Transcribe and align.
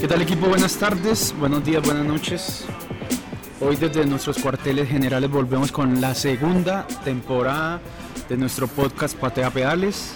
¿Qué 0.00 0.06
tal 0.06 0.22
equipo? 0.22 0.46
Buenas 0.46 0.76
tardes, 0.76 1.34
buenos 1.38 1.62
días, 1.64 1.82
buenas 1.82 2.06
noches. 2.06 2.64
Hoy 3.60 3.76
desde 3.76 4.06
nuestros 4.06 4.38
cuarteles 4.38 4.88
generales 4.88 5.28
volvemos 5.28 5.70
con 5.70 6.00
la 6.00 6.14
segunda 6.14 6.86
temporada 7.04 7.80
de 8.28 8.36
nuestro 8.38 8.66
podcast 8.68 9.14
Patea 9.18 9.50
Pedales. 9.50 10.14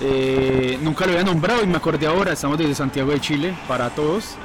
Eh, 0.00 0.78
nunca 0.82 1.06
lo 1.06 1.12
había 1.12 1.24
nombrado 1.24 1.64
y 1.64 1.66
me 1.66 1.78
acordé 1.78 2.06
ahora, 2.06 2.34
estamos 2.34 2.58
desde 2.58 2.76
Santiago 2.76 3.10
de 3.10 3.20
Chile 3.20 3.54
para 3.66 3.90
todos. 3.90 4.36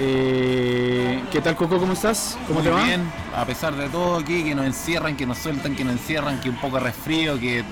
Eh, 0.00 1.24
¿Qué 1.32 1.40
tal 1.40 1.56
Coco? 1.56 1.78
¿Cómo 1.78 1.92
estás? 1.92 2.38
¿Cómo 2.46 2.60
Muy 2.60 2.68
te 2.68 2.70
va? 2.70 2.84
bien, 2.84 3.02
a 3.36 3.44
pesar 3.44 3.74
de 3.74 3.88
todo 3.88 4.16
aquí, 4.16 4.44
que 4.44 4.54
nos 4.54 4.64
encierran, 4.64 5.16
que 5.16 5.26
nos 5.26 5.38
sueltan, 5.38 5.74
que 5.74 5.84
nos 5.84 5.94
encierran, 5.94 6.40
que 6.40 6.48
un 6.48 6.56
poco 6.56 6.76
de 6.76 6.84
resfrío, 6.84 7.38
que 7.38 7.64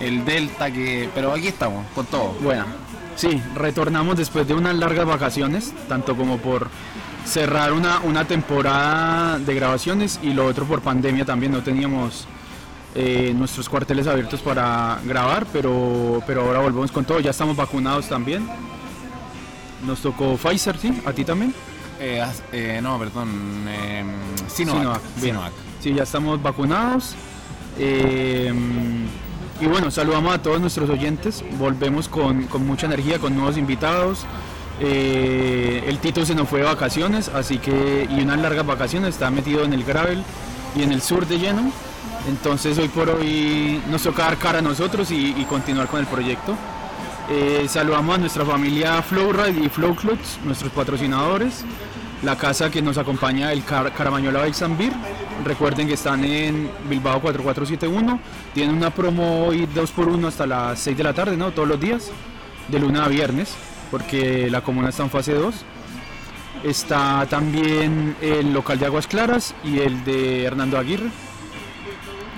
el 0.00 0.24
delta, 0.24 0.72
que... 0.72 1.08
Pero 1.14 1.32
aquí 1.32 1.46
estamos, 1.46 1.86
con 1.94 2.06
todo. 2.06 2.34
Bueno, 2.40 2.64
sí, 3.14 3.40
retornamos 3.54 4.16
después 4.16 4.46
de 4.48 4.54
unas 4.54 4.74
largas 4.74 5.06
vacaciones, 5.06 5.72
tanto 5.88 6.16
como 6.16 6.38
por 6.38 6.68
cerrar 7.24 7.72
una, 7.72 8.00
una 8.00 8.24
temporada 8.24 9.38
de 9.38 9.54
grabaciones 9.54 10.18
y 10.20 10.32
lo 10.32 10.46
otro 10.46 10.64
por 10.64 10.80
pandemia 10.80 11.24
también, 11.24 11.52
no 11.52 11.62
teníamos 11.62 12.26
eh, 12.96 13.32
nuestros 13.36 13.68
cuarteles 13.68 14.08
abiertos 14.08 14.40
para 14.40 14.98
grabar, 15.04 15.46
pero, 15.52 16.22
pero 16.26 16.42
ahora 16.42 16.58
volvemos 16.58 16.90
con 16.90 17.04
todo, 17.04 17.20
ya 17.20 17.30
estamos 17.30 17.56
vacunados 17.56 18.08
también. 18.08 18.48
Nos 19.86 20.00
tocó 20.00 20.36
Pfizer, 20.36 20.76
¿sí? 20.78 21.00
¿A 21.06 21.12
ti 21.12 21.24
también? 21.24 21.54
Eh, 22.00 22.24
eh, 22.52 22.80
no, 22.82 22.98
perdón, 22.98 23.64
eh, 23.68 24.04
Sinovac. 24.48 24.80
Sinovac. 24.82 25.02
Sinovac. 25.20 25.52
Sí, 25.80 25.94
ya 25.94 26.02
estamos 26.02 26.42
vacunados. 26.42 27.14
Eh, 27.78 28.52
y 29.60 29.66
bueno, 29.66 29.90
saludamos 29.90 30.34
a 30.34 30.42
todos 30.42 30.60
nuestros 30.60 30.88
oyentes. 30.90 31.44
Volvemos 31.58 32.08
con, 32.08 32.44
con 32.44 32.66
mucha 32.66 32.86
energía, 32.86 33.18
con 33.18 33.34
nuevos 33.34 33.56
invitados. 33.56 34.26
Eh, 34.80 35.82
el 35.86 35.98
Tito 35.98 36.24
se 36.24 36.34
nos 36.34 36.48
fue 36.48 36.60
de 36.60 36.66
vacaciones, 36.66 37.28
así 37.28 37.58
que, 37.58 38.06
y 38.08 38.20
unas 38.20 38.38
largas 38.38 38.64
vacaciones, 38.64 39.10
está 39.10 39.30
metido 39.30 39.64
en 39.64 39.72
el 39.72 39.82
gravel 39.82 40.22
y 40.76 40.82
en 40.82 40.92
el 40.92 41.02
sur 41.02 41.26
de 41.26 41.38
lleno. 41.38 41.72
Entonces 42.28 42.78
hoy 42.78 42.88
por 42.88 43.10
hoy 43.10 43.82
nos 43.90 44.02
toca 44.02 44.24
dar 44.24 44.36
cara 44.36 44.58
a 44.58 44.62
nosotros 44.62 45.10
y, 45.10 45.34
y 45.36 45.44
continuar 45.48 45.88
con 45.88 45.98
el 46.00 46.06
proyecto. 46.06 46.54
Eh, 47.30 47.66
saludamos 47.68 48.14
a 48.14 48.18
nuestra 48.18 48.42
familia 48.42 49.02
Flowride 49.02 49.62
y 49.62 49.68
Flow 49.68 49.94
Clubs, 49.94 50.38
nuestros 50.44 50.72
patrocinadores. 50.72 51.62
La 52.22 52.36
casa 52.36 52.70
que 52.70 52.80
nos 52.80 52.96
acompaña, 52.96 53.52
el 53.52 53.64
Car 53.64 53.92
Caramañola 53.92 54.40
Beer. 54.40 54.92
Recuerden 55.44 55.86
que 55.86 55.94
están 55.94 56.24
en 56.24 56.70
Bilbao 56.88 57.20
4471. 57.20 58.18
Tienen 58.54 58.76
una 58.76 58.90
promo 58.90 59.44
hoy 59.46 59.68
2x1 59.74 60.26
hasta 60.26 60.46
las 60.46 60.78
6 60.80 60.96
de 60.96 61.04
la 61.04 61.12
tarde, 61.12 61.36
¿no? 61.36 61.52
Todos 61.52 61.68
los 61.68 61.78
días, 61.78 62.10
de 62.68 62.80
lunes 62.80 63.02
a 63.02 63.08
viernes, 63.08 63.54
porque 63.90 64.50
la 64.50 64.62
comuna 64.62 64.88
está 64.88 65.02
en 65.02 65.10
fase 65.10 65.34
2. 65.34 65.54
Está 66.64 67.26
también 67.28 68.16
el 68.22 68.54
local 68.54 68.78
de 68.78 68.86
Aguas 68.86 69.06
Claras 69.06 69.54
y 69.62 69.80
el 69.80 70.02
de 70.04 70.44
Hernando 70.44 70.78
Aguirre. 70.78 71.10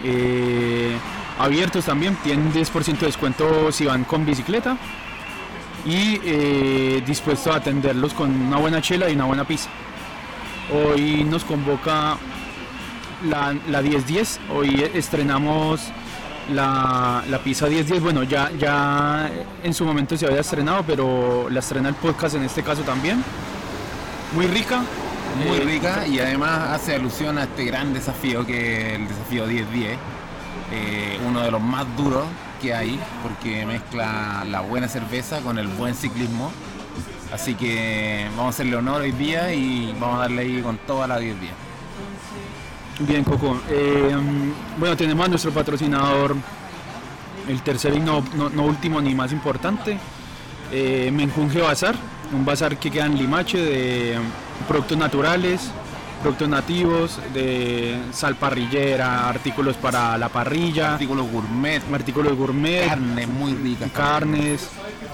Eh, 0.05 0.97
abiertos 1.41 1.87
también, 1.87 2.17
tienen 2.17 2.53
10% 2.53 2.99
de 2.99 3.07
descuento 3.07 3.73
si 3.73 3.87
van 3.87 4.05
con 4.05 4.25
bicicleta 4.25 4.77
y 5.85 6.21
eh, 6.25 7.03
dispuesto 7.07 7.53
a 7.53 7.57
atenderlos 7.57 8.13
con 8.13 8.31
una 8.31 8.59
buena 8.59 8.83
chela 8.83 9.09
y 9.09 9.15
una 9.15 9.25
buena 9.25 9.45
pizza. 9.45 9.69
Hoy 10.73 11.25
nos 11.25 11.45
convoca 11.45 12.17
la, 13.29 13.57
la 13.69 13.83
1010, 13.83 14.41
hoy 14.55 14.89
estrenamos 14.95 15.81
la, 16.53 17.25
la 17.29 17.39
pizza 17.39 17.67
1010, 17.67 18.03
bueno 18.03 18.23
ya, 18.23 18.51
ya 18.59 19.31
en 19.63 19.75
su 19.75 19.85
momento 19.85 20.17
se 20.17 20.27
había 20.27 20.41
estrenado, 20.41 20.85
pero 20.87 21.49
la 21.51 21.61
estrena 21.61 21.89
el 21.89 21.95
podcast 21.95 22.35
en 22.37 22.45
este 22.45 22.63
caso 22.63 22.83
también. 22.83 23.23
Muy 24.35 24.47
rica. 24.47 24.83
Muy 25.47 25.59
eh, 25.59 25.65
rica 25.65 26.07
y 26.07 26.19
además 26.19 26.71
hace 26.71 26.95
alusión 26.95 27.39
a 27.39 27.45
este 27.45 27.65
gran 27.65 27.93
desafío 27.93 28.45
que 28.45 28.95
es 28.95 29.01
el 29.01 29.09
desafío 29.09 29.47
10-10, 29.47 29.97
eh, 30.73 31.19
uno 31.27 31.41
de 31.41 31.51
los 31.51 31.61
más 31.61 31.85
duros 31.97 32.25
que 32.61 32.75
hay 32.75 32.99
porque 33.23 33.65
mezcla 33.67 34.45
la 34.49 34.61
buena 34.61 34.89
cerveza 34.89 35.41
con 35.41 35.59
el 35.59 35.67
buen 35.69 35.95
ciclismo. 35.95 36.51
Así 37.33 37.55
que 37.55 38.27
vamos 38.37 38.47
a 38.47 38.49
hacerle 38.51 38.77
honor 38.77 39.03
hoy 39.03 39.13
día 39.13 39.53
y 39.55 39.95
vamos 40.01 40.17
a 40.17 40.21
darle 40.23 40.43
ahí 40.43 40.61
con 40.63 40.79
toda 40.79 41.07
la 41.07 41.19
10-10. 41.21 41.35
Bien, 43.01 43.25
Coco. 43.25 43.59
Eh, 43.71 44.15
bueno, 44.79 44.97
tenemos 44.97 45.25
a 45.25 45.29
nuestro 45.29 45.53
patrocinador, 45.53 46.37
el 47.49 47.63
tercero 47.63 47.97
y 47.97 48.01
no, 48.01 48.23
no- 48.37 48.51
no 48.51 48.65
último 48.65 49.01
ni 49.01 49.15
más 49.15 49.33
importante, 49.33 49.97
eh, 50.73 51.11
Menjunje 51.13 51.61
Bazar, 51.61 51.95
un 52.33 52.45
bazar 52.45 52.77
que 52.77 52.91
queda 52.91 53.07
en 53.07 53.17
Limache 53.17 53.59
de 53.59 54.19
productos 54.69 54.99
naturales, 54.99 55.71
productos 56.21 56.49
nativos, 56.49 57.19
de 57.33 57.99
sal 58.13 58.37
parrillera, 58.37 59.29
artículos 59.29 59.77
para 59.77 60.19
la 60.19 60.29
parrilla, 60.29 60.95
Artículos 60.95 61.31
gourmet, 61.31 61.83
artículos 61.93 62.37
gourmet, 62.37 62.87
carne 62.87 63.27
muy 63.27 63.55
rica. 63.55 63.89
carnes 63.89 64.69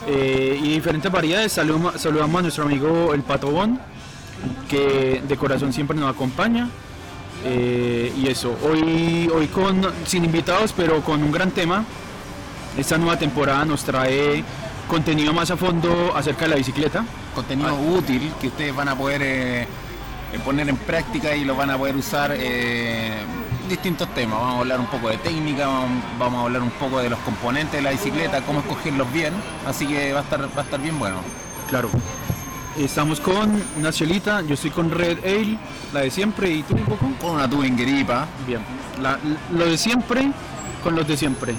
eh, 0.07 0.59
y 0.63 0.75
diferentes 0.75 1.11
variedades. 1.11 1.53
Saludamos, 1.53 2.01
saludamos 2.01 2.39
a 2.39 2.43
nuestro 2.43 2.65
amigo 2.65 3.15
el 3.15 3.23
Patobón, 3.23 3.81
que 4.69 5.23
de 5.27 5.37
corazón 5.37 5.73
siempre 5.73 5.97
nos 5.97 6.13
acompaña. 6.13 6.69
Eh, 7.45 8.13
y 8.17 8.27
eso, 8.29 8.57
hoy, 8.65 9.31
hoy 9.33 9.47
con, 9.49 9.81
sin 10.05 10.25
invitados, 10.25 10.73
pero 10.77 11.03
con 11.03 11.23
un 11.23 11.31
gran 11.31 11.51
tema. 11.51 11.85
Esta 12.77 12.99
nueva 12.99 13.19
temporada 13.19 13.65
nos 13.65 13.85
trae 13.85 14.45
contenido 14.89 15.33
más 15.33 15.51
a 15.51 15.57
fondo 15.57 16.13
acerca 16.15 16.45
de 16.45 16.51
la 16.51 16.57
bicicleta. 16.57 17.05
contenido 17.35 17.75
útil 17.75 18.33
que 18.41 18.49
ustedes 18.49 18.75
van 18.75 18.89
a 18.89 18.97
poder 18.97 19.23
eh, 19.23 19.67
poner 20.45 20.69
en 20.69 20.77
práctica 20.77 21.35
y 21.35 21.45
lo 21.45 21.57
van 21.57 21.71
a 21.71 21.79
poder 21.79 21.97
usar 21.97 22.33
eh, 22.37 23.13
distintos 23.69 24.13
temas. 24.15 24.39
Vamos 24.39 24.57
a 24.57 24.59
hablar 24.61 24.81
un 24.81 24.87
poco 24.87 25.09
de 25.09 25.17
técnica, 25.19 25.67
vamos, 26.19 26.41
a 26.41 26.43
hablar 26.45 26.63
un 26.63 26.71
poco 26.71 26.99
de 27.01 27.11
los 27.11 27.19
componentes 27.21 27.73
de 27.73 27.83
la 27.83 27.91
bicicleta, 27.91 28.41
cómo 28.43 28.61
escogerlos 28.61 29.11
bien, 29.13 29.33
así 29.67 29.87
que 29.87 30.13
va 30.13 30.21
a 30.21 30.23
estar, 30.23 30.41
va 30.43 30.61
a 30.63 30.65
estar 30.65 30.81
bien 30.81 30.99
bueno. 30.99 31.17
Claro. 31.69 31.89
Estamos 32.79 33.21
con 33.21 33.63
una 33.79 33.91
chelita, 33.91 34.43
yo 34.43 34.53
estoy 34.55 34.71
con 34.71 34.91
Red 34.91 35.19
Ale, 35.25 35.57
la 35.95 36.01
de 36.01 36.11
siempre, 36.11 36.51
y 36.51 36.63
tú 36.63 36.75
un 36.75 36.85
poco. 36.85 37.07
Con 37.21 37.31
una 37.37 37.49
tubengueripa, 37.49 38.27
Bien, 38.47 38.61
la- 39.01 39.19
lo 39.53 39.65
de 39.65 39.79
siempre 39.79 40.31
con 40.85 40.95
los 40.95 41.09
de 41.09 41.17
siempre. 41.17 41.55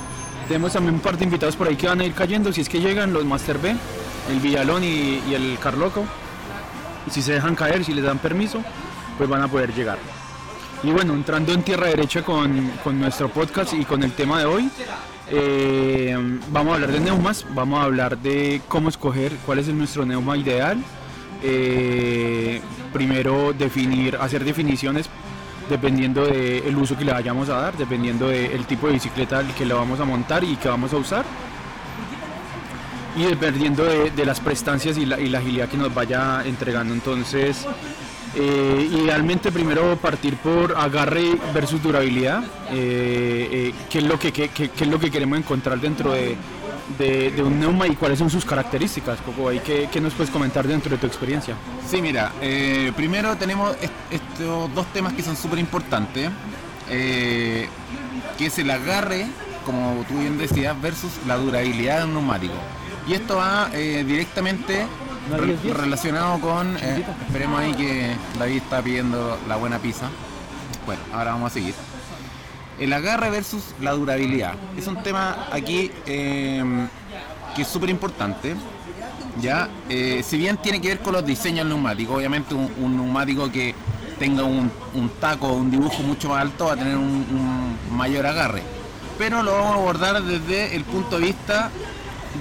Tenemos 0.48 0.74
también 0.74 0.94
un 0.94 1.02
par 1.02 1.18
de 1.18 1.24
invitados 1.26 1.56
por 1.56 1.68
ahí 1.68 1.76
que 1.76 1.88
van 1.88 2.00
a 2.02 2.06
ir 2.06 2.14
cayendo, 2.14 2.54
si 2.54 2.62
es 2.62 2.70
que 2.70 2.80
llegan 2.80 3.12
los 3.12 3.26
Master 3.26 3.58
B, 3.58 3.76
el 4.32 4.40
Villalón 4.40 4.84
y, 4.84 5.20
y 5.28 5.34
el 5.34 5.58
Carloco. 5.62 6.06
Si 7.09 7.22
se 7.22 7.34
dejan 7.34 7.56
caer, 7.56 7.84
si 7.84 7.94
les 7.94 8.03
dan 8.03 8.19
permiso, 8.19 8.62
pues 9.18 9.29
van 9.29 9.41
a 9.41 9.47
poder 9.47 9.73
llegar. 9.73 9.97
Y 10.84 10.91
bueno, 10.91 11.13
entrando 11.13 11.53
en 11.53 11.63
tierra 11.63 11.88
derecha 11.88 12.22
con, 12.23 12.72
con 12.84 13.00
nuestro 13.00 13.29
podcast 13.29 13.73
y 13.73 13.84
con 13.84 14.03
el 14.03 14.12
tema 14.12 14.40
de 14.40 14.45
hoy, 14.45 14.69
eh, 15.29 16.16
vamos 16.50 16.72
a 16.72 16.75
hablar 16.75 16.91
de 16.91 17.00
neumas, 17.00 17.45
vamos 17.53 17.79
a 17.79 17.84
hablar 17.84 18.18
de 18.18 18.62
cómo 18.68 18.90
escoger 18.90 19.34
cuál 19.45 19.59
es 19.59 19.68
nuestro 19.69 20.06
neuma 20.06 20.38
ideal. 20.38 20.78
Eh, 21.44 22.62
primero 22.94 23.53
definir, 23.53 24.16
hacer 24.18 24.44
definiciones 24.44 25.09
dependiendo 25.69 26.25
del 26.25 26.75
uso 26.78 26.97
que 26.97 27.03
le 27.03 27.12
vayamos 27.12 27.50
a 27.50 27.57
dar, 27.57 27.78
dependiendo 27.78 28.29
del 28.29 28.66
tipo 28.66 28.88
de 28.88 28.94
bicicleta 28.94 29.39
al 29.39 29.53
que 29.53 29.66
le 29.66 29.74
vamos 29.74 30.00
a 30.00 30.06
montar 30.06 30.44
y 30.44 30.56
que 30.56 30.69
vamos 30.69 30.94
a 30.94 30.97
usar. 30.97 31.25
Y 33.18 33.24
dependiendo 33.24 33.84
de, 33.84 34.12
las 34.26 34.40
prestancias 34.40 34.98
y 34.98 35.06
la, 35.06 35.20
y 35.20 35.28
agilidad 35.40 35.68
que 35.70 35.78
nos 35.78 35.94
vaya 35.94 36.44
entregando. 36.46 36.94
Entonces, 36.94 37.66
eh, 38.36 38.90
idealmente 38.92 39.52
primero 39.52 39.98
partir 39.98 40.36
por 40.38 40.75
agarre 40.78 41.36
versus 41.54 41.81
durabilidad, 41.81 42.44
eh, 42.72 43.50
eh, 43.52 43.74
qué, 43.90 43.98
es 44.00 44.04
lo 44.04 44.19
que, 44.19 44.31
qué- 44.31 44.50
qué- 44.50 44.69
es 44.84 44.88
lo 44.88 45.00
que 45.00 45.10
queremos 45.10 45.40
encontrar 45.40 45.80
dentro 45.80 46.12
de, 46.12 46.36
de- 47.00 47.42
un 47.42 47.60
neuma 47.60 47.88
y 47.88 47.96
cuáles 47.96 48.19
son 48.19 48.30
sus 48.30 48.46
características. 48.46 49.20
Coco, 49.22 49.50
ahí, 49.50 49.60
¿qué, 49.66 49.90
qué 49.92 50.00
nos 50.00 50.13
puedes 50.13 50.30
comentar 50.31 50.68
dentro 50.68 50.92
de 50.92 50.98
tu 50.98 51.08
experiencia? 51.08 51.56
Sí, 51.90 52.00
mira, 52.04 52.31
primero 52.96 53.36
tenemos 53.36 53.75
est- 53.81 53.92
estos 54.12 54.74
dos 54.75 54.86
temas 54.94 55.13
que 55.13 55.24
son 55.24 55.36
súper 55.36 55.58
importantes, 55.58 56.30
eh, 56.92 57.68
que 58.38 58.46
es 58.46 58.60
el 58.60 58.70
agarre, 58.70 59.25
como 59.66 60.06
tú 60.08 60.20
bien 60.20 60.38
decías, 60.38 60.80
versus 60.80 61.12
la 61.25 61.38
durabilidad 61.38 62.00
de 62.00 62.06
un 62.06 62.13
neumático. 62.13 62.54
Y 63.07 63.13
esto 63.13 63.38
va 63.38 63.69
eh, 63.74 64.04
directamente 64.06 64.86
relacionado 65.74 66.39
con, 66.39 66.77
eh, 66.77 67.06
esperemos 67.25 67.59
ahí 67.59 67.74
que 67.74 68.15
David 68.38 68.57
está 68.57 68.81
pidiendo 68.81 69.38
la 69.48 69.56
buena 69.56 69.80
pizza. 69.80 70.09
Bueno, 70.86 71.01
ahora 71.13 71.31
vamos 71.31 71.51
a 71.51 71.54
seguir. 71.54 71.74
El 72.80 72.94
agarre 72.94 73.30
versus 73.30 73.63
la 73.81 73.92
durabilidad. 73.92 74.54
Es 74.77 74.88
un 74.88 75.01
tema 75.04 75.48
aquí 75.51 75.92
eh, 76.06 76.63
que 77.56 77.62
es 77.63 77.68
súper 77.68 77.89
importante 77.89 78.56
ya, 79.42 79.69
eh, 79.89 80.24
si 80.25 80.38
bien 80.38 80.57
tiene 80.57 80.81
que 80.81 80.88
ver 80.89 81.00
con 81.00 81.13
los 81.13 81.25
diseños 81.25 81.65
neumáticos, 81.65 82.18
obviamente 82.18 82.56
un, 82.56 82.71
un 82.80 82.95
neumático 82.95 83.51
que 83.51 83.75
tenga 84.18 84.44
un, 84.44 84.71
un 84.95 85.10
taco, 85.19 85.53
un 85.53 85.69
dibujo 85.69 86.01
mucho 86.01 86.30
más 86.30 86.42
alto 86.42 86.65
va 86.65 86.74
a 86.74 86.77
tener 86.77 86.95
un, 86.95 87.03
un 87.03 87.98
mayor 87.98 88.25
agarre. 88.25 88.63
Pero 89.18 89.44
lo 89.44 89.53
vamos 89.53 89.71
a 89.71 89.75
abordar 89.75 90.24
desde 90.24 90.75
el 90.75 90.83
punto 90.83 91.19
de 91.19 91.25
vista 91.27 91.69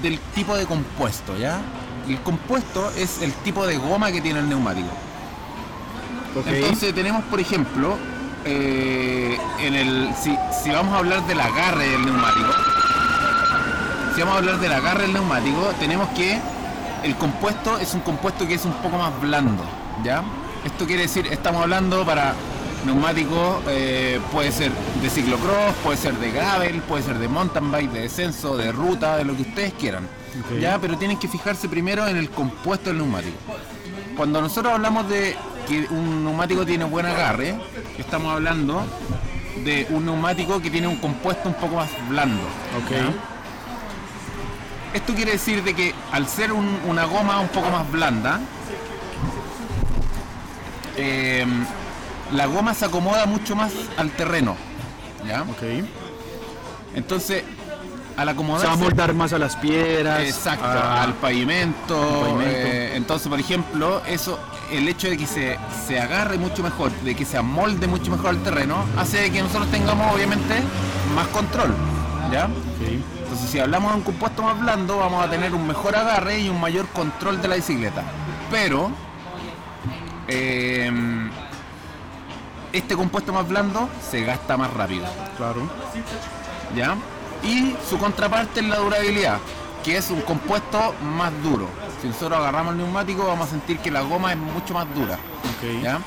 del 0.02 0.19
tipo 0.34 0.56
de 0.56 0.66
compuesto, 0.66 1.37
¿ya? 1.37 1.60
El 2.08 2.20
compuesto 2.20 2.90
es 2.96 3.20
el 3.22 3.32
tipo 3.32 3.66
de 3.66 3.76
goma 3.76 4.12
que 4.12 4.20
tiene 4.20 4.40
el 4.40 4.48
neumático. 4.48 4.88
Entonces 6.46 6.94
tenemos, 6.94 7.25
por 7.25 7.40
ejemplo, 7.40 7.96
eh, 8.44 9.38
en 9.60 9.75
el, 9.75 10.14
si, 10.14 10.37
si 10.62 10.70
vamos 10.70 10.94
a 10.94 10.98
hablar 10.98 11.26
del 11.26 11.40
agarre 11.40 11.88
del 11.88 12.04
neumático, 12.04 12.52
si 14.14 14.20
vamos 14.20 14.37
a 14.37 14.38
hablar 14.38 14.60
del 14.60 14.72
agarre 14.72 15.02
del 15.02 15.14
neumático, 15.14 15.72
tenemos 15.81 16.08
que 16.10 16.38
el 17.02 17.16
compuesto 17.16 17.78
es 17.78 17.94
un 17.94 18.00
compuesto 18.00 18.46
que 18.46 18.54
es 18.54 18.64
un 18.64 18.72
poco 18.75 18.98
más 18.98 19.19
blando, 19.20 19.64
¿ya? 20.04 20.22
Esto 20.64 20.87
quiere 20.87 21.02
decir, 21.02 21.26
estamos 21.28 21.62
hablando 21.62 22.04
para 22.04 22.34
neumáticos, 22.86 23.62
eh, 23.68 24.20
puede 24.32 24.52
ser 24.52 24.70
de 25.02 25.10
ciclocross, 25.10 25.74
puede 25.82 25.96
ser 25.98 26.14
de 26.14 26.30
gravel, 26.30 26.80
puede 26.82 27.02
ser 27.02 27.18
de 27.18 27.28
mountain 27.28 27.70
bike, 27.70 27.90
de 27.92 28.00
descenso, 28.02 28.56
de 28.56 28.72
ruta, 28.72 29.16
de 29.16 29.24
lo 29.24 29.34
que 29.36 29.42
ustedes 29.42 29.72
quieran. 29.74 30.08
¿ya? 30.60 30.78
Pero 30.78 30.96
tienen 30.96 31.18
que 31.18 31.28
fijarse 31.28 31.68
primero 31.68 32.06
en 32.06 32.16
el 32.16 32.30
compuesto 32.30 32.90
del 32.90 32.98
neumático. 32.98 33.36
Cuando 34.16 34.40
nosotros 34.40 34.72
hablamos 34.72 35.08
de 35.08 35.36
que 35.68 35.86
un 35.90 36.24
neumático 36.24 36.64
tiene 36.64 36.84
buen 36.84 37.06
agarre, 37.06 37.56
estamos 37.98 38.32
hablando 38.32 38.84
de 39.64 39.86
un 39.90 40.04
neumático 40.06 40.60
que 40.62 40.70
tiene 40.70 40.86
un 40.86 40.96
compuesto 40.96 41.48
un 41.48 41.54
poco 41.56 41.76
más 41.76 41.90
blando. 42.08 42.42
Ok. 42.42 42.90
¿ya? 42.92 43.12
Esto 44.94 45.14
quiere 45.14 45.32
decir 45.32 45.62
de 45.62 45.74
que 45.74 45.94
al 46.12 46.26
ser 46.26 46.52
un- 46.52 46.78
una 46.86 47.04
goma 47.04 47.40
un 47.40 47.48
poco 47.48 47.68
más 47.70 47.90
blanda, 47.90 48.40
eh, 50.96 51.44
la 52.32 52.46
goma 52.46 52.75
se 52.75 52.84
acomoda 52.84 53.26
mucho 53.26 53.55
más 53.56 53.73
al 53.96 54.11
terreno. 54.11 54.56
¿ya? 55.26 55.43
Ok. 55.43 55.62
Entonces, 56.94 57.43
al 58.17 58.17
Se 58.17 58.25
va 58.25 58.31
a 58.31 58.32
acomodarse... 58.32 58.76
moldar 58.76 59.14
más 59.14 59.32
a 59.32 59.38
las 59.38 59.56
piedras. 59.56 60.20
Exacto, 60.23 60.64
a- 60.64 61.02
al 61.02 61.14
pavimento. 61.14 61.94
pavimento. 62.20 62.43
eh, 62.46 62.93
entonces, 62.96 63.28
por 63.28 63.38
ejemplo, 63.38 64.02
eso, 64.06 64.38
el 64.73 64.88
hecho 64.88 65.08
de 65.11 65.17
que 65.19 65.26
se, 65.26 65.58
se 65.87 66.00
agarre 66.00 66.38
mucho 66.38 66.62
mejor, 66.62 66.90
de 67.02 67.14
que 67.14 67.25
se 67.25 67.37
amolde 67.37 67.87
mucho 67.87 68.11
mejor 68.11 68.31
al 68.31 68.43
terreno, 68.43 68.76
hace 68.96 69.31
que 69.31 69.43
nosotros 69.43 69.70
tengamos, 69.70 70.14
obviamente, 70.14 70.55
más 71.14 71.26
control. 71.29 71.75
¿Ya? 72.32 72.46
Ok. 72.46 72.88
Entonces, 73.22 73.50
si 73.50 73.58
hablamos 73.61 73.93
de 73.93 73.99
un 73.99 74.05
compuesto 74.05 74.43
más 74.43 74.58
blando, 74.58 74.96
vamos 74.96 75.25
a 75.25 75.29
tener 75.29 75.52
un 75.55 75.67
mejor 75.67 75.94
agarre 75.96 76.40
y 76.40 76.49
un 76.49 76.58
mayor 76.61 76.87
control 76.88 77.43
de 77.43 77.49
la 77.49 77.56
bicicleta. 77.56 78.02
Pero, 78.50 78.90
eh, 80.29 80.90
este 82.78 82.96
compuesto 82.96 83.32
más 83.32 83.49
blando 83.49 83.88
se 84.11 84.23
gasta 84.23 84.56
más 84.56 84.73
rápido. 84.73 85.06
Claro. 85.37 85.69
¿ya? 86.75 86.96
Y 87.43 87.75
su 87.88 87.99
contraparte 87.99 88.61
es 88.61 88.67
la 88.67 88.76
durabilidad, 88.76 89.38
que 89.84 89.96
es 89.96 90.11
un 90.11 90.20
compuesto 90.23 90.94
más 91.17 91.32
duro. 91.43 91.69
Si 92.00 92.08
nosotros 92.08 92.38
agarramos 92.38 92.73
el 92.73 92.78
neumático 92.78 93.26
vamos 93.26 93.49
a 93.49 93.50
sentir 93.50 93.78
que 93.78 93.90
la 93.90 94.02
goma 94.02 94.32
es 94.32 94.38
mucho 94.38 94.75
más 94.75 94.87
dura. 94.94 95.19
¿ya? 95.82 96.00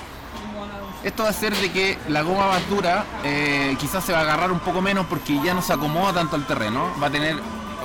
Esto 1.03 1.23
va 1.23 1.29
a 1.29 1.31
hacer 1.31 1.55
de 1.55 1.71
que 1.71 1.97
la 2.09 2.23
goma 2.23 2.47
más 2.47 2.69
dura 2.69 3.05
eh, 3.23 3.75
quizás 3.79 4.03
se 4.03 4.11
va 4.11 4.19
a 4.19 4.21
agarrar 4.21 4.51
un 4.51 4.59
poco 4.59 4.81
menos 4.81 5.05
porque 5.05 5.39
ya 5.41 5.53
no 5.53 5.61
se 5.61 5.71
acomoda 5.71 6.13
tanto 6.13 6.35
al 6.35 6.45
terreno, 6.45 6.91
va 7.01 7.07
a 7.07 7.09
tener 7.09 7.37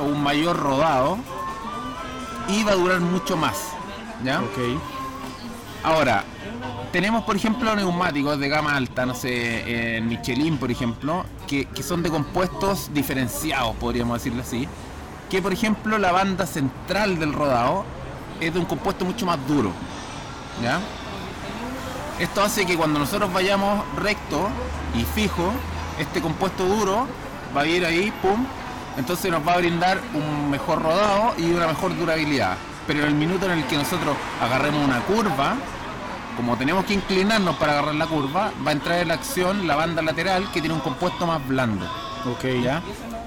un 0.05 0.21
mayor 0.21 0.59
rodado 0.59 1.19
y 2.49 2.65
va 2.65 2.73
a 2.73 2.75
durar 2.75 3.01
mucho 3.01 3.37
más, 3.37 3.57
¿ya? 4.25 4.41
Ok. 4.41 4.81
Ahora, 5.85 6.25
tenemos 6.95 7.25
por 7.25 7.35
ejemplo 7.35 7.75
neumáticos 7.75 8.39
de 8.39 8.49
gama 8.49 8.77
alta, 8.77 9.05
no 9.05 9.15
sé, 9.17 9.97
en 9.97 10.09
Michelin 10.09 10.59
por 10.59 10.71
ejemplo, 10.71 11.25
que, 11.49 11.67
son 11.83 12.05
de 12.05 12.11
compuestos 12.11 12.91
diferenciados, 12.95 13.75
podríamos 13.77 14.19
decirlo 14.19 14.43
así. 14.43 14.69
Que 15.29 15.43
por 15.43 15.53
ejemplo 15.53 15.99
la 15.99 16.13
banda 16.13 16.47
central 16.47 17.19
del 17.19 17.33
rodado 17.33 17.85
es 18.41 18.55
de 18.55 18.61
un 18.61 18.67
compuesto 18.67 19.05
mucho 19.05 19.27
más 19.27 19.45
duro. 19.49 19.73
Esto 22.21 22.43
hace 22.43 22.65
que 22.65 22.77
cuando 22.77 23.01
nosotros 23.01 23.33
vayamos 23.33 23.85
recto 23.97 24.49
y 24.95 25.03
fijo, 25.03 25.53
este 25.99 26.21
compuesto 26.21 26.65
duro 26.65 27.09
va 27.57 27.63
a 27.63 27.67
ir 27.67 27.85
ahí, 27.85 28.13
pum, 28.23 28.47
entonces 28.97 29.33
nos 29.33 29.47
va 29.47 29.55
a 29.55 29.57
brindar 29.57 30.01
un 30.15 30.49
mejor 30.49 30.81
rodado 30.81 31.35
y 31.39 31.51
una 31.51 31.67
mejor 31.67 31.97
durabilidad. 31.99 32.57
Pero 32.87 33.01
en 33.01 33.07
el 33.07 33.15
minuto 33.15 33.47
en 33.47 33.59
el 33.59 33.65
que 33.67 33.77
nosotros 33.77 34.17
agarremos 34.41 34.85
una 34.85 35.01
curva, 35.01 35.57
como 36.37 36.57
tenemos 36.57 36.85
que 36.85 36.95
inclinarnos 36.95 37.57
para 37.57 37.73
agarrar 37.73 37.95
la 37.95 38.07
curva, 38.07 38.53
va 38.67 38.71
a 38.71 38.73
entrar 38.73 38.99
en 39.01 39.09
la 39.09 39.15
acción 39.15 39.67
la 39.67 39.77
banda 39.77 40.03
lateral 40.03 40.51
que 40.53 40.61
tiene 40.61 40.75
un 40.75 40.81
compuesto 40.81 41.27
más 41.27 41.47
blando. 41.47 41.85
Ok. 42.27 42.45
¿ya? 42.63 42.83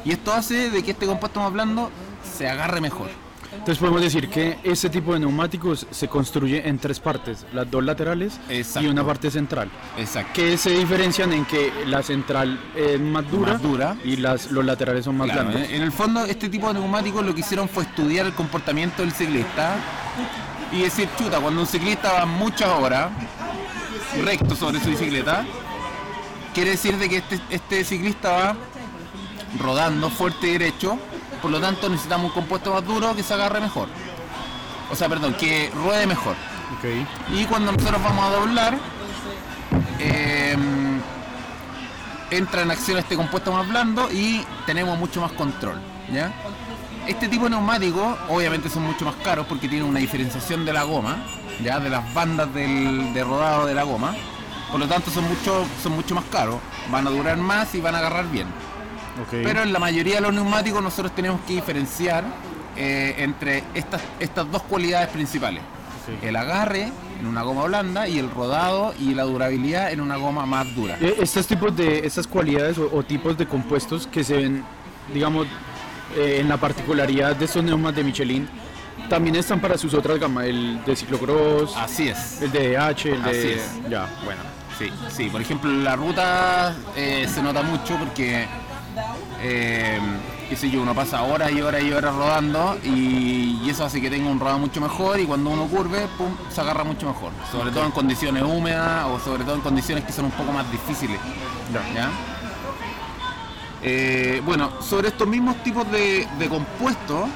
Y 0.06 0.12
esto 0.12 0.33
hace 0.33 0.69
de 0.69 0.83
que 0.83 0.92
este 0.92 1.06
compuesto 1.06 1.39
más 1.39 1.51
blando 1.54 1.92
se 2.38 2.48
agarre 2.50 2.81
mejor. 2.81 3.09
Entonces 3.51 3.77
podemos 3.77 4.01
decir 4.01 4.30
que 4.30 4.59
este 4.63 4.89
tipo 4.89 5.13
de 5.13 5.19
neumáticos 5.21 5.88
se 5.89 6.07
construye 6.09 6.68
en 6.68 6.77
tres 6.80 7.00
partes, 7.00 7.45
las 7.54 7.69
dos 7.71 7.81
laterales 7.83 8.39
Exacto. 8.50 8.86
y 8.88 8.92
una 8.92 9.06
parte 9.06 9.31
central, 9.31 9.69
Exacto. 9.98 10.31
que 10.36 10.57
se 10.57 10.71
diferencian 10.71 11.31
en 11.33 11.45
que 11.45 11.71
la 11.88 12.03
central 12.03 12.60
es 12.75 13.00
más 13.00 13.30
dura, 13.31 13.53
Más 13.53 13.62
dura. 13.62 13.95
y 14.03 14.18
las, 14.18 14.51
los 14.51 14.63
laterales 14.65 15.06
son 15.06 15.18
más 15.18 15.31
Claro, 15.31 15.50
blandos. 15.50 15.69
en 15.71 15.81
el 15.81 15.92
fondo 15.94 16.25
este 16.25 16.50
tipo 16.50 16.68
de 16.68 16.74
neumáticos 16.80 17.25
lo 17.25 17.33
que 17.33 17.39
hicieron 17.39 17.68
fue 17.69 17.83
estudiar 17.83 18.25
el 18.25 18.33
comportamiento 18.33 19.01
del 19.01 19.13
ciclista 19.13 19.75
y 20.71 20.81
decir, 20.81 21.09
chuta, 21.17 21.39
cuando 21.39 21.61
un 21.61 21.67
ciclista 21.67 22.13
va 22.13 22.25
muchas 22.25 22.69
horas 22.69 23.09
recto 24.23 24.55
sobre 24.55 24.79
su 24.79 24.89
bicicleta, 24.89 25.45
quiere 26.53 26.71
decir 26.71 26.97
de 26.97 27.09
que 27.09 27.17
este, 27.17 27.39
este 27.49 27.83
ciclista 27.83 28.31
va 28.31 28.55
rodando 29.59 30.09
fuerte 30.09 30.47
y 30.47 30.51
derecho, 30.53 30.97
por 31.41 31.51
lo 31.51 31.59
tanto 31.59 31.89
necesitamos 31.89 32.27
un 32.27 32.33
compuesto 32.33 32.73
más 32.73 32.85
duro 32.85 33.15
que 33.15 33.23
se 33.23 33.33
agarre 33.33 33.59
mejor. 33.59 33.87
O 34.91 34.95
sea, 34.95 35.09
perdón, 35.09 35.33
que 35.35 35.71
ruede 35.73 36.07
mejor. 36.07 36.35
Y 37.33 37.45
cuando 37.45 37.71
nosotros 37.71 38.01
vamos 38.03 38.25
a 38.25 38.29
doblar, 38.35 38.77
eh, 39.99 40.55
entra 42.31 42.61
en 42.61 42.71
acción 42.71 42.97
este 42.97 43.15
compuesto 43.15 43.51
más 43.51 43.67
blando 43.67 44.11
y 44.11 44.45
tenemos 44.65 44.97
mucho 44.97 45.21
más 45.21 45.31
control. 45.33 45.79
¿ya? 46.11 46.31
Este 47.07 47.30
tipo 47.30 47.45
de 47.45 47.51
neumáticos 47.51 48.18
obviamente 48.30 48.69
son 48.69 48.83
mucho 48.83 49.06
más 49.06 49.15
caros 49.24 49.45
porque 49.48 49.69
tienen 49.69 49.88
una 49.88 50.00
diferenciación 50.00 50.65
de 50.65 50.74
la 50.74 50.83
goma, 50.83 51.18
ya 51.63 51.80
de 51.80 51.89
las 51.89 52.13
bandas 52.13 52.53
del, 52.53 53.13
de 53.13 53.24
rodado 53.24 53.65
de 53.65 53.74
la 53.74 53.84
goma. 53.84 54.13
Por 54.70 54.81
lo 54.81 54.88
tanto 54.88 55.10
son 55.10 55.24
mucho, 55.27 55.65
son 55.81 55.93
mucho 55.93 56.13
más 56.15 56.25
caros, 56.25 56.58
van 56.91 57.08
a 57.08 57.10
durar 57.10 57.38
más 57.38 57.74
y 57.75 57.79
van 57.79 57.96
a 57.96 58.00
agarrar 58.00 58.29
bien. 58.29 58.48
Pero 59.31 59.63
en 59.63 59.72
la 59.72 59.79
mayoría 59.79 60.15
de 60.15 60.22
los 60.22 60.34
neumáticos 60.34 60.84
nosotros 60.84 61.15
tenemos 61.15 61.39
que 61.48 61.53
diferenciar 61.53 62.25
eh, 62.75 63.15
entre 63.20 63.63
estas, 63.74 64.01
estas 64.20 64.51
dos 64.51 64.63
cualidades 64.63 65.08
principales. 65.08 65.63
El 66.22 66.36
agarre 66.36 66.91
en 67.20 67.25
una 67.25 67.41
goma 67.41 67.63
blanda 67.65 68.08
y 68.08 68.20
el 68.20 68.29
rodado 68.29 68.93
y 69.00 69.13
la 69.13 69.24
durabilidad 69.24 69.91
en 69.91 70.01
una 70.01 70.17
goma 70.17 70.46
más 70.46 70.74
dura. 70.75 70.98
Eh, 71.01 71.15
Estos 71.20 71.48
tipos 71.48 71.75
de, 71.75 72.05
estas 72.05 72.27
cualidades 72.27 72.77
o, 72.77 72.89
o 72.93 73.03
tipos 73.03 73.38
de 73.38 73.46
compuestos 73.46 74.08
que 74.08 74.24
se 74.24 74.38
ven, 74.38 74.63
digamos, 75.13 75.48
eh, 76.15 76.37
en 76.41 76.49
la 76.49 76.57
particularidad 76.57 77.35
de 77.35 77.45
estos 77.45 77.63
neumas 77.63 77.95
de 77.95 78.03
Michelin, 78.03 78.47
también 79.09 79.35
están 79.35 79.59
para 79.59 79.77
sus 79.77 79.93
otras 79.93 80.19
gamas, 80.19 80.45
el 80.45 80.83
de 80.85 80.95
ciclocross, 80.95 81.75
Así 81.77 82.09
es. 82.09 82.41
el 82.41 82.51
de 82.51 82.75
DH, 82.75 83.05
el 83.05 83.23
de... 83.23 83.29
Así 83.29 83.47
es. 83.49 83.89
Ya, 83.89 84.09
bueno. 84.25 84.41
Sí, 84.77 84.91
sí. 85.09 85.29
Por 85.29 85.41
ejemplo, 85.41 85.71
la 85.71 85.95
ruta 85.95 86.75
eh, 86.95 87.27
se 87.33 87.41
nota 87.41 87.63
mucho 87.63 87.95
porque, 87.97 88.45
eh, 89.41 89.99
qué 90.49 90.55
sé 90.55 90.69
yo, 90.69 90.81
uno 90.81 90.93
pasa 90.93 91.23
horas 91.23 91.51
y 91.51 91.61
horas 91.61 91.81
y 91.83 91.91
horas 91.91 92.13
rodando 92.13 92.77
y, 92.83 93.59
y 93.63 93.69
eso 93.69 93.85
hace 93.85 93.99
que 94.01 94.09
tenga 94.09 94.29
un 94.29 94.39
rodado 94.39 94.59
mucho 94.59 94.79
mejor 94.79 95.19
y 95.19 95.25
cuando 95.25 95.49
uno 95.49 95.65
curve, 95.65 96.07
pum, 96.17 96.35
se 96.53 96.61
agarra 96.61 96.83
mucho 96.83 97.07
mejor. 97.07 97.31
Sobre 97.51 97.71
todo 97.71 97.85
en 97.85 97.91
condiciones 97.91 98.43
húmedas 98.43 99.05
o 99.05 99.19
sobre 99.19 99.43
todo 99.43 99.55
en 99.55 99.61
condiciones 99.61 100.03
que 100.03 100.11
son 100.11 100.25
un 100.25 100.31
poco 100.31 100.51
más 100.51 100.69
difíciles. 100.71 101.19
¿ya? 101.95 102.09
Eh, 103.89 104.41
bueno, 104.44 104.82
sobre 104.82 105.08
estos 105.08 105.25
mismos 105.25 105.63
tipos 105.63 105.89
de, 105.89 106.27
de 106.38 106.50
compuestos 106.50 107.29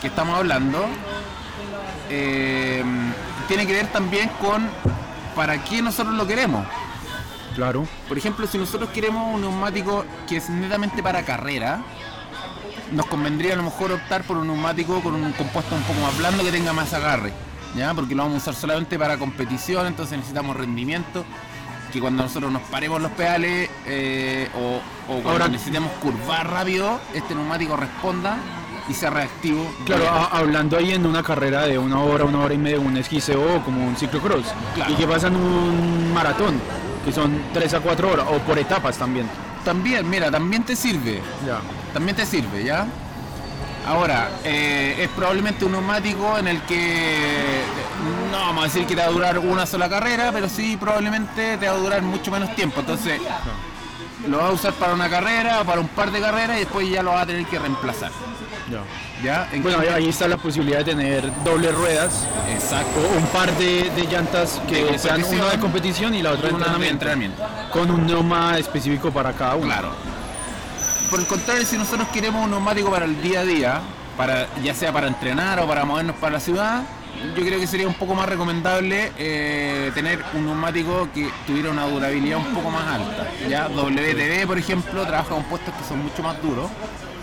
que 0.00 0.06
estamos 0.06 0.34
hablando, 0.34 0.86
eh, 2.08 2.82
tiene 3.48 3.66
que 3.66 3.74
ver 3.74 3.88
también 3.88 4.30
con 4.40 4.66
para 5.36 5.62
qué 5.62 5.82
nosotros 5.82 6.14
lo 6.14 6.26
queremos. 6.26 6.66
Claro. 7.54 7.86
Por 8.08 8.16
ejemplo, 8.16 8.46
si 8.46 8.56
nosotros 8.56 8.88
queremos 8.94 9.34
un 9.34 9.42
neumático 9.42 10.06
que 10.26 10.38
es 10.38 10.48
netamente 10.48 11.02
para 11.02 11.22
carrera, 11.22 11.82
nos 12.90 13.04
convendría 13.04 13.52
a 13.52 13.56
lo 13.56 13.64
mejor 13.64 13.92
optar 13.92 14.24
por 14.24 14.38
un 14.38 14.46
neumático 14.46 15.02
con 15.02 15.14
un 15.14 15.32
compuesto 15.32 15.74
un 15.74 15.82
poco 15.82 16.00
más 16.00 16.16
blando 16.16 16.42
que 16.44 16.50
tenga 16.50 16.72
más 16.72 16.94
agarre, 16.94 17.34
¿ya? 17.76 17.92
Porque 17.92 18.14
lo 18.14 18.22
vamos 18.22 18.36
a 18.36 18.50
usar 18.50 18.54
solamente 18.54 18.98
para 18.98 19.18
competición, 19.18 19.86
entonces 19.86 20.16
necesitamos 20.16 20.56
rendimiento, 20.56 21.26
que 21.92 22.00
cuando 22.00 22.22
nosotros 22.22 22.50
nos 22.50 22.62
paremos 22.62 23.02
los 23.02 23.12
pedales 23.12 23.68
eh, 23.86 24.48
o, 24.56 24.80
o 25.08 25.12
cuando 25.14 25.30
Ahora- 25.30 25.48
necesitemos 25.48 25.90
curvar 26.02 26.50
rápido, 26.50 26.98
este 27.12 27.34
neumático 27.34 27.76
responda 27.76 28.36
y 28.88 28.94
sea 28.94 29.10
reactivo. 29.10 29.66
Claro, 29.86 30.08
a- 30.08 30.26
hablando 30.38 30.76
ahí 30.76 30.92
en 30.92 31.06
una 31.06 31.22
carrera 31.22 31.62
de 31.66 31.78
una 31.78 32.00
hora, 32.00 32.24
una 32.24 32.40
hora 32.40 32.54
y 32.54 32.58
media, 32.58 32.78
un 32.80 32.96
esquiseo 32.96 33.56
o 33.56 33.62
como 33.64 33.86
un 33.86 33.96
ciclocross. 33.96 34.44
Claro. 34.74 34.92
Y 34.92 34.96
que 34.96 35.06
pasa 35.06 35.28
en 35.28 35.36
un 35.36 36.12
maratón, 36.12 36.60
que 37.04 37.12
son 37.12 37.40
3 37.52 37.72
a 37.74 37.80
4 37.80 38.10
horas, 38.12 38.26
o 38.30 38.38
por 38.38 38.58
etapas 38.58 38.96
también. 38.98 39.26
También, 39.64 40.08
mira, 40.08 40.30
también 40.30 40.62
te 40.64 40.76
sirve. 40.76 41.22
Ya. 41.46 41.60
También 41.94 42.16
te 42.16 42.26
sirve, 42.26 42.64
¿ya? 42.64 42.86
Ahora, 43.86 44.30
eh, 44.44 44.96
es 44.98 45.08
probablemente 45.10 45.64
un 45.64 45.72
neumático 45.72 46.38
en 46.38 46.48
el 46.48 46.60
que 46.62 47.60
no 48.32 48.38
vamos 48.38 48.64
a 48.64 48.66
decir 48.66 48.86
que 48.86 48.94
te 48.94 49.02
va 49.02 49.08
a 49.08 49.10
durar 49.10 49.38
una 49.38 49.66
sola 49.66 49.88
carrera, 49.90 50.30
pero 50.32 50.48
sí 50.48 50.76
probablemente 50.78 51.56
te 51.58 51.66
va 51.68 51.74
a 51.74 51.76
durar 51.78 52.02
mucho 52.02 52.30
menos 52.30 52.54
tiempo. 52.54 52.80
Entonces, 52.80 53.20
lo 54.28 54.38
vas 54.38 54.50
a 54.50 54.52
usar 54.52 54.72
para 54.74 54.94
una 54.94 55.08
carrera, 55.08 55.62
para 55.64 55.80
un 55.80 55.88
par 55.88 56.10
de 56.10 56.20
carreras 56.20 56.56
y 56.56 56.60
después 56.60 56.88
ya 56.88 57.02
lo 57.02 57.12
vas 57.12 57.22
a 57.24 57.26
tener 57.26 57.44
que 57.46 57.58
reemplazar. 57.58 58.10
¿Ya? 59.22 59.48
En 59.52 59.62
Bueno, 59.62 59.78
ahí, 59.94 60.08
está 60.08 60.26
la 60.26 60.36
posibilidad 60.38 60.78
de 60.78 60.84
tener 60.86 61.30
dobles 61.44 61.74
ruedas 61.74 62.26
Exacto. 62.50 62.98
o 63.00 63.18
un 63.18 63.26
par 63.26 63.52
de, 63.56 63.90
de 63.90 64.06
llantas 64.06 64.60
que 64.68 64.84
De 64.84 64.98
sean 64.98 65.22
una 65.24 65.50
de 65.50 65.58
competición 65.58 66.14
y 66.14 66.22
la 66.22 66.32
otra 66.32 66.48
de 66.48 66.54
entrenamiento, 66.54 66.92
entrenamiento. 66.92 67.42
con 67.72 67.90
un 67.90 68.06
neuma 68.06 68.58
específico 68.58 69.10
para 69.10 69.32
cada 69.32 69.54
uno. 69.56 69.66
Claro. 69.66 69.90
Por 71.10 71.20
el 71.20 71.26
contrario, 71.26 71.64
si 71.66 71.76
nosotros 71.78 72.08
queremos 72.08 72.42
un 72.44 72.50
neumático 72.50 72.90
para 72.90 73.04
el 73.04 73.20
día 73.22 73.40
a 73.40 73.44
día, 73.44 73.80
para, 74.16 74.48
ya 74.62 74.74
sea 74.74 74.92
para 74.92 75.06
entrenar 75.08 75.60
o 75.60 75.66
para 75.68 75.84
movernos 75.84 76.16
para 76.16 76.32
la 76.34 76.40
ciudad, 76.40 76.82
yo 77.36 77.44
creo 77.44 77.58
que 77.58 77.66
sería 77.66 77.88
un 77.88 77.94
poco 77.94 78.14
más 78.14 78.28
recomendable 78.28 79.12
eh, 79.18 79.90
tener 79.94 80.22
un 80.34 80.44
neumático 80.46 81.08
que 81.14 81.28
tuviera 81.46 81.70
una 81.70 81.86
durabilidad 81.86 82.38
un 82.38 82.54
poco 82.54 82.70
más 82.70 82.86
alta. 82.86 83.28
Ya 83.48 83.68
WTB, 83.68 84.46
por 84.46 84.58
ejemplo, 84.58 85.06
trabaja 85.06 85.30
compuestos 85.30 85.74
que 85.74 85.84
son 85.84 86.02
mucho 86.02 86.22
más 86.22 86.40
duros. 86.42 86.70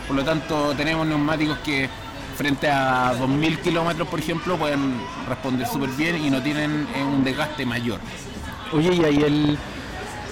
Por 0.07 0.15
lo 0.15 0.23
tanto, 0.23 0.73
tenemos 0.75 1.07
neumáticos 1.07 1.57
que 1.59 1.89
frente 2.35 2.67
a 2.69 3.13
2.000 3.13 3.59
kilómetros, 3.59 4.07
por 4.07 4.19
ejemplo, 4.19 4.57
pueden 4.57 4.95
responder 5.27 5.67
súper 5.67 5.89
bien 5.91 6.17
y 6.23 6.29
no 6.29 6.41
tienen 6.41 6.87
eh, 6.95 7.03
un 7.03 7.23
desgaste 7.23 7.65
mayor. 7.65 7.99
Oye, 8.73 8.93
y 8.93 9.03
ahí 9.03 9.23
el 9.23 9.57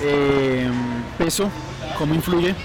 eh, 0.02 0.70
peso, 1.18 1.50
¿cómo 1.98 2.16
influye? 2.16 2.56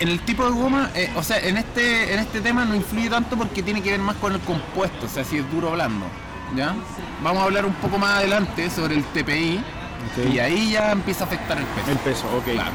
En 0.00 0.08
el 0.08 0.20
tipo 0.20 0.44
de 0.44 0.50
goma, 0.50 0.90
eh, 0.94 1.10
o 1.16 1.22
sea, 1.22 1.38
en 1.38 1.56
este, 1.56 2.14
en 2.14 2.20
este 2.20 2.40
tema 2.40 2.64
no 2.64 2.74
influye 2.74 3.10
tanto 3.10 3.36
porque 3.36 3.62
tiene 3.62 3.82
que 3.82 3.90
ver 3.90 4.00
más 4.00 4.16
con 4.16 4.32
el 4.32 4.40
compuesto, 4.40 5.06
o 5.06 5.08
sea, 5.08 5.24
si 5.24 5.38
es 5.38 5.50
duro 5.50 5.70
o 5.70 5.72
blando. 5.72 6.06
¿Ya? 6.56 6.74
Vamos 7.22 7.42
a 7.42 7.44
hablar 7.44 7.66
un 7.66 7.74
poco 7.74 7.98
más 7.98 8.18
adelante 8.18 8.70
sobre 8.70 8.94
el 8.94 9.04
TPI 9.04 9.60
y 10.32 10.38
ahí 10.38 10.72
ya 10.72 10.92
empieza 10.92 11.24
a 11.24 11.26
afectar 11.26 11.58
el 11.58 11.64
peso. 11.64 11.90
El 11.90 11.98
peso, 11.98 12.26
ok. 12.36 12.44
Claro. 12.52 12.70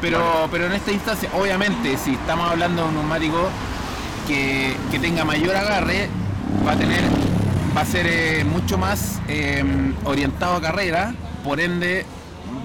Pero, 0.00 0.48
pero 0.50 0.66
en 0.66 0.72
esta 0.72 0.92
instancia, 0.92 1.28
obviamente, 1.32 1.96
si 1.96 2.14
estamos 2.14 2.50
hablando 2.50 2.82
de 2.82 2.88
un 2.88 2.94
neumático 2.94 3.48
que, 4.26 4.76
que 4.90 4.98
tenga 4.98 5.24
mayor 5.24 5.56
agarre, 5.56 6.08
va 6.66 6.72
a 6.72 6.76
tener, 6.76 7.02
va 7.76 7.80
a 7.80 7.84
ser 7.84 8.06
eh, 8.06 8.44
mucho 8.44 8.78
más 8.78 9.20
eh, 9.28 9.64
orientado 10.04 10.56
a 10.56 10.60
carrera, 10.60 11.14
por 11.42 11.60
ende 11.60 12.04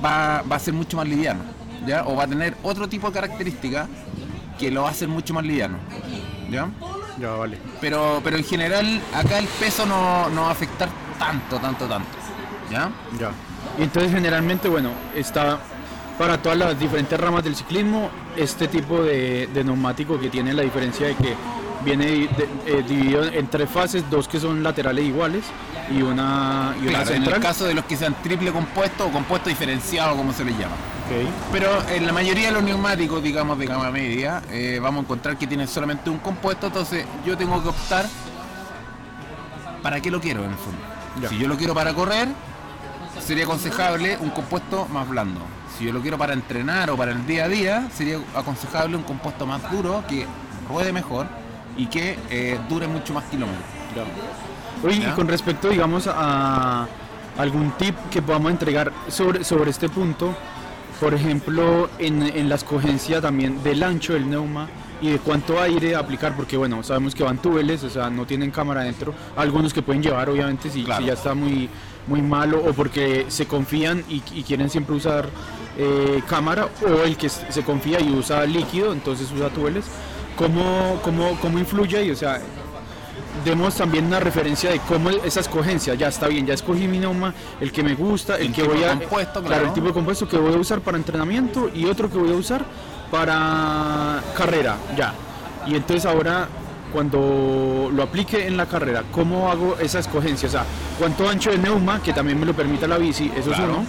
va, 0.03 0.43
va 0.43 0.57
a 0.57 0.59
ser 0.59 0.73
mucho 0.73 0.97
más 0.97 1.07
liviano, 1.07 1.41
¿ya? 1.85 2.03
O 2.05 2.15
va 2.15 2.23
a 2.23 2.27
tener 2.27 2.55
otro 2.63 2.87
tipo 2.87 3.07
de 3.07 3.13
características 3.13 3.87
que 4.59 4.71
lo 4.71 4.83
va 4.83 4.89
a 4.89 4.91
hacer 4.91 5.07
mucho 5.07 5.33
más 5.33 5.43
liviano, 5.43 5.77
¿ya? 6.49 6.67
Ya, 7.19 7.29
vale. 7.31 7.57
Pero, 7.81 8.21
pero 8.23 8.37
en 8.37 8.43
general 8.43 9.01
acá 9.13 9.37
el 9.39 9.45
peso 9.47 9.85
no, 9.85 10.29
no 10.29 10.43
va 10.43 10.47
a 10.49 10.51
afectar 10.51 10.89
tanto, 11.19 11.57
tanto, 11.59 11.85
tanto, 11.85 12.09
¿ya? 12.71 12.89
Ya. 13.19 13.31
Y 13.79 13.83
entonces 13.83 14.11
generalmente, 14.11 14.67
bueno, 14.67 14.89
está 15.15 15.59
para 16.17 16.37
todas 16.41 16.57
las 16.57 16.79
diferentes 16.79 17.19
ramas 17.19 17.43
del 17.43 17.55
ciclismo 17.55 18.09
este 18.37 18.67
tipo 18.67 19.01
de, 19.03 19.47
de 19.53 19.63
neumático 19.63 20.19
que 20.19 20.29
tiene 20.29 20.53
la 20.53 20.61
diferencia 20.61 21.07
de 21.07 21.15
que 21.15 21.33
viene 21.83 22.05
de- 22.05 22.49
eh, 22.67 22.83
dividido 22.87 23.23
en 23.25 23.47
tres 23.47 23.69
fases, 23.69 24.07
dos 24.09 24.27
que 24.27 24.39
son 24.39 24.61
laterales 24.63 25.03
iguales 25.05 25.43
y 25.91 26.01
una, 26.01 26.75
y 26.81 26.87
una 26.87 26.99
Claro, 27.03 27.11
en 27.15 27.23
el 27.23 27.39
caso 27.39 27.65
de 27.65 27.73
los 27.73 27.85
que 27.85 27.97
sean 27.97 28.15
triple 28.23 28.51
compuesto 28.51 29.07
o 29.07 29.11
compuesto 29.11 29.49
diferenciado, 29.49 30.15
como 30.15 30.31
se 30.33 30.45
les 30.45 30.53
llama. 30.57 30.75
Pero 31.51 31.69
en 31.89 32.05
la 32.07 32.13
mayoría 32.13 32.47
de 32.47 32.53
los 32.53 32.63
neumáticos, 32.63 33.21
digamos, 33.21 33.57
de 33.59 33.65
gama 33.65 33.91
media, 33.91 34.41
eh, 34.49 34.79
vamos 34.81 35.01
a 35.01 35.03
encontrar 35.03 35.37
que 35.37 35.47
tienen 35.47 35.67
solamente 35.67 36.09
un 36.09 36.17
compuesto, 36.17 36.67
entonces 36.67 37.05
yo 37.25 37.37
tengo 37.37 37.61
que 37.61 37.69
optar 37.69 38.05
para 39.81 39.99
qué 40.01 40.09
lo 40.09 40.19
quiero 40.19 40.43
en 40.43 40.51
el 40.51 40.57
fondo. 40.57 41.29
Si 41.29 41.37
yo 41.37 41.47
lo 41.47 41.57
quiero 41.57 41.73
para 41.73 41.93
correr, 41.93 42.29
sería 43.23 43.43
aconsejable 43.43 44.17
un 44.17 44.29
compuesto 44.31 44.87
más 44.87 45.07
blando. 45.07 45.41
Si 45.77 45.85
yo 45.85 45.93
lo 45.93 46.01
quiero 46.01 46.17
para 46.17 46.33
entrenar 46.33 46.89
o 46.89 46.97
para 46.97 47.11
el 47.11 47.25
día 47.27 47.45
a 47.45 47.47
día, 47.47 47.87
sería 47.93 48.19
aconsejable 48.35 48.95
un 48.95 49.03
compuesto 49.03 49.45
más 49.45 49.71
duro 49.71 50.03
que 50.07 50.25
ruede 50.67 50.91
mejor 50.91 51.27
y 51.77 51.87
que 51.87 52.17
eh, 52.29 52.59
dure 52.69 52.87
mucho 52.87 53.13
más 53.13 53.25
kilómetros. 53.25 53.63
Oye, 54.83 55.07
y 55.07 55.11
con 55.11 55.27
respecto, 55.27 55.69
digamos, 55.69 56.07
a 56.07 56.87
algún 57.37 57.71
tip 57.71 57.95
que 58.09 58.21
podamos 58.21 58.51
entregar 58.51 58.91
sobre, 59.07 59.43
sobre 59.43 59.71
este 59.71 59.89
punto, 59.89 60.35
por 61.03 61.13
ejemplo, 61.13 61.89
en, 61.99 62.21
en 62.23 62.47
la 62.47 62.55
escogencia 62.55 63.19
también 63.19 63.61
del 63.61 63.83
ancho 63.83 64.13
del 64.13 64.29
neuma 64.29 64.69
y 65.01 65.09
de 65.09 65.19
cuánto 65.19 65.61
aire 65.61 65.97
aplicar, 65.97 66.33
porque 66.33 66.55
bueno, 66.55 66.81
sabemos 66.81 67.13
que 67.13 67.23
van 67.23 67.41
túbeles, 67.41 67.83
o 67.83 67.89
sea, 67.89 68.09
no 68.09 68.25
tienen 68.25 68.51
cámara 68.51 68.79
adentro, 68.79 69.13
algunos 69.35 69.73
que 69.73 69.81
pueden 69.81 70.01
llevar, 70.01 70.29
obviamente, 70.29 70.69
si, 70.69 70.81
Claro. 70.85 71.01
si 71.01 71.07
ya 71.07 71.13
está 71.15 71.33
muy, 71.33 71.67
muy 72.07 72.21
malo 72.21 72.63
o 72.65 72.71
porque 72.71 73.25
se 73.27 73.45
confían 73.45 74.05
y, 74.07 74.23
y 74.33 74.43
quieren 74.43 74.69
siempre 74.69 74.95
usar 74.95 75.27
eh, 75.77 76.21
cámara, 76.29 76.69
o 76.87 77.03
el 77.03 77.17
que 77.17 77.27
se 77.27 77.63
confía 77.63 77.99
y 77.99 78.09
usa 78.09 78.45
líquido, 78.45 78.93
entonces 78.93 79.29
usa 79.35 79.49
túbeles. 79.49 79.83
¿Cómo, 80.37 81.01
cómo, 81.03 81.37
cómo 81.41 81.59
influye 81.59 81.97
ahí? 81.97 82.11
O 82.11 82.15
sea, 82.15 82.39
demos 83.43 83.75
también 83.75 84.05
una 84.05 84.19
referencia 84.19 84.69
de 84.71 84.79
cómo 84.79 85.09
esa 85.09 85.39
escogencia, 85.41 85.93
ya 85.95 86.07
está 86.07 86.27
bien, 86.27 86.45
ya 86.45 86.53
escogí 86.53 86.87
mi 86.87 86.99
neuma, 86.99 87.33
el 87.59 87.71
que 87.71 87.83
me 87.83 87.95
gusta, 87.95 88.35
el, 88.37 88.47
El 88.47 88.53
que 88.53 88.63
voy 88.63 88.83
a 88.83 88.89
compuesto, 88.97 89.39
claro, 89.41 89.47
claro. 89.47 89.67
el 89.67 89.73
tipo 89.73 89.87
de 89.87 89.93
compuesto 89.93 90.27
que 90.27 90.37
voy 90.37 90.53
a 90.53 90.57
usar 90.57 90.81
para 90.81 90.97
entrenamiento 90.97 91.69
y 91.73 91.85
otro 91.85 92.09
que 92.09 92.17
voy 92.17 92.31
a 92.31 92.35
usar 92.35 92.63
para 93.11 94.21
carrera, 94.37 94.75
ya. 94.97 95.13
Y 95.67 95.75
entonces 95.75 96.05
ahora 96.05 96.47
cuando 96.91 97.89
lo 97.93 98.03
aplique 98.03 98.45
en 98.45 98.55
la 98.57 98.65
carrera, 98.67 99.03
¿cómo 99.11 99.49
hago 99.49 99.77
esa 99.79 99.99
escogencia? 99.99 100.47
O 100.47 100.51
sea, 100.51 100.65
¿cuánto 100.99 101.27
ancho 101.27 101.49
de 101.51 101.57
neuma, 101.57 102.01
que 102.01 102.13
también 102.13 102.39
me 102.39 102.45
lo 102.45 102.53
permita 102.53 102.87
la 102.87 102.97
bici? 102.97 103.31
Eso 103.35 103.49
Claro. 103.49 103.63
es 103.63 103.69
uno. 103.69 103.85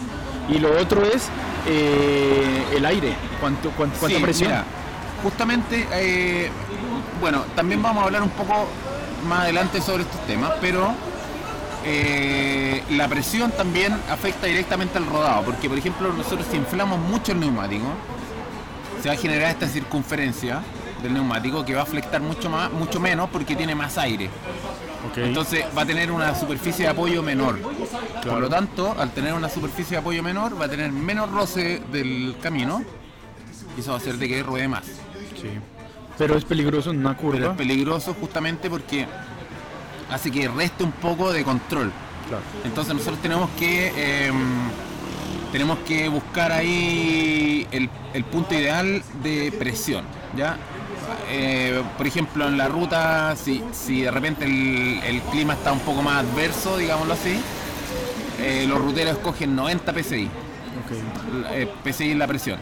Y 0.49 0.59
lo 0.59 0.79
otro 0.81 1.03
es 1.03 1.29
eh, 1.67 2.65
el 2.77 2.85
aire, 2.85 3.15
¿cuánto, 3.41 3.71
cuánto- 3.77 3.99
cuánta 3.99 4.17
Sí, 4.19 4.23
presión? 4.23 4.51
mira, 4.51 4.65
justamente, 5.23 5.87
eh, 5.93 6.51
bueno, 7.21 7.45
también 7.57 7.83
vamos 7.83 8.03
a 8.03 8.07
hablar 8.07 8.23
un 8.23 8.31
poco 8.31 8.67
más 9.25 9.41
adelante 9.41 9.81
sobre 9.81 10.03
estos 10.03 10.21
temas, 10.27 10.53
pero 10.61 10.93
eh, 11.85 12.83
la 12.91 13.09
presión 13.09 13.51
también 13.51 13.93
afecta 14.11 14.47
directamente 14.47 14.99
al 14.99 15.07
rodado, 15.07 15.45
porque 15.45 15.69
por 15.69 15.79
ejemplo 15.79 16.13
nosotros 16.13 16.47
si 16.51 16.57
inflamos 16.57 16.99
mucho 16.99 17.33
el 17.33 17.41
neumático, 17.41 17.87
se 19.03 19.09
va 19.09 19.15
a 19.15 19.19
generar 19.19 19.51
esta 19.51 19.69
circunferencia 19.69 20.63
del 21.03 21.13
neumático 21.13 21.65
que 21.65 21.75
va 21.75 21.83
a 21.83 21.87
flectar 21.87 22.23
mucho 22.23 22.49
más, 22.49 22.73
mucho 22.73 22.99
menos 23.01 23.29
porque 23.31 23.55
tiene 23.55 23.75
más 23.75 23.99
aire. 23.99 24.31
Entonces 25.17 25.65
va 25.77 25.83
a 25.83 25.87
tener 25.87 26.11
una 26.11 26.35
superficie 26.35 26.87
de 26.87 26.91
apoyo 26.91 27.23
menor. 27.23 27.59
Por 28.23 28.41
lo 28.41 28.49
tanto, 28.49 28.97
al 28.99 29.11
tener 29.11 29.35
una 29.35 29.51
superficie 29.51 29.97
de 29.97 29.99
apoyo 29.99 30.23
menor, 30.23 30.59
va 30.59 30.65
a 30.65 30.69
tener 30.69 30.91
menos 30.91 31.31
roce 31.31 31.83
del 31.93 32.35
camino 32.41 32.83
y 33.77 33.81
eso 33.81 33.91
va 33.91 33.97
a 33.97 34.01
hacer 34.01 34.17
de 34.17 34.29
que 34.29 34.43
ruede 34.43 34.69
más. 34.69 34.85
Sí. 34.85 35.51
Pero 36.19 36.37
es 36.37 36.45
peligroso 36.45 36.91
en 36.91 36.99
una 37.01 37.17
Pero 37.17 37.31
curva. 37.33 37.51
es 37.53 37.57
peligroso 37.57 38.15
justamente 38.19 38.71
porque 38.71 39.07
hace 40.11 40.31
que 40.31 40.49
reste 40.49 40.85
un 40.85 40.93
poco 40.93 41.33
de 41.33 41.43
control. 41.45 41.91
Claro. 42.29 42.43
Entonces 42.65 42.95
nosotros 42.95 43.19
tenemos 43.21 43.51
que 43.59 43.93
eh, 43.97 44.33
tenemos 45.53 45.79
que 45.81 46.09
buscar 46.09 46.53
ahí 46.53 47.67
el, 47.71 47.89
el 48.13 48.25
punto 48.25 48.55
ideal 48.55 49.03
de 49.23 49.53
presión, 49.59 50.05
¿ya? 50.37 50.57
Eh, 51.31 51.83
por 51.97 52.07
ejemplo, 52.07 52.47
en 52.49 52.57
la 52.59 52.67
ruta, 52.69 53.35
si, 53.37 53.63
si 53.73 54.03
de 54.03 54.11
repente 54.11 54.45
el, 54.47 55.01
el 55.05 55.21
clima 55.23 55.53
está 55.55 55.73
un 55.73 55.81
poco 55.81 56.03
más 56.03 56.25
adverso, 56.25 56.77
digámoslo 56.79 57.15
así, 57.15 57.39
eh, 58.41 58.65
los 58.69 58.79
ruteros 58.81 59.13
escogen 59.15 59.55
90 59.55 59.93
PSI, 59.93 60.25
Ok. 60.27 61.51
eh, 61.53 61.69
PSI 61.85 62.11
es 62.13 62.17
la 62.17 62.27
presión. 62.27 62.59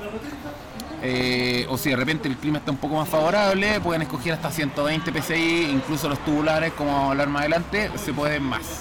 Eh, 1.04 1.66
o 1.68 1.76
si 1.76 1.90
de 1.90 1.97
repente 1.97 2.28
el 2.28 2.37
clima 2.37 2.59
está 2.59 2.71
un 2.71 2.76
poco 2.76 2.94
más 2.94 3.09
favorable, 3.09 3.80
pueden 3.80 4.02
escoger 4.02 4.35
hasta 4.35 4.50
120 4.50 5.21
PSI, 5.21 5.71
incluso 5.73 6.09
los 6.09 6.18
tubulares, 6.25 6.73
como 6.75 6.92
vamos 6.92 7.09
a 7.09 7.11
hablar 7.11 7.28
más 7.28 7.40
adelante, 7.40 7.90
se 7.97 8.12
pueden 8.12 8.44
más. 8.44 8.78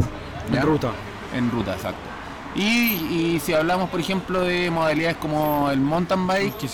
En 0.51 0.62
ruta. 0.62 0.92
En 1.36 1.50
ruta, 1.50 1.74
exacto. 1.74 2.12
Y, 2.54 2.62
y 2.62 3.42
si 3.44 3.54
hablamos, 3.54 3.90
por 3.90 4.00
ejemplo, 4.00 4.42
de 4.42 4.70
modalidades 4.70 5.18
como 5.18 5.72
el 5.72 5.80
mountain 5.80 6.28
bike, 6.28 6.70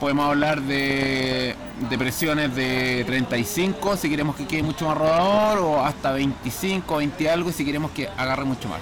podemos 0.00 0.26
hablar 0.26 0.60
de, 0.60 1.54
de 1.88 1.98
presiones 1.98 2.54
de 2.54 3.04
35 3.06 3.96
si 3.96 4.10
queremos 4.10 4.34
que 4.34 4.46
quede 4.46 4.64
mucho 4.64 4.86
más 4.86 4.98
rodador, 4.98 5.58
o 5.58 5.84
hasta 5.84 6.10
25, 6.12 6.96
20 6.96 7.30
algo 7.30 7.52
si 7.52 7.64
queremos 7.64 7.92
que 7.92 8.08
agarre 8.08 8.44
mucho 8.44 8.68
más. 8.68 8.80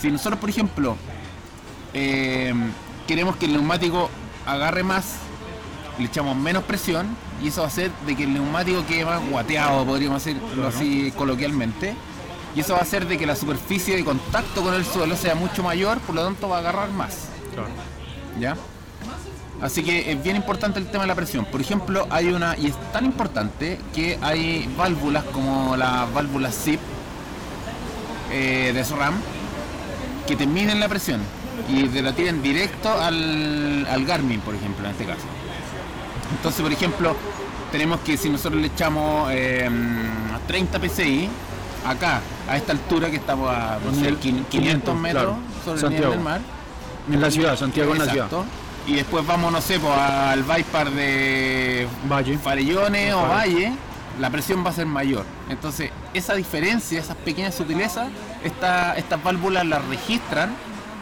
Si 0.00 0.10
nosotros, 0.10 0.38
por 0.38 0.50
ejemplo, 0.50 0.96
eh, 1.94 2.52
queremos 3.06 3.36
que 3.36 3.46
el 3.46 3.54
neumático 3.54 4.10
agarre 4.44 4.82
más, 4.82 5.16
le 5.98 6.06
echamos 6.06 6.36
menos 6.36 6.64
presión 6.64 7.06
y 7.42 7.48
eso 7.48 7.60
va 7.60 7.66
a 7.66 7.70
hacer 7.70 7.90
de 8.06 8.16
que 8.16 8.24
el 8.24 8.34
neumático 8.34 8.84
quede 8.86 9.04
más 9.04 9.20
guateado, 9.28 9.84
podríamos 9.84 10.24
decirlo 10.24 10.66
así 10.66 11.12
coloquialmente. 11.16 11.94
Y 12.54 12.60
eso 12.60 12.72
va 12.72 12.78
a 12.78 12.82
hacer 12.82 13.06
de 13.06 13.18
que 13.18 13.26
la 13.26 13.36
superficie 13.36 13.96
de 13.96 14.04
contacto 14.04 14.62
con 14.62 14.72
el 14.72 14.84
suelo 14.84 15.14
sea 15.14 15.34
mucho 15.34 15.62
mayor, 15.62 15.98
por 16.00 16.14
lo 16.14 16.24
tanto 16.24 16.48
va 16.48 16.56
a 16.56 16.60
agarrar 16.60 16.90
más. 16.90 17.28
¿Ya? 18.40 18.56
Así 19.60 19.82
que 19.82 20.12
es 20.12 20.22
bien 20.22 20.36
importante 20.36 20.78
el 20.78 20.86
tema 20.86 21.04
de 21.04 21.08
la 21.08 21.14
presión. 21.14 21.44
Por 21.46 21.60
ejemplo, 21.60 22.06
hay 22.10 22.28
una, 22.28 22.56
y 22.56 22.66
es 22.66 22.92
tan 22.92 23.04
importante 23.04 23.78
que 23.94 24.18
hay 24.22 24.68
válvulas 24.76 25.24
como 25.24 25.76
las 25.76 26.12
válvulas 26.12 26.54
ZIP 26.54 26.80
eh, 28.30 28.72
de 28.74 28.84
SRAM 28.84 29.14
que 30.26 30.36
te 30.36 30.46
miden 30.46 30.80
la 30.80 30.88
presión 30.88 31.20
y 31.68 31.84
te 31.88 32.02
la 32.02 32.12
tienen 32.12 32.42
directo 32.42 32.90
al, 32.90 33.86
al 33.90 34.04
Garmin, 34.04 34.40
por 34.40 34.54
ejemplo, 34.54 34.84
en 34.84 34.90
este 34.92 35.04
caso. 35.04 35.24
Entonces, 36.32 36.60
por 36.62 36.72
ejemplo, 36.72 37.16
tenemos 37.72 38.00
que 38.00 38.16
si 38.16 38.28
nosotros 38.30 38.60
le 38.60 38.68
echamos 38.68 39.28
eh, 39.32 39.68
30 40.46 40.78
PSI, 40.80 41.28
acá, 41.86 42.20
a 42.48 42.56
esta 42.56 42.72
altura 42.72 43.10
que 43.10 43.16
estamos 43.16 43.50
a 43.50 43.78
no 43.84 43.92
sé, 43.94 44.14
500, 44.14 44.48
500, 44.50 44.94
metros 44.96 45.22
claro. 45.24 45.36
sobre 45.78 45.80
el 45.86 45.92
nivel 45.94 46.10
del 46.10 46.20
mar. 46.20 46.40
En 47.10 47.20
la 47.20 47.30
ciudad, 47.30 47.56
Santiago 47.56 47.92
en 47.92 47.98
la 48.04 48.10
ciudad. 48.12 48.28
Y 48.86 48.94
después 48.94 49.26
vamos, 49.26 49.50
no 49.52 49.60
sé, 49.60 49.78
pues, 49.80 49.92
al 49.92 50.42
bypass 50.44 50.94
de 50.94 51.88
Valle. 52.10 52.38
Farellones 52.38 53.14
o. 53.14 53.22
Valle, 53.22 53.72
la 54.20 54.30
presión 54.30 54.64
va 54.64 54.70
a 54.70 54.72
ser 54.72 54.86
mayor. 54.86 55.24
Entonces, 55.48 55.90
esa 56.14 56.34
diferencia, 56.34 56.98
esas 57.00 57.16
pequeñas 57.16 57.54
sutilezas, 57.54 58.08
esta- 58.44 58.96
estas 58.96 59.22
válvulas 59.22 59.66
las 59.66 59.84
registran 59.86 60.50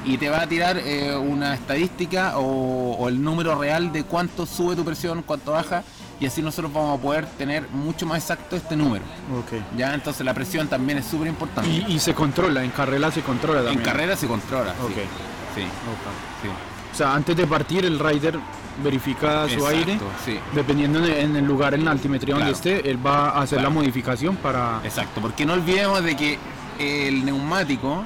y 0.04 0.18
te 0.18 0.28
va 0.28 0.42
a 0.42 0.46
tirar 0.46 0.78
eh, 0.78 1.16
una 1.16 1.54
estadística 1.54 2.38
o, 2.38 2.94
o 2.96 3.08
el 3.08 3.22
número 3.22 3.54
real 3.58 3.92
de 3.92 4.04
cuánto 4.04 4.46
sube 4.46 4.76
tu 4.76 4.84
presión, 4.84 5.22
cuánto 5.22 5.52
baja, 5.52 5.82
y 6.20 6.26
así 6.26 6.42
nosotros 6.42 6.72
vamos 6.72 6.98
a 6.98 7.02
poder 7.02 7.26
tener 7.38 7.68
mucho 7.70 8.06
más 8.06 8.18
exacto 8.18 8.54
este 8.56 8.76
número. 8.76 9.04
Ok. 9.38 9.60
¿ya? 9.76 9.94
Entonces 9.94 10.24
la 10.24 10.34
presión 10.34 10.68
también 10.68 10.98
es 10.98 11.06
súper 11.06 11.28
importante. 11.28 11.68
Y, 11.70 11.84
y 11.94 11.98
se 11.98 12.14
controla, 12.14 12.62
en 12.62 12.70
carrera 12.70 13.10
se 13.10 13.22
controla 13.22 13.60
en 13.60 13.66
también. 13.66 13.84
carrera 13.84 14.16
se 14.16 14.26
controla. 14.26 14.72
sí. 14.74 14.84
Ok. 14.84 14.92
Sí, 15.54 15.62
Ok. 15.62 16.42
sí. 16.42 16.48
O 16.92 16.96
sea, 16.96 17.14
antes 17.14 17.36
de 17.36 17.46
partir 17.46 17.84
el 17.84 17.98
rider 17.98 18.38
verifica 18.82 19.44
su 19.48 19.54
Exacto, 19.54 19.66
aire. 19.68 19.98
sí. 20.24 20.38
Dependiendo 20.54 20.98
en 21.04 21.12
en 21.12 21.36
el 21.36 21.44
lugar, 21.44 21.74
en 21.74 21.84
la 21.84 21.90
altimetría 21.92 22.34
donde 22.34 22.52
Claro. 22.52 22.70
esté, 22.80 22.90
él 22.90 23.04
va 23.04 23.30
a 23.30 23.42
hacer 23.42 23.58
Claro. 23.58 23.70
la 23.70 23.74
modificación 23.74 24.36
para... 24.36 24.80
Exacto, 24.84 25.20
porque 25.20 25.44
no 25.46 25.54
olvidemos 25.54 26.02
de 26.04 26.16
que 26.16 26.38
el 26.78 27.24
neumático 27.24 28.04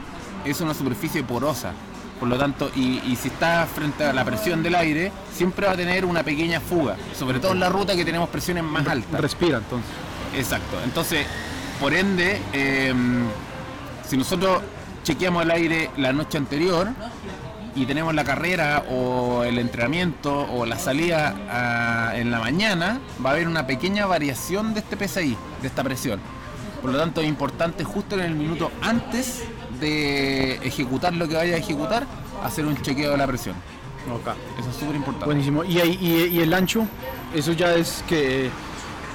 es 0.51 0.61
una 0.61 0.75
superficie 0.75 1.23
porosa. 1.23 1.73
Por 2.19 2.29
lo 2.29 2.37
tanto, 2.37 2.71
y, 2.75 3.01
y 3.07 3.17
si 3.17 3.29
está 3.29 3.67
frente 3.67 4.05
a 4.05 4.13
la 4.13 4.25
presión 4.25 4.63
del 4.63 4.75
aire, 4.75 5.13
siempre 5.33 5.67
va 5.67 5.75
a 5.75 5.77
tener 5.77 6.05
una 6.05 6.25
pequeña 6.25 6.61
fuga, 6.61 6.97
sobre 7.17 7.39
todo 7.39 7.53
en 7.53 7.61
la 7.61 7.69
ruta 7.69 7.95
que 7.95 8.05
tenemos 8.05 8.29
presiones 8.29 8.65
más 8.65 8.87
altas. 8.89 9.21
Respira 9.21 9.59
entonces. 9.59 9.91
Exacto. 10.37 10.79
Entonces, 10.85 11.27
por 11.81 11.95
ende, 11.95 12.41
eh, 12.53 12.93
si 14.07 14.17
nosotros 14.17 14.63
chequeamos 15.05 15.45
el 15.45 15.51
aire 15.53 15.91
la 15.97 16.13
noche 16.13 16.39
anterior 16.39 16.89
y 17.75 17.87
tenemos 17.87 18.15
la 18.15 18.25
carrera 18.25 18.85
o 18.91 19.45
el 19.45 19.59
entrenamiento 19.59 20.41
o 20.53 20.67
la 20.67 20.79
salida 20.79 22.13
en 22.17 22.31
la 22.31 22.41
mañana, 22.41 23.01
va 23.25 23.31
a 23.31 23.33
haber 23.35 23.47
una 23.47 23.67
pequeña 23.67 24.07
variación 24.07 24.75
de 24.75 24.81
este 24.81 24.97
PSI, 24.97 25.37
de 25.63 25.69
esta 25.69 25.85
presión. 25.85 26.21
Por 26.83 26.91
lo 26.91 26.99
tanto, 26.99 27.21
es 27.21 27.29
importante 27.29 27.85
justo 27.85 28.17
en 28.17 28.23
el 28.23 28.35
minuto 28.35 28.73
antes 28.83 29.45
de 29.81 30.55
ejecutar 30.67 31.15
lo 31.15 31.29
que 31.29 31.35
vaya 31.37 31.55
a 31.55 31.59
ejecutar, 31.59 32.07
hacer 32.45 32.65
un 32.67 32.81
chequeo 32.83 33.13
de 33.13 33.17
la 33.19 33.27
presión. 33.27 33.57
Eso 34.59 34.71
es 34.71 34.77
súper 34.77 34.97
importante. 34.97 35.27
Buenísimo. 35.27 35.65
¿Y, 35.65 35.79
ahí- 35.81 35.99
y, 36.01 36.37
y 36.37 36.41
el 36.41 36.53
ancho? 36.55 36.87
Eso 37.35 37.53
ya 37.53 37.75
es 37.75 38.03
que... 38.09 38.51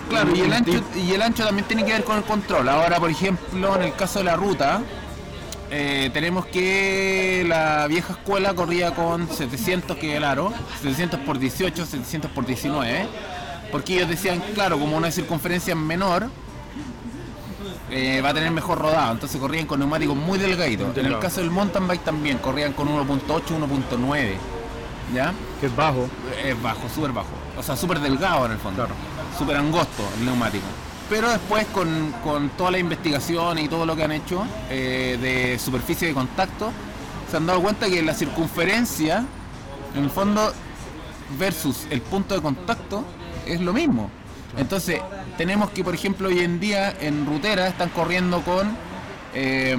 Claro, 0.10 0.36
y 0.36 0.42
el, 0.42 0.52
ancho, 0.54 0.84
y 0.96 1.12
el 1.14 1.22
ancho 1.22 1.46
también 1.46 1.66
tiene 1.68 1.86
que 1.86 1.94
ver 1.94 2.04
con 2.04 2.18
el 2.18 2.24
control. 2.24 2.68
Ahora, 2.70 2.98
por 3.00 3.10
ejemplo, 3.10 3.76
en 3.76 3.84
el 3.84 3.94
caso 3.96 4.20
de 4.20 4.26
la 4.26 4.36
ruta, 4.36 4.82
eh, 5.72 6.10
tenemos 6.14 6.46
que 6.46 7.46
la 7.48 7.88
vieja 7.88 8.14
escuela 8.14 8.54
corría 8.54 8.94
con 8.94 9.28
700 9.30 9.98
que 9.98 10.18
el 10.18 10.24
aro, 10.26 10.52
700 10.82 11.22
por 11.22 11.40
18, 11.40 11.86
700 11.86 12.30
por 12.32 12.46
19, 12.46 13.08
porque 13.72 13.96
ellos 13.96 14.10
decían, 14.10 14.44
claro, 14.54 14.78
como 14.78 14.98
una 14.98 15.10
circunferencia 15.10 15.74
menor, 15.74 16.30
eh, 17.96 18.22
va 18.22 18.30
a 18.30 18.34
tener 18.34 18.50
mejor 18.50 18.80
rodado, 18.80 19.12
entonces 19.12 19.40
corrían 19.40 19.68
con 19.68 19.78
neumáticos 19.78 20.16
muy 20.16 20.40
delgaditos. 20.40 20.98
En 20.98 21.06
el 21.06 21.20
caso 21.20 21.42
del 21.42 21.52
mountain 21.52 21.88
bike 21.88 22.04
también 22.04 22.40
corrían 22.40 22.74
con 22.74 22.88
1.8, 22.88 23.44
1.9, 23.46 24.34
¿ya? 25.14 25.32
que 25.60 25.68
es 25.68 25.76
bajo. 25.76 26.10
Es 26.44 26.60
bajo, 26.60 26.90
súper 26.90 27.12
bajo. 27.12 27.30
O 27.56 27.62
sea, 27.62 27.78
súper 27.78 28.00
delgado 28.00 28.48
en 28.48 28.54
el 28.54 28.58
fondo. 28.58 28.84
Claro. 28.84 28.96
Súper 29.38 29.58
angosto 29.58 30.04
el 30.18 30.26
neumático. 30.26 30.66
Pero 31.08 31.30
después 31.30 31.68
con, 31.68 32.12
con 32.24 32.50
toda 32.50 32.72
la 32.72 32.80
investigación 32.80 33.60
y 33.60 33.68
todo 33.68 33.86
lo 33.86 33.96
que 33.96 34.04
han 34.04 34.12
hecho 34.12 34.44
eh, 34.72 35.20
de 35.22 35.60
superficie 35.60 36.08
de 36.08 36.16
contacto, 36.16 36.72
se 37.30 37.38
han 37.38 37.46
dado 37.46 37.62
cuenta 37.62 37.88
que 37.88 38.02
la 38.02 38.16
circunferencia, 38.16 39.24
en 39.96 40.04
el 40.04 40.10
fondo, 40.10 40.52
versus 41.38 41.86
el 41.92 42.02
punto 42.02 42.34
de 42.34 42.42
contacto, 42.42 43.04
es 43.46 43.62
lo 43.62 43.72
mismo. 43.72 44.10
Entonces, 44.58 45.02
tenemos 45.38 45.72
que, 45.72 45.84
por 45.84 45.96
ejemplo, 45.96 46.28
hoy 46.28 46.40
en 46.40 46.60
día 46.60 46.96
en 47.02 47.26
rutera 47.26 47.68
están 47.68 47.90
corriendo 47.90 48.42
con 48.42 48.76
eh, 49.34 49.76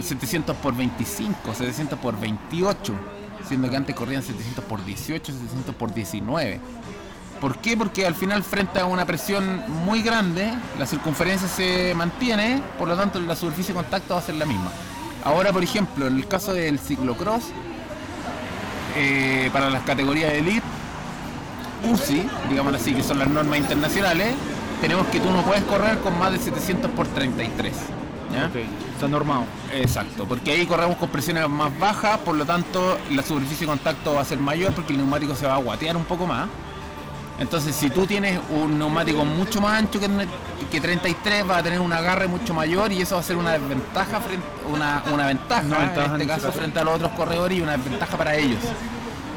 700 0.00 0.56
por 0.56 0.76
25, 0.76 1.54
700 1.54 1.98
por 1.98 2.18
28, 2.18 2.94
siendo 3.46 3.68
que 3.68 3.76
antes 3.76 3.94
corrían 3.94 4.22
700 4.22 4.64
por 4.64 4.84
18, 4.84 5.32
700 5.32 5.74
por 5.74 5.92
19. 5.92 6.60
¿Por 7.40 7.58
qué? 7.58 7.76
Porque 7.76 8.06
al 8.06 8.14
final 8.14 8.42
frente 8.42 8.78
a 8.78 8.86
una 8.86 9.04
presión 9.04 9.64
muy 9.84 10.00
grande, 10.00 10.48
la 10.78 10.86
circunferencia 10.86 11.48
se 11.48 11.92
mantiene, 11.94 12.62
por 12.78 12.88
lo 12.88 12.96
tanto 12.96 13.20
la 13.20 13.36
superficie 13.36 13.74
de 13.74 13.80
contacto 13.80 14.14
va 14.14 14.20
a 14.20 14.22
ser 14.22 14.36
la 14.36 14.46
misma. 14.46 14.70
Ahora, 15.24 15.52
por 15.52 15.62
ejemplo, 15.62 16.06
en 16.06 16.16
el 16.16 16.28
caso 16.28 16.54
del 16.54 16.78
ciclocross, 16.78 17.44
eh, 18.96 19.50
para 19.52 19.68
las 19.70 19.82
categorías 19.82 20.32
de 20.32 20.38
elite, 20.38 20.66
UCI, 21.90 22.26
digamos 22.48 22.74
así, 22.74 22.94
que 22.94 23.02
son 23.02 23.18
las 23.18 23.28
normas 23.28 23.58
internacionales, 23.58 24.34
tenemos 24.80 25.06
que 25.08 25.20
tú 25.20 25.30
no 25.30 25.42
puedes 25.42 25.62
correr 25.64 25.98
con 25.98 26.18
más 26.18 26.32
de 26.32 26.38
700 26.38 26.90
por 26.90 27.06
33. 27.06 27.72
¿ya? 28.32 28.50
Está 28.92 29.08
normado. 29.08 29.44
Exacto, 29.72 30.24
porque 30.26 30.52
ahí 30.52 30.66
corremos 30.66 30.96
con 30.96 31.08
presiones 31.08 31.48
más 31.48 31.76
bajas, 31.78 32.18
por 32.18 32.36
lo 32.36 32.44
tanto 32.44 32.98
la 33.10 33.22
superficie 33.22 33.66
de 33.66 33.72
contacto 33.72 34.14
va 34.14 34.22
a 34.22 34.24
ser 34.24 34.38
mayor 34.38 34.72
porque 34.72 34.92
el 34.92 34.98
neumático 34.98 35.34
se 35.34 35.46
va 35.46 35.54
a 35.54 35.58
guatear 35.58 35.96
un 35.96 36.04
poco 36.04 36.26
más. 36.26 36.48
Entonces 37.38 37.74
si 37.74 37.90
tú 37.90 38.06
tienes 38.06 38.38
un 38.50 38.78
neumático 38.78 39.24
mucho 39.24 39.60
más 39.60 39.78
ancho 39.78 39.98
que, 39.98 40.08
que 40.70 40.80
33, 40.80 41.48
va 41.48 41.58
a 41.58 41.62
tener 41.62 41.80
un 41.80 41.92
agarre 41.92 42.28
mucho 42.28 42.54
mayor 42.54 42.92
y 42.92 43.02
eso 43.02 43.16
va 43.16 43.22
a 43.22 43.24
ser 43.24 43.36
una 43.36 43.52
desventaja 43.52 44.20
frente, 44.20 44.46
una, 44.72 45.02
una 45.12 45.26
ventaja, 45.26 45.62
ventaja 45.62 46.04
en 46.06 46.12
este 46.12 46.26
caso 46.26 46.46
caso. 46.46 46.58
frente 46.58 46.78
a 46.78 46.84
los 46.84 46.94
otros 46.94 47.10
corredores 47.12 47.58
y 47.58 47.60
una 47.60 47.76
desventaja 47.76 48.16
para 48.16 48.36
ellos. 48.36 48.60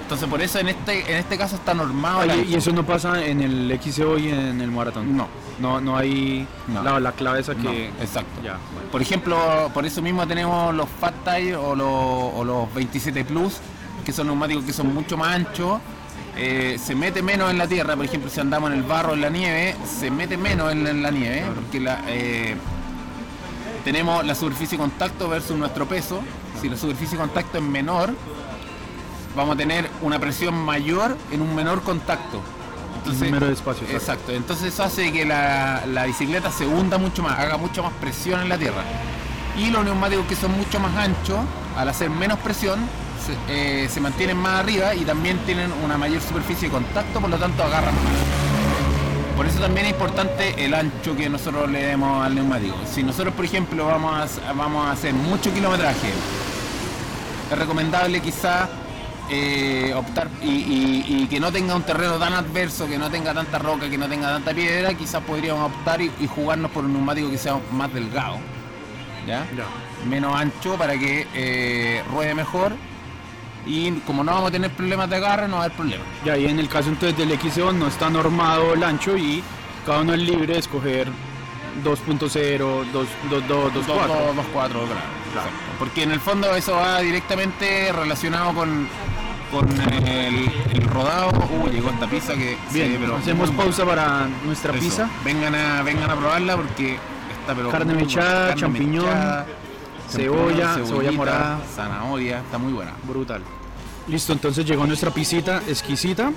Entonces 0.07 0.29
por 0.29 0.41
eso 0.41 0.59
en 0.59 0.69
este, 0.69 1.11
en 1.11 1.17
este 1.17 1.37
caso 1.37 1.57
está 1.57 1.73
normado. 1.73 2.19
Oye, 2.19 2.45
y 2.47 2.55
eso 2.55 2.71
no 2.71 2.85
pasa 2.85 3.21
en 3.25 3.41
el 3.41 3.77
XCO 3.83 4.17
y 4.17 4.29
en 4.29 4.61
el 4.61 4.71
maratón. 4.71 5.17
No. 5.17 5.27
No, 5.59 5.81
no 5.81 5.97
hay 5.97 6.47
No. 6.69 6.81
La, 6.81 6.97
la 7.01 7.11
clave 7.11 7.41
esa 7.41 7.53
No, 7.55 7.69
que... 7.71 7.87
exacto. 8.01 8.41
Ya, 8.41 8.57
bueno. 8.73 8.89
Por 8.89 9.01
ejemplo, 9.01 9.69
por 9.73 9.85
eso 9.85 10.01
mismo 10.01 10.25
tenemos 10.25 10.73
los 10.73 10.87
Fat 11.01 11.13
Tire 11.25 11.57
o 11.57 11.75
los, 11.75 11.87
o 11.89 12.43
los 12.45 12.73
27 12.73 13.25
Plus, 13.25 13.55
que 14.05 14.13
son 14.13 14.27
neumáticos 14.27 14.63
que 14.63 14.71
son 14.71 14.93
mucho 14.93 15.17
más 15.17 15.35
anchos. 15.35 15.79
eh, 16.37 16.77
se 16.81 16.95
mete 16.95 17.21
menos 17.21 17.51
en 17.51 17.57
la 17.57 17.67
tierra, 17.67 17.97
por 17.97 18.05
ejemplo, 18.05 18.29
si 18.29 18.39
andamos 18.39 18.71
en 18.71 18.77
el 18.77 18.83
barro, 18.83 19.13
en 19.13 19.19
la 19.21 19.29
nieve, 19.29 19.75
se 19.85 20.09
mete 20.09 20.37
menos 20.37 20.71
en, 20.71 20.87
en 20.87 21.01
la 21.03 21.11
nieve, 21.11 21.43
porque 21.53 21.81
la, 21.81 21.99
eh, 22.07 22.55
tenemos 23.83 24.25
la 24.25 24.35
superficie 24.35 24.77
de 24.77 24.83
contacto 24.83 25.27
versus 25.27 25.57
nuestro 25.57 25.85
peso. 25.85 26.21
Si 26.61 26.69
la 26.69 26.77
superficie 26.77 27.17
de 27.17 27.23
contacto 27.23 27.57
es 27.57 27.63
menor, 27.63 28.13
vamos 29.37 29.53
a 29.53 29.57
tener 29.57 29.89
una 30.01 30.19
presión 30.19 30.55
mayor 30.55 31.15
en 31.31 31.41
un 31.41 31.55
menor 31.55 31.83
contacto. 31.83 32.41
Entonces, 32.97 33.23
número 33.23 33.45
de 33.45 33.53
espacio, 33.53 33.83
exacto. 33.83 34.03
Exacto, 34.03 34.31
entonces 34.33 34.73
eso 34.73 34.83
hace 34.83 35.13
que 35.13 35.23
la, 35.23 35.83
la 35.85 36.05
bicicleta 36.05 36.51
se 36.51 36.65
hunda 36.65 36.97
mucho 36.97 37.23
más, 37.23 37.39
haga 37.39 37.55
mucho 37.55 37.83
más 37.83 37.93
presión 37.93 38.41
en 38.41 38.49
la 38.49 38.57
tierra. 38.57 38.81
Y 39.57 39.69
los 39.69 39.85
neumáticos 39.85 40.25
que 40.25 40.35
son 40.35 40.51
mucho 40.57 40.79
más 40.79 40.95
anchos, 40.97 41.39
al 41.77 41.87
hacer 41.87 42.09
menos 42.09 42.39
presión, 42.39 42.79
se, 43.25 43.83
eh, 43.83 43.87
se 43.87 44.01
mantienen 44.01 44.37
más 44.37 44.59
arriba 44.59 44.93
y 44.95 45.05
también 45.05 45.37
tienen 45.45 45.71
una 45.85 45.97
mayor 45.97 46.21
superficie 46.21 46.67
de 46.67 46.73
contacto, 46.73 47.21
por 47.21 47.29
lo 47.29 47.37
tanto 47.37 47.63
agarran 47.63 47.93
más. 47.93 49.37
Por 49.37 49.45
eso 49.45 49.59
también 49.59 49.85
es 49.85 49.91
importante 49.93 50.65
el 50.65 50.73
ancho 50.73 51.15
que 51.15 51.29
nosotros 51.29 51.69
le 51.69 51.83
demos 51.83 52.25
al 52.25 52.33
neumático. 52.33 52.75
Si 52.91 53.03
nosotros, 53.03 53.35
por 53.35 53.45
ejemplo, 53.45 53.85
vamos 53.85 54.39
a, 54.49 54.53
vamos 54.53 54.87
a 54.87 54.91
hacer 54.91 55.13
mucho 55.13 55.53
kilometraje, 55.53 56.09
es 57.51 57.57
recomendable 57.57 58.19
quizás 58.19 58.67
eh, 59.29 59.93
optar 59.95 60.29
y, 60.41 60.47
y- 60.47 61.05
y 61.23 61.27
que 61.27 61.39
no 61.39 61.51
tenga 61.51 61.75
un 61.75 61.83
terreno 61.83 62.17
tan 62.17 62.33
adverso, 62.33 62.87
que 62.87 62.97
no 62.97 63.09
tenga 63.09 63.33
tanta 63.33 63.59
roca, 63.59 63.89
que 63.89 63.97
no 63.97 64.07
tenga 64.07 64.29
tanta 64.29 64.53
piedra, 64.53 64.93
quizás 64.93 65.21
podríamos 65.23 65.71
optar 65.71 66.01
y, 66.01 66.11
y 66.19 66.27
jugarnos 66.27 66.71
por 66.71 66.85
un 66.85 66.93
neumático 66.93 67.29
que 67.29 67.37
sea 67.37 67.59
más 67.71 67.93
delgado, 67.93 68.37
¿ya? 69.27 69.45
Ya. 69.55 69.65
menos 70.09 70.35
ancho 70.35 70.75
para 70.75 70.97
que 70.97 71.27
eh, 71.33 72.03
ruede 72.11 72.33
mejor 72.35 72.73
y 73.65 73.91
como 74.05 74.23
no 74.23 74.31
vamos 74.31 74.47
a 74.49 74.51
tener 74.51 74.71
problemas 74.71 75.09
de 75.09 75.17
agarre, 75.17 75.47
no 75.49 75.55
va 75.57 75.63
a 75.63 75.65
haber 75.65 75.75
problema. 75.77 76.03
Y 76.25 76.29
ahí 76.29 76.45
en 76.45 76.59
el 76.59 76.69
caso 76.69 76.87
entonces 76.89 77.17
del 77.17 77.37
XO 77.37 77.73
no 77.73 77.87
está 77.87 78.09
normado 78.09 78.73
el 78.75 78.83
ancho 78.83 79.17
y 79.17 79.43
cada 79.85 79.99
uno 80.01 80.13
es 80.13 80.19
libre 80.21 80.53
de 80.53 80.59
escoger 80.59 81.09
2.0, 81.83 82.19
2.2, 82.93 83.47
2.4. 83.47 83.73
2.4, 83.85 84.43
claro. 84.53 85.49
Porque 85.77 86.03
en 86.03 86.11
el 86.11 86.19
fondo 86.19 86.55
eso 86.55 86.75
va 86.75 86.99
directamente 87.01 87.91
relacionado 87.91 88.53
con, 88.53 88.87
con 89.51 89.67
el, 90.07 90.51
el 90.73 90.81
rodado. 90.89 91.29
Uh, 91.29 91.69
llegó 91.69 91.89
esta 91.89 92.07
pizza 92.09 92.33
que 92.33 92.57
Bien, 92.71 92.91
sí, 92.93 92.97
pero 92.99 93.15
hacemos 93.15 93.49
pausa 93.51 93.85
para 93.85 94.27
nuestra 94.45 94.71
Eso. 94.73 94.81
pizza. 94.81 95.09
Vengan 95.23 95.55
a, 95.55 95.83
vengan 95.83 96.09
a 96.09 96.15
probarla 96.15 96.55
porque 96.57 96.95
está 97.39 97.55
pero 97.55 97.69
Carne 97.69 97.93
mechada, 97.93 98.55
champiñón, 98.55 99.05
mechada, 99.05 99.45
cebolla, 100.09 100.73
cebolla 100.75 101.11
morada. 101.11 101.59
zanahoria, 101.75 102.39
está 102.39 102.57
muy 102.57 102.73
buena. 102.73 102.91
Brutal. 103.07 103.41
Listo, 104.07 104.33
entonces 104.33 104.65
llegó 104.65 104.85
nuestra 104.85 105.11
pisita 105.11 105.61
exquisita. 105.67 106.31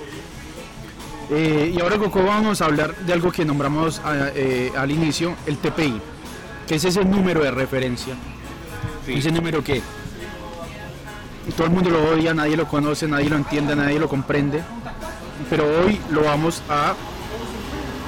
Eh, 1.29 1.73
y 1.77 1.79
ahora 1.81 1.97
Coco 1.97 2.23
vamos 2.23 2.61
a 2.61 2.65
hablar 2.65 2.93
de 2.95 3.13
algo 3.13 3.31
que 3.31 3.45
nombramos 3.45 3.99
a- 3.99 4.31
eh, 4.35 4.71
al 4.77 4.91
inicio, 4.91 5.35
el 5.45 5.57
TPI, 5.57 6.01
que 6.67 6.75
es 6.75 6.83
ese 6.83 7.05
número 7.05 7.41
de 7.41 7.51
referencia. 7.51 8.15
Sí. 9.05 9.13
Ese 9.13 9.31
número 9.31 9.63
que 9.63 9.81
todo 11.51 11.65
el 11.65 11.73
mundo 11.73 11.89
lo 11.89 12.03
odia, 12.11 12.33
nadie 12.33 12.55
lo 12.55 12.67
conoce, 12.67 13.07
nadie 13.07 13.29
lo 13.29 13.35
entiende, 13.35 13.75
nadie 13.75 13.99
lo 13.99 14.07
comprende. 14.07 14.63
Pero 15.49 15.65
hoy 15.79 15.99
lo 16.11 16.23
vamos 16.23 16.61
a 16.69 16.93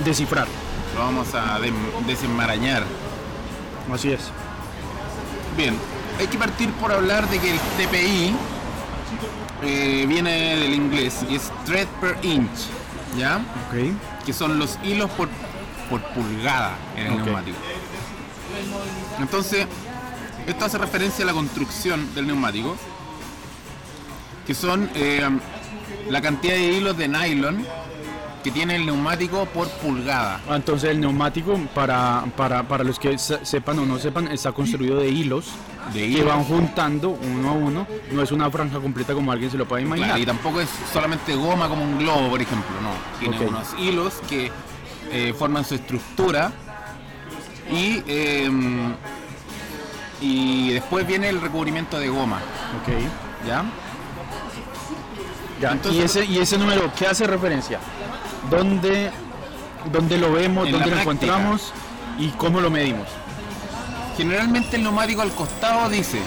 descifrar. 0.06 0.48
Lo 0.96 1.02
vamos 1.02 1.34
a 1.34 1.60
desenmarañar. 2.06 2.84
Así 3.92 4.12
es. 4.12 4.30
Bien, 5.58 5.76
hay 6.20 6.28
que 6.28 6.38
partir 6.38 6.70
por 6.74 6.92
hablar 6.92 7.28
de 7.30 7.40
que 7.40 7.52
el 7.52 7.60
TPI 7.60 8.36
eh, 9.64 10.06
viene 10.08 10.56
del 10.58 10.74
inglés 10.74 11.26
y 11.30 11.36
es 11.36 11.52
thread 11.66 11.88
per 12.00 12.18
inch, 12.22 12.68
¿ya? 13.18 13.38
Ok. 13.38 14.26
Que 14.26 14.34
son 14.34 14.60
los 14.60 14.78
hilos 14.84 15.10
por, 15.12 15.30
por 15.90 16.02
pulgada 16.14 16.76
en 16.96 17.08
el 17.08 17.24
neumático. 17.24 17.58
Entonces, 19.20 19.68
esto 20.46 20.66
hace 20.66 20.78
referencia 20.78 21.24
a 21.24 21.28
la 21.28 21.34
construcción 21.34 22.14
del 22.14 22.28
neumático, 22.28 22.76
que 24.46 24.54
son 24.54 24.90
eh, 24.96 25.28
la 26.10 26.22
cantidad 26.22 26.54
de 26.54 26.74
hilos 26.74 26.98
de 26.98 27.08
nylon 27.08 27.66
que 28.44 28.52
tiene 28.52 28.76
el 28.76 28.86
neumático 28.86 29.46
por 29.46 29.70
pulgada. 29.70 30.42
Ah, 30.50 30.58
Entonces 30.58 30.90
el 30.90 31.00
neumático, 31.00 31.58
para, 31.74 32.26
para, 32.36 32.64
para 32.68 32.84
los 32.84 33.00
que 33.00 33.18
se- 33.18 33.46
sepan 33.46 33.80
o 33.80 33.86
no 33.86 33.98
sepan, 34.00 34.28
está 34.28 34.52
construido 34.52 34.98
de 35.00 35.08
hilos 35.08 35.46
De 35.94 36.00
que 36.02 36.08
hilos. 36.08 36.26
van 36.28 36.44
juntando 36.44 37.12
uno 37.12 37.50
a 37.50 37.54
uno. 37.54 37.88
No 38.12 38.22
es 38.22 38.34
una 38.34 38.52
franja 38.52 38.80
completa 38.82 39.14
como 39.14 39.32
alguien 39.32 39.50
se 39.50 39.58
lo 39.58 39.66
puede 39.66 39.84
imaginar. 39.84 40.10
Claro, 40.10 40.24
y 40.24 40.26
tampoco 40.26 40.60
es 40.60 40.68
solamente 40.92 41.34
goma 41.36 41.70
como 41.70 41.84
un 41.86 41.98
globo, 42.00 42.32
por 42.32 42.42
ejemplo, 42.42 42.70
no. 42.82 42.92
Tiene 43.18 43.40
unos 43.48 43.68
hilos 43.80 44.16
que 44.28 44.52
eh, 45.10 45.34
forman 45.40 45.64
su 45.64 45.76
estructura 45.76 46.52
y, 47.72 48.04
eh, 48.08 48.52
y 50.22 50.72
después 50.74 51.06
viene 51.08 51.30
el 51.30 51.40
recubrimiento 51.40 51.98
de 51.98 52.10
goma, 52.10 52.38
Ok. 52.82 53.48
¿ya? 53.48 53.64
Ya, 55.62 55.72
Entonces- 55.72 56.02
y, 56.02 56.04
ese, 56.04 56.26
¿Y 56.26 56.40
ese 56.40 56.58
número 56.58 56.92
qué 56.98 57.08
hace 57.08 57.26
referencia? 57.28 57.80
¿Dónde, 58.50 59.12
dónde 59.92 60.18
lo 60.18 60.32
vemos? 60.34 60.66
En 60.68 60.74
¿Dónde 60.74 60.92
lo 60.92 61.00
encontramos? 61.00 61.72
¿Y 62.20 62.30
cómo 62.30 62.60
lo 62.60 62.70
medimos? 62.70 63.08
Generalmente 64.18 64.76
el 64.78 64.84
neumático 64.84 65.22
al 65.22 65.32
costado 65.32 65.90
dice 65.90 66.20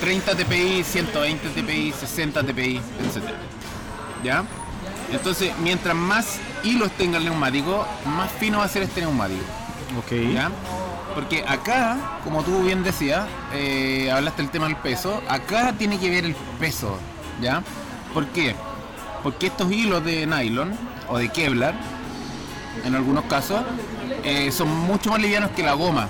30 0.00 0.36
TPI, 0.36 0.84
120 0.84 1.48
TPI, 1.48 1.92
60 1.92 2.42
TPI, 2.42 2.76
etc. 2.76 3.24
¿Ya? 4.22 4.44
Entonces, 5.10 5.52
mientras 5.62 5.94
más 5.94 6.38
hilos 6.64 6.90
tenga 6.92 7.18
el 7.18 7.24
neumático, 7.24 7.86
más 8.04 8.30
fino 8.32 8.58
va 8.58 8.64
a 8.64 8.68
ser 8.68 8.82
este 8.82 9.00
neumático. 9.00 9.42
Ok. 9.98 10.12
¿Ya? 10.34 10.50
Porque 11.14 11.44
acá, 11.46 11.96
como 12.24 12.42
tú 12.42 12.62
bien 12.62 12.82
decías, 12.82 13.26
eh, 13.54 14.10
hablaste 14.12 14.42
del 14.42 14.50
tema 14.50 14.66
del 14.66 14.76
peso, 14.76 15.22
acá 15.28 15.72
tiene 15.78 15.98
que 15.98 16.10
ver 16.10 16.24
el 16.26 16.34
peso, 16.60 16.98
¿ya? 17.40 17.62
¿Por 18.16 18.28
qué? 18.28 18.56
Porque 19.22 19.48
estos 19.48 19.70
hilos 19.70 20.02
de 20.02 20.26
nylon 20.26 20.72
o 21.10 21.18
de 21.18 21.28
Kevlar, 21.28 21.74
en 22.82 22.94
algunos 22.94 23.24
casos, 23.24 23.60
eh, 24.24 24.50
son 24.50 24.74
mucho 24.74 25.10
más 25.10 25.20
livianos 25.20 25.50
que 25.50 25.62
la 25.62 25.74
goma. 25.74 26.08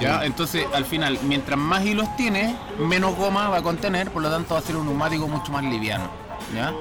¿ya? 0.00 0.24
Entonces, 0.24 0.66
al 0.74 0.84
final, 0.84 1.20
mientras 1.22 1.56
más 1.56 1.86
hilos 1.86 2.08
tiene, 2.16 2.56
menos 2.80 3.14
goma 3.14 3.48
va 3.48 3.58
a 3.58 3.62
contener, 3.62 4.10
por 4.10 4.22
lo 4.22 4.28
tanto 4.28 4.54
va 4.54 4.60
a 4.60 4.62
ser 4.64 4.74
un 4.74 4.86
neumático 4.86 5.28
mucho 5.28 5.52
más 5.52 5.62
liviano. 5.62 6.10
¿ya? 6.52 6.72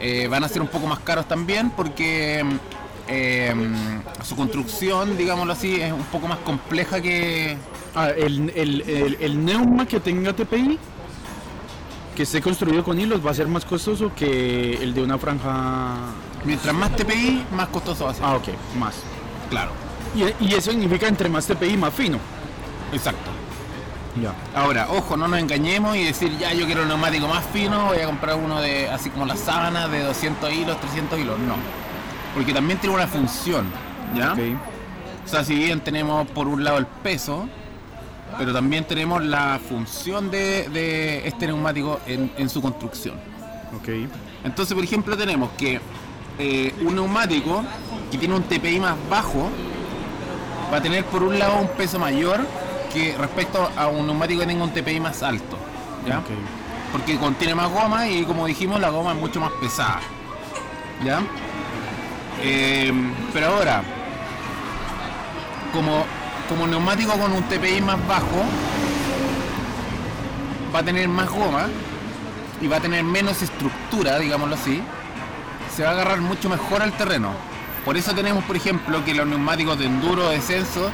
Eh, 0.00 0.28
van 0.28 0.44
a 0.44 0.48
ser 0.48 0.60
un 0.60 0.68
poco 0.68 0.86
más 0.86 0.98
caros 0.98 1.26
también 1.26 1.70
porque 1.70 2.44
eh, 3.08 3.54
su 4.22 4.36
construcción, 4.36 5.16
digámoslo 5.16 5.54
así, 5.54 5.80
es 5.80 5.94
un 5.94 6.04
poco 6.12 6.28
más 6.28 6.40
compleja 6.40 7.00
que... 7.00 7.56
Ah, 7.94 8.10
el, 8.10 8.52
el, 8.54 8.82
el, 8.82 9.16
el 9.18 9.44
neuma 9.44 9.86
que 9.86 9.98
tenga 9.98 10.34
TPI, 10.34 10.78
que 12.16 12.24
esté 12.24 12.40
construido 12.40 12.84
con 12.84 12.98
hilos, 12.98 13.24
va 13.24 13.30
a 13.30 13.34
ser 13.34 13.48
más 13.48 13.64
costoso 13.64 14.12
que 14.14 14.74
el 14.74 14.94
de 14.94 15.02
una 15.02 15.18
franja. 15.18 15.94
Mientras 16.44 16.74
más 16.74 16.94
TPI, 16.96 17.46
más 17.52 17.68
costoso 17.68 18.04
va 18.04 18.10
a 18.10 18.14
ser. 18.14 18.24
Ah, 18.24 18.36
ok, 18.36 18.48
más. 18.78 18.94
claro. 19.48 19.70
Y, 20.14 20.44
y 20.44 20.54
eso 20.54 20.70
significa 20.70 21.08
entre 21.08 21.28
más 21.28 21.46
TPI, 21.46 21.76
más 21.76 21.94
fino. 21.94 22.18
Exacto. 22.92 23.30
Ya. 24.20 24.34
Ahora, 24.54 24.88
ojo, 24.90 25.16
no 25.16 25.26
nos 25.26 25.38
engañemos 25.40 25.96
y 25.96 26.04
decir, 26.04 26.36
ya 26.38 26.52
yo 26.52 26.66
quiero 26.66 26.82
un 26.82 26.88
neumático 26.88 27.26
más 27.28 27.44
fino, 27.46 27.86
voy 27.86 27.98
a 27.98 28.06
comprar 28.06 28.36
uno 28.36 28.60
de, 28.60 28.90
así 28.90 29.08
como 29.08 29.24
las 29.24 29.40
sábanas, 29.40 29.90
de 29.90 30.02
200 30.02 30.52
hilos, 30.52 30.78
300 30.80 31.18
hilos. 31.18 31.38
No. 31.38 31.54
Porque 32.34 32.52
también 32.52 32.78
tiene 32.78 32.94
una 32.94 33.06
función, 33.06 33.66
¿ya? 34.14 34.34
O 35.24 35.28
sea, 35.28 35.44
si 35.44 35.54
bien 35.54 35.80
tenemos 35.80 36.26
por 36.28 36.46
un 36.46 36.62
lado 36.62 36.78
el 36.78 36.86
peso, 36.86 37.48
pero 38.38 38.52
también 38.52 38.84
tenemos 38.84 39.24
la 39.24 39.60
función 39.68 40.30
de, 40.30 40.68
de 40.68 41.26
este 41.26 41.46
neumático 41.46 42.00
en, 42.06 42.30
en 42.36 42.48
su 42.48 42.60
construcción. 42.60 43.14
Ok. 43.76 43.88
Entonces, 44.44 44.74
por 44.74 44.84
ejemplo, 44.84 45.16
tenemos 45.16 45.50
que 45.52 45.80
eh, 46.38 46.74
un 46.82 46.94
neumático 46.94 47.62
que 48.10 48.18
tiene 48.18 48.34
un 48.34 48.42
TPI 48.42 48.80
más 48.80 48.96
bajo 49.10 49.48
va 50.72 50.78
a 50.78 50.82
tener 50.82 51.04
por 51.04 51.22
un 51.22 51.38
lado 51.38 51.60
un 51.60 51.68
peso 51.68 51.98
mayor 51.98 52.40
que 52.92 53.14
respecto 53.18 53.70
a 53.76 53.88
un 53.88 54.06
neumático 54.06 54.40
que 54.40 54.46
tenga 54.46 54.64
un 54.64 54.72
TPI 54.72 55.00
más 55.00 55.22
alto. 55.22 55.58
¿ya? 56.06 56.22
Porque 56.90 57.16
contiene 57.18 57.54
más 57.54 57.70
goma 57.70 58.08
y 58.08 58.24
como 58.24 58.46
dijimos 58.46 58.80
la 58.80 58.90
goma 58.90 59.12
es 59.12 59.18
mucho 59.18 59.40
más 59.40 59.52
pesada. 59.60 60.00
¿Ya? 61.04 61.20
Eh, 62.42 62.92
pero 63.32 63.46
ahora, 63.48 63.82
como, 65.72 66.04
como 66.48 66.66
neumático 66.66 67.12
con 67.12 67.32
un 67.32 67.42
TPI 67.44 67.80
más 67.80 68.06
bajo, 68.06 68.44
va 70.74 70.80
a 70.80 70.82
tener 70.82 71.08
más 71.08 71.28
goma 71.28 71.68
y 72.60 72.66
va 72.66 72.76
a 72.76 72.80
tener 72.80 73.04
menos 73.04 73.42
estructura, 73.42 74.18
digámoslo 74.18 74.54
así, 74.54 74.82
se 75.74 75.82
va 75.82 75.90
a 75.90 75.92
agarrar 75.92 76.20
mucho 76.20 76.48
mejor 76.48 76.82
al 76.82 76.92
terreno. 76.92 77.30
Por 77.84 77.96
eso 77.96 78.14
tenemos, 78.14 78.44
por 78.44 78.56
ejemplo, 78.56 79.04
que 79.04 79.14
los 79.14 79.26
neumáticos 79.26 79.78
de 79.78 79.86
enduro, 79.86 80.28
descenso, 80.28 80.90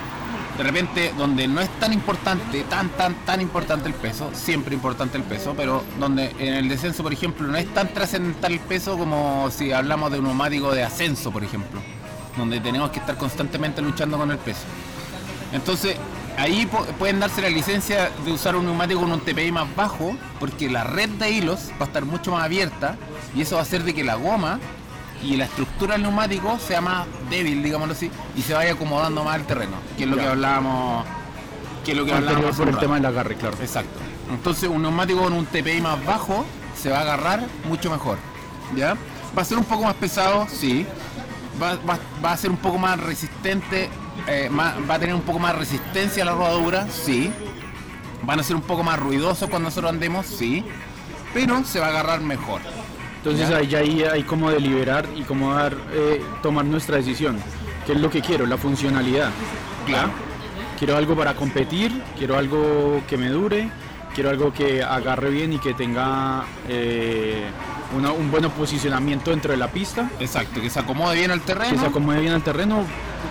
de 0.56 0.64
repente, 0.64 1.12
donde 1.16 1.46
no 1.46 1.60
es 1.60 1.68
tan 1.78 1.92
importante, 1.92 2.64
tan, 2.64 2.88
tan, 2.90 3.14
tan 3.24 3.40
importante 3.40 3.88
el 3.88 3.94
peso, 3.94 4.30
siempre 4.32 4.74
importante 4.74 5.16
el 5.16 5.22
peso, 5.22 5.54
pero 5.56 5.84
donde 6.00 6.34
en 6.38 6.54
el 6.54 6.68
descenso, 6.68 7.02
por 7.02 7.12
ejemplo, 7.12 7.46
no 7.46 7.56
es 7.56 7.72
tan 7.72 7.92
trascendental 7.92 8.52
el 8.52 8.60
peso 8.60 8.96
como 8.98 9.50
si 9.50 9.72
hablamos 9.72 10.10
de 10.10 10.18
un 10.18 10.24
neumático 10.24 10.74
de 10.74 10.82
ascenso, 10.82 11.30
por 11.30 11.44
ejemplo, 11.44 11.80
donde 12.36 12.58
tenemos 12.60 12.90
que 12.90 12.98
estar 12.98 13.16
constantemente 13.16 13.82
luchando 13.82 14.16
con 14.18 14.30
el 14.30 14.38
peso. 14.38 14.64
Entonces, 15.52 15.96
ahí 16.36 16.66
po- 16.66 16.84
pueden 16.98 17.20
darse 17.20 17.40
la 17.42 17.48
licencia 17.48 18.10
de 18.24 18.32
usar 18.32 18.56
un 18.56 18.64
neumático 18.66 19.00
con 19.00 19.12
un 19.12 19.20
TPI 19.20 19.50
más 19.52 19.66
bajo, 19.74 20.14
porque 20.40 20.68
la 20.70 20.84
red 20.84 21.08
de 21.10 21.30
hilos 21.30 21.70
va 21.80 21.84
a 21.84 21.88
estar 21.88 22.04
mucho 22.04 22.32
más 22.32 22.44
abierta 22.44 22.96
y 23.34 23.42
eso 23.42 23.54
va 23.56 23.60
a 23.60 23.64
hacer 23.64 23.82
de 23.84 23.94
que 23.94 24.04
la 24.04 24.14
goma 24.16 24.58
y 25.22 25.36
la 25.36 25.46
estructura 25.46 25.94
del 25.94 26.02
neumático 26.02 26.58
sea 26.58 26.80
más 26.80 27.06
débil, 27.30 27.62
digámoslo 27.62 27.92
así, 27.94 28.10
y 28.36 28.42
se 28.42 28.54
vaya 28.54 28.72
acomodando 28.72 29.24
más 29.24 29.34
al 29.34 29.46
terreno, 29.46 29.72
que 29.96 30.04
es 30.04 30.08
lo 30.10 30.16
Ya. 30.16 30.22
que 30.22 30.28
hablábamos, 30.28 31.04
que 31.84 31.92
es 31.92 31.96
lo 31.98 32.04
que 32.04 32.12
Anterior 32.12 32.36
hablábamos 32.36 32.56
por 32.56 32.68
el 32.68 32.74
rato. 32.74 32.84
tema 32.86 32.94
del 32.96 33.06
agarre, 33.06 33.34
claro. 33.36 33.56
Exacto. 33.60 33.98
Entonces 34.30 34.68
un 34.68 34.82
neumático 34.82 35.22
con 35.22 35.32
un 35.32 35.46
TPI 35.46 35.80
más 35.80 36.04
bajo 36.04 36.44
se 36.80 36.90
va 36.90 36.98
a 36.98 37.00
agarrar 37.00 37.46
mucho 37.68 37.90
mejor. 37.90 38.18
¿Ya? 38.76 38.96
Va 39.36 39.42
a 39.42 39.44
ser 39.44 39.56
un 39.58 39.64
poco 39.64 39.84
más 39.84 39.94
pesado, 39.94 40.46
sí. 40.48 40.86
Va, 41.60 41.74
va- 41.88 41.98
va 42.24 42.32
a 42.32 42.36
ser 42.36 42.50
un 42.50 42.58
poco 42.58 42.78
más 42.78 43.00
resistente, 43.00 43.88
eh, 44.26 44.48
más- 44.50 44.74
va 44.88 44.94
a 44.94 44.98
tener 44.98 45.14
un 45.14 45.22
poco 45.22 45.38
más 45.38 45.54
resistencia 45.56 46.22
a 46.22 46.26
la 46.26 46.32
rodadura, 46.32 46.88
sí. 46.90 47.30
Van 48.22 48.40
a 48.40 48.42
ser 48.42 48.56
un 48.56 48.62
poco 48.62 48.82
más 48.82 48.98
ruidosos 48.98 49.48
cuando 49.48 49.68
nosotros 49.68 49.92
andemos, 49.92 50.26
sí. 50.26 50.64
Pero 51.32 51.64
se 51.64 51.78
va 51.80 51.86
a 51.86 51.90
agarrar 51.90 52.20
mejor. 52.20 52.60
Entonces 53.18 53.50
ahí 53.50 53.66
ya 53.68 53.78
ahí 53.78 54.02
hay 54.04 54.22
como 54.22 54.50
deliberar 54.50 55.06
y 55.16 55.22
como 55.22 55.52
dar, 55.54 55.76
eh, 55.92 56.22
tomar 56.42 56.64
nuestra 56.64 56.96
decisión. 56.96 57.38
¿Qué 57.86 57.92
es 57.92 58.00
lo 58.00 58.10
que 58.10 58.20
quiero? 58.22 58.46
La 58.46 58.56
funcionalidad. 58.56 59.30
Claro. 59.86 60.10
Quiero 60.78 60.96
algo 60.96 61.16
para 61.16 61.34
competir, 61.34 62.02
quiero 62.16 62.38
algo 62.38 63.02
que 63.08 63.16
me 63.16 63.28
dure, 63.28 63.68
quiero 64.14 64.30
algo 64.30 64.52
que 64.52 64.82
agarre 64.82 65.30
bien 65.30 65.52
y 65.52 65.58
que 65.58 65.74
tenga 65.74 66.44
eh, 66.68 67.44
una- 67.96 68.12
un 68.12 68.30
buen 68.30 68.48
posicionamiento 68.50 69.30
dentro 69.30 69.50
de 69.52 69.56
la 69.56 69.68
pista, 69.68 70.10
Exacto, 70.20 70.60
que 70.60 70.68
se 70.70 70.78
acomode 70.80 71.16
bien 71.16 71.30
al 71.30 71.40
terreno. 71.40 71.72
que 71.72 71.78
se 71.78 71.86
acomode 71.86 72.20
bien 72.20 72.32
al 72.32 72.42
terreno. 72.42 72.84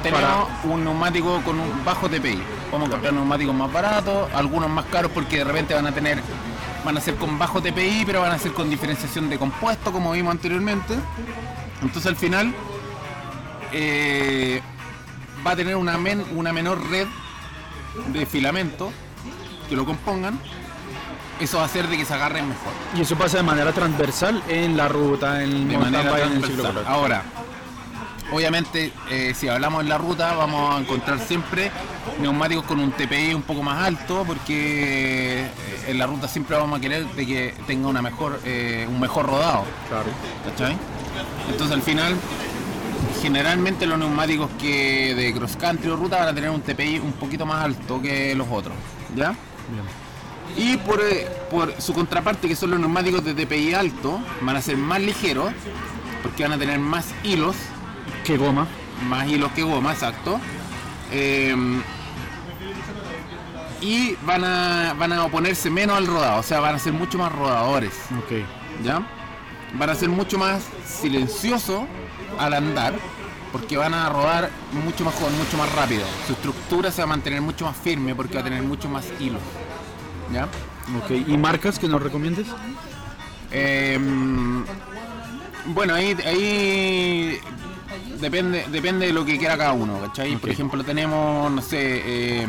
Tenemos 0.04 0.22
Para, 0.22 0.74
un 0.74 0.84
neumático 0.84 1.42
con 1.44 1.60
un 1.60 1.86
bajo 1.86 2.10
TPI. 2.10 2.42
Vamos 2.72 2.88
a 2.88 2.92
comprar 2.92 3.14
neumáticos 3.14 3.56
más 3.56 3.72
baratos, 3.72 4.30
algunos 4.34 4.70
más 4.70 4.86
caros 4.86 5.12
porque 5.14 5.38
de 5.38 5.44
repente 5.46 5.74
van 5.74 5.88
a 5.88 5.92
tener, 5.92 6.22
van 6.84 6.98
a 6.98 7.02
ser 7.02 7.16
con 7.16 7.38
bajo 7.40 7.62
TPI, 7.62 8.04
pero 8.06 8.22
van 8.22 8.32
a 8.32 8.38
ser 8.38 8.52
con 8.54 8.70
diferenciación 8.70 9.30
de 9.30 9.38
compuesto, 9.38 9.92
como 9.92 10.12
vimos 10.12 10.32
anteriormente. 10.32 10.96
Entonces 11.82 12.06
al 12.08 12.16
final 12.16 12.54
eh, 13.72 14.62
va 15.46 15.52
a 15.52 15.56
tener 15.56 15.76
una, 15.76 15.98
men- 15.98 16.26
una 16.36 16.52
menor 16.54 16.80
red 16.90 17.08
de 18.14 18.26
filamento 18.26 18.92
que 19.70 19.76
lo 19.76 19.86
compongan. 19.86 20.40
Eso 21.40 21.58
va 21.58 21.64
a 21.64 21.66
hacer 21.68 21.88
de 21.88 21.98
que 21.98 22.06
se 22.06 22.14
agarren 22.14 22.50
mejor. 22.50 22.74
y 22.96 23.02
eso 23.02 23.16
pasa 23.16 23.38
de 23.38 23.44
manera 23.44 23.72
transversal 23.72 24.42
en 24.48 24.76
la 24.76 24.88
ruta, 24.88 25.44
en 25.44 25.68
de 25.68 25.78
manera 25.78 26.26
en 26.26 26.34
el 26.34 26.44
ciclocross. 26.44 26.88
Ahora, 26.88 27.24
obviamente, 28.32 28.92
eh, 29.10 29.34
si 29.36 29.48
hablamos 29.48 29.84
en 29.84 29.90
la 29.90 29.98
ruta, 29.98 30.34
vamos 30.34 30.76
a 30.76 30.80
encontrar 30.80 31.20
siempre 31.20 31.72
neumáticos 32.20 32.66
con 32.66 32.80
un 32.80 32.92
TPI 32.92 33.34
un 33.34 33.44
poco 33.44 33.62
más 33.62 33.86
alto, 33.86 34.24
porque 34.26 35.46
eh, 35.46 35.52
en 35.88 35.98
la 35.98 36.08
ruta 36.08 36.28
siempre 36.28 36.58
vamos 36.58 36.80
a 36.80 36.82
querer 36.82 37.06
de 37.06 37.26
que 37.26 37.54
tenga 37.68 37.88
una 37.88 38.02
mejor, 38.02 38.40
eh, 38.44 38.88
un 38.90 39.00
mejor 39.00 39.28
rodado. 39.28 39.64
Claro. 39.90 40.10
¿cachai? 40.44 40.76
Entonces 41.50 41.76
al 41.76 41.84
final, 41.84 42.16
generalmente 43.22 43.86
los 43.86 44.00
neumáticos 44.00 44.50
que 44.60 45.14
de 45.16 45.34
cross 45.34 45.56
country 45.56 45.90
o 45.90 45.96
ruta 45.96 46.18
van 46.18 46.30
a 46.30 46.34
tener 46.34 46.50
un 46.50 46.62
TPI 46.62 47.00
un 47.00 47.14
poquito 47.14 47.46
más 47.46 47.64
alto 47.64 48.02
que 48.02 48.34
los 48.36 48.48
otros, 48.50 48.76
¿ya? 49.16 49.36
Y 50.56 50.78
por, 50.78 51.02
eh, 51.02 51.28
por 51.52 51.74
su 51.82 51.94
contraparte, 51.94 52.48
que 52.48 52.56
son 52.56 52.72
los 52.72 52.80
neumáticos 52.80 53.24
de 53.24 53.34
TPI 53.34 53.74
alto, 53.74 54.20
van 54.42 54.56
a 54.56 54.62
ser 54.62 54.78
más 54.78 55.02
ligeros, 55.02 55.52
porque 56.24 56.44
van 56.44 56.54
a 56.54 56.58
tener 56.58 56.80
más 56.80 57.14
hilos, 57.24 57.56
¿Qué 58.24 58.38
goma? 58.38 58.68
más 59.08 59.28
hilos 59.28 59.52
que 59.52 59.64
goma, 59.64 59.92
exacto. 59.94 60.40
Eh, 61.12 61.56
y 63.82 64.16
van 64.26 64.44
a, 64.44 64.96
van 64.98 65.14
a 65.14 65.26
oponerse 65.26 65.70
menos 65.70 65.98
al 65.98 66.08
rodado, 66.08 66.40
o 66.40 66.44
sea, 66.44 66.60
van 66.60 66.76
a 66.76 66.80
ser 66.80 66.94
mucho 66.94 67.18
más 67.18 67.32
rodadores. 67.32 67.94
Ok. 68.18 68.44
¿ya? 68.84 69.02
Van 69.74 69.90
a 69.90 69.96
ser 69.96 70.10
mucho 70.10 70.38
más 70.38 70.64
silenciosos 70.86 71.84
al 72.40 72.54
andar, 72.54 72.94
porque 73.52 73.78
van 73.78 73.94
a 73.94 74.10
rodar 74.10 74.50
mucho 74.84 75.06
mejor, 75.06 75.32
mucho 75.32 75.58
más 75.58 75.72
rápido. 75.74 76.04
Su 76.26 76.34
estructura 76.34 76.92
se 76.92 77.02
va 77.02 77.06
a 77.06 77.08
mantener 77.08 77.42
mucho 77.42 77.66
más 77.66 77.76
firme 77.78 78.16
porque 78.16 78.36
va 78.36 78.42
a 78.42 78.44
tener 78.44 78.64
mucho 78.64 78.90
más 78.90 79.06
hilos, 79.20 79.42
¿ya? 80.34 80.46
Ok. 81.04 81.12
¿Y 81.28 81.38
marcas 81.38 81.80
que 81.80 81.88
nos 81.88 82.02
recomiendes? 82.02 82.48
Eh, 83.52 84.00
bueno, 85.68 85.96
ahí, 85.96 86.16
ahí 86.26 87.40
depende, 88.20 88.66
depende 88.72 89.08
de 89.08 89.14
lo 89.14 89.26
que 89.26 89.38
quiera 89.38 89.58
cada 89.58 89.74
uno, 89.74 90.00
¿cachai? 90.02 90.36
Por 90.38 90.50
ejemplo, 90.50 90.84
tenemos, 90.84 91.52
no 91.52 91.62
sé, 91.62 92.02
eh, 92.06 92.48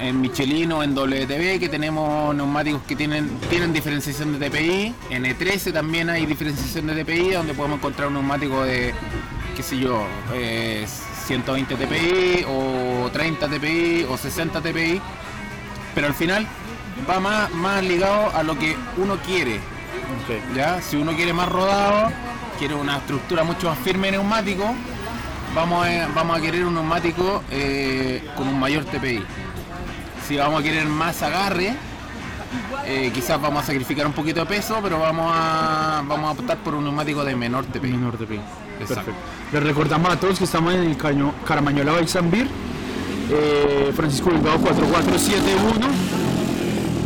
en 0.00 0.20
Michelin 0.20 0.72
o 0.72 0.82
en 0.82 0.94
WTB 0.94 1.60
que 1.60 1.68
tenemos 1.68 2.34
neumáticos 2.34 2.82
que 2.82 2.96
tienen, 2.96 3.28
tienen 3.48 3.72
diferenciación 3.72 4.38
de 4.38 4.50
TPI. 4.50 4.94
En 5.10 5.24
E13 5.24 5.72
también 5.72 6.10
hay 6.10 6.26
diferenciación 6.26 6.86
de 6.86 7.04
TPI 7.04 7.32
donde 7.32 7.54
podemos 7.54 7.78
encontrar 7.78 8.08
un 8.08 8.14
neumático 8.14 8.64
de, 8.64 8.92
qué 9.56 9.62
sé 9.62 9.78
yo, 9.78 10.04
eh, 10.34 10.84
120 11.26 11.76
TPI 11.76 12.44
o 12.48 13.08
30 13.10 13.48
TPI 13.48 14.06
o 14.08 14.16
60 14.16 14.60
TPI. 14.60 15.00
Pero 15.94 16.06
al 16.06 16.14
final 16.14 16.46
va 17.08 17.20
más, 17.20 17.50
más 17.52 17.82
ligado 17.84 18.30
a 18.34 18.42
lo 18.42 18.58
que 18.58 18.76
uno 18.96 19.16
quiere. 19.18 19.60
¿ya? 20.54 20.80
Si 20.80 20.96
uno 20.96 21.12
quiere 21.12 21.32
más 21.32 21.48
rodado, 21.48 22.10
quiere 22.58 22.74
una 22.74 22.98
estructura 22.98 23.44
mucho 23.44 23.68
más 23.68 23.78
firme 23.78 24.08
de 24.08 24.12
neumático, 24.12 24.74
vamos 25.54 25.86
a, 25.86 26.08
vamos 26.14 26.38
a 26.38 26.40
querer 26.40 26.64
un 26.64 26.74
neumático 26.74 27.42
eh, 27.50 28.22
con 28.36 28.48
un 28.48 28.58
mayor 28.58 28.84
TPI. 28.84 29.22
Si 30.26 30.36
vamos 30.36 30.60
a 30.60 30.62
querer 30.62 30.86
más 30.86 31.22
agarre, 31.22 31.74
eh, 32.86 33.10
quizás 33.14 33.40
vamos 33.40 33.62
a 33.62 33.66
sacrificar 33.66 34.06
un 34.06 34.12
poquito 34.12 34.40
de 34.40 34.46
peso, 34.46 34.78
pero 34.82 34.98
vamos 34.98 35.30
a, 35.34 36.02
vamos 36.06 36.28
a 36.28 36.40
optar 36.40 36.58
por 36.58 36.74
un 36.74 36.84
neumático 36.84 37.24
de 37.24 37.36
menor 37.36 37.64
TPI. 37.66 37.90
Menor 37.92 38.16
TPI. 38.16 38.40
Exacto. 38.80 39.12
Perfecto. 39.12 39.14
Les 39.52 39.62
recordamos 39.62 40.12
a 40.12 40.18
todos 40.18 40.38
que 40.38 40.44
estamos 40.44 40.74
en 40.74 40.82
el 40.82 40.96
Caramañola 41.44 41.92
Bike 41.92 42.08
San 42.08 42.30
Bir, 42.30 42.48
eh, 43.30 43.92
Francisco 43.94 44.30
Bilbao 44.30 44.58
4471. 44.58 45.86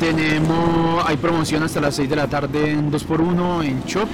Tenemos, 0.01 1.05
hay 1.07 1.17
promoción 1.17 1.63
hasta 1.63 1.81
las 1.81 1.95
6 1.97 2.09
de 2.09 2.17
la 2.17 2.29
tarde 2.29 2.73
en 2.73 2.91
2x1 2.91 3.65
en 3.65 3.83
Shop. 3.85 4.09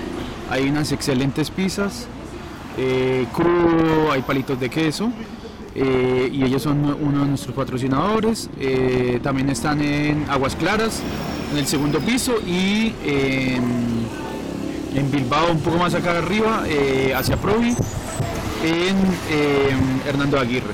Hay 0.51 0.69
unas 0.69 0.93
excelentes 0.93 1.51
pizzas, 1.51 2.07
eh, 2.79 3.27
crudo, 3.33 4.13
hay 4.13 4.23
palitos 4.23 4.59
de 4.61 4.69
queso. 4.71 5.11
eh, 5.77 6.31
y 6.33 6.45
ellos 6.45 6.63
son 6.63 6.97
uno 7.01 7.23
de 7.23 7.27
nuestros 7.27 7.55
patrocinadores. 7.55 8.49
También 9.23 9.49
están 9.51 9.81
en 9.83 10.25
Aguas 10.31 10.55
Claras, 10.55 11.01
en 11.53 11.59
el 11.59 11.67
segundo 11.67 11.99
piso 11.99 12.35
y 12.47 12.93
en 14.95 15.11
Bilbao, 15.11 15.51
un 15.51 15.61
poco 15.61 15.79
más 15.79 15.95
acá 15.95 16.19
arriba, 16.19 16.63
hacia 17.17 17.37
Provi, 17.37 17.75
en 18.63 18.97
Hernando 20.07 20.39
Aguirre. 20.39 20.73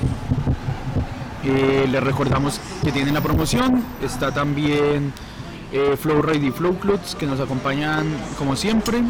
Eh, 1.43 1.87
les 1.89 2.03
recordamos 2.03 2.59
que 2.83 2.91
tienen 2.91 3.13
la 3.13 3.21
promoción, 3.21 3.83
está 4.03 4.31
también 4.31 5.11
eh, 5.71 5.97
Flow 5.99 6.21
Ride 6.21 6.47
y 6.47 6.51
Flow 6.51 6.77
Clubs 6.77 7.15
que 7.15 7.25
nos 7.25 7.39
acompañan 7.39 8.05
como 8.37 8.55
siempre. 8.55 9.01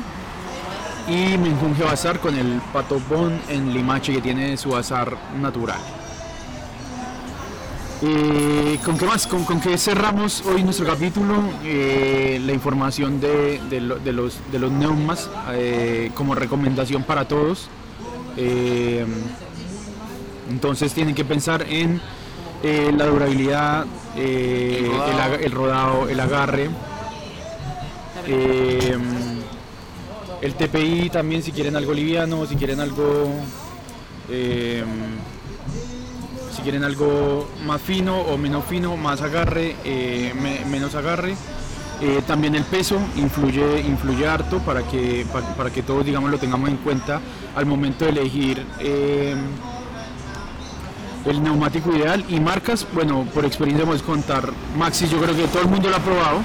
Y 1.07 1.37
Menjunje 1.37 1.83
Bazar 1.83 2.19
con 2.19 2.37
el 2.37 2.61
Pato 2.71 3.01
Bon 3.09 3.37
en 3.49 3.73
Limache 3.73 4.13
que 4.13 4.21
tiene 4.21 4.55
su 4.55 4.69
bazar 4.69 5.17
natural. 5.41 5.79
Eh, 8.03 8.79
¿Con 8.83 8.97
qué 8.97 9.05
más? 9.05 9.27
¿Con, 9.27 9.43
con 9.43 9.59
qué 9.59 9.77
cerramos 9.77 10.43
hoy 10.45 10.63
nuestro 10.63 10.85
capítulo? 10.85 11.35
Eh, 11.63 12.41
la 12.45 12.53
información 12.53 13.19
de, 13.19 13.59
de 13.69 13.79
los, 13.81 14.39
de 14.51 14.59
los 14.59 14.71
neumas 14.71 15.29
eh, 15.53 16.11
como 16.15 16.33
recomendación 16.33 17.03
para 17.03 17.27
todos. 17.27 17.69
Eh, 18.37 19.05
entonces 20.49 20.93
tienen 20.93 21.13
que 21.13 21.25
pensar 21.25 21.65
en 21.67 22.01
eh, 22.63 22.91
la 22.95 23.05
durabilidad, 23.05 23.85
eh, 24.15 24.77
El 24.85 24.91
rodado. 24.91 25.11
el, 25.11 25.19
aga- 25.19 25.45
el 25.45 25.51
rodado, 25.51 26.09
el 26.09 26.19
agarre. 26.19 26.69
eh, 28.27 28.97
el 30.41 30.53
TPI 30.55 31.09
también 31.11 31.43
si 31.43 31.51
quieren 31.51 31.75
algo 31.75 31.93
liviano, 31.93 32.45
si 32.45 32.55
quieren 32.55 32.79
algo... 32.79 33.29
si 36.55 36.61
quieren 36.63 36.83
algo 36.83 37.47
más 37.65 37.81
fino 37.81 38.19
o 38.21 38.37
menos 38.37 38.63
fino, 38.65 38.95
más 38.97 39.21
agarre, 39.21 39.75
me- 40.41 40.63
menos 40.65 40.95
agarre. 40.95 41.35
Eh, 42.03 42.21
también 42.25 42.55
el 42.55 42.63
peso 42.63 42.97
influye, 43.15 43.81
influye 43.81 44.27
harto 44.27 44.57
para 44.59 44.81
que, 44.81 45.23
pa- 45.31 45.55
para, 45.55 45.69
que 45.69 45.83
todos 45.83 46.03
digamos 46.03 46.31
lo 46.31 46.39
tengamos 46.39 46.67
en 46.69 46.77
cuenta 46.77 47.21
al 47.55 47.67
momento 47.67 48.05
de 48.05 48.11
elegir 48.11 48.65
eh, 48.79 49.35
el 51.25 51.43
neumático 51.43 51.95
ideal 51.95 52.25
y 52.29 52.39
marcas, 52.39 52.85
bueno, 52.93 53.27
por 53.33 53.45
experiencia 53.45 53.85
podemos 53.85 54.03
contar, 54.05 54.49
Maxis 54.77 55.09
yo 55.11 55.19
creo 55.21 55.35
que 55.35 55.43
todo 55.47 55.61
el 55.63 55.67
mundo 55.69 55.89
lo 55.89 55.95
ha 55.95 55.99
probado 55.99 56.39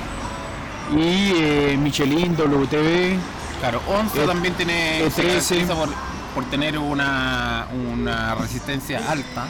y 0.94 1.32
eh, 1.36 1.78
Michelin, 1.80 2.34
WTB, 2.36 3.18
Claro, 3.60 3.80
11 3.88 4.22
E- 4.22 4.26
también 4.26 4.54
tiene 4.54 5.00
E13. 5.06 5.10
se 5.10 5.22
caracteriza 5.22 5.74
por, 5.74 5.88
por 6.34 6.44
tener 6.50 6.76
una, 6.78 7.66
una 7.92 8.34
resistencia 8.34 9.00
alta. 9.10 9.46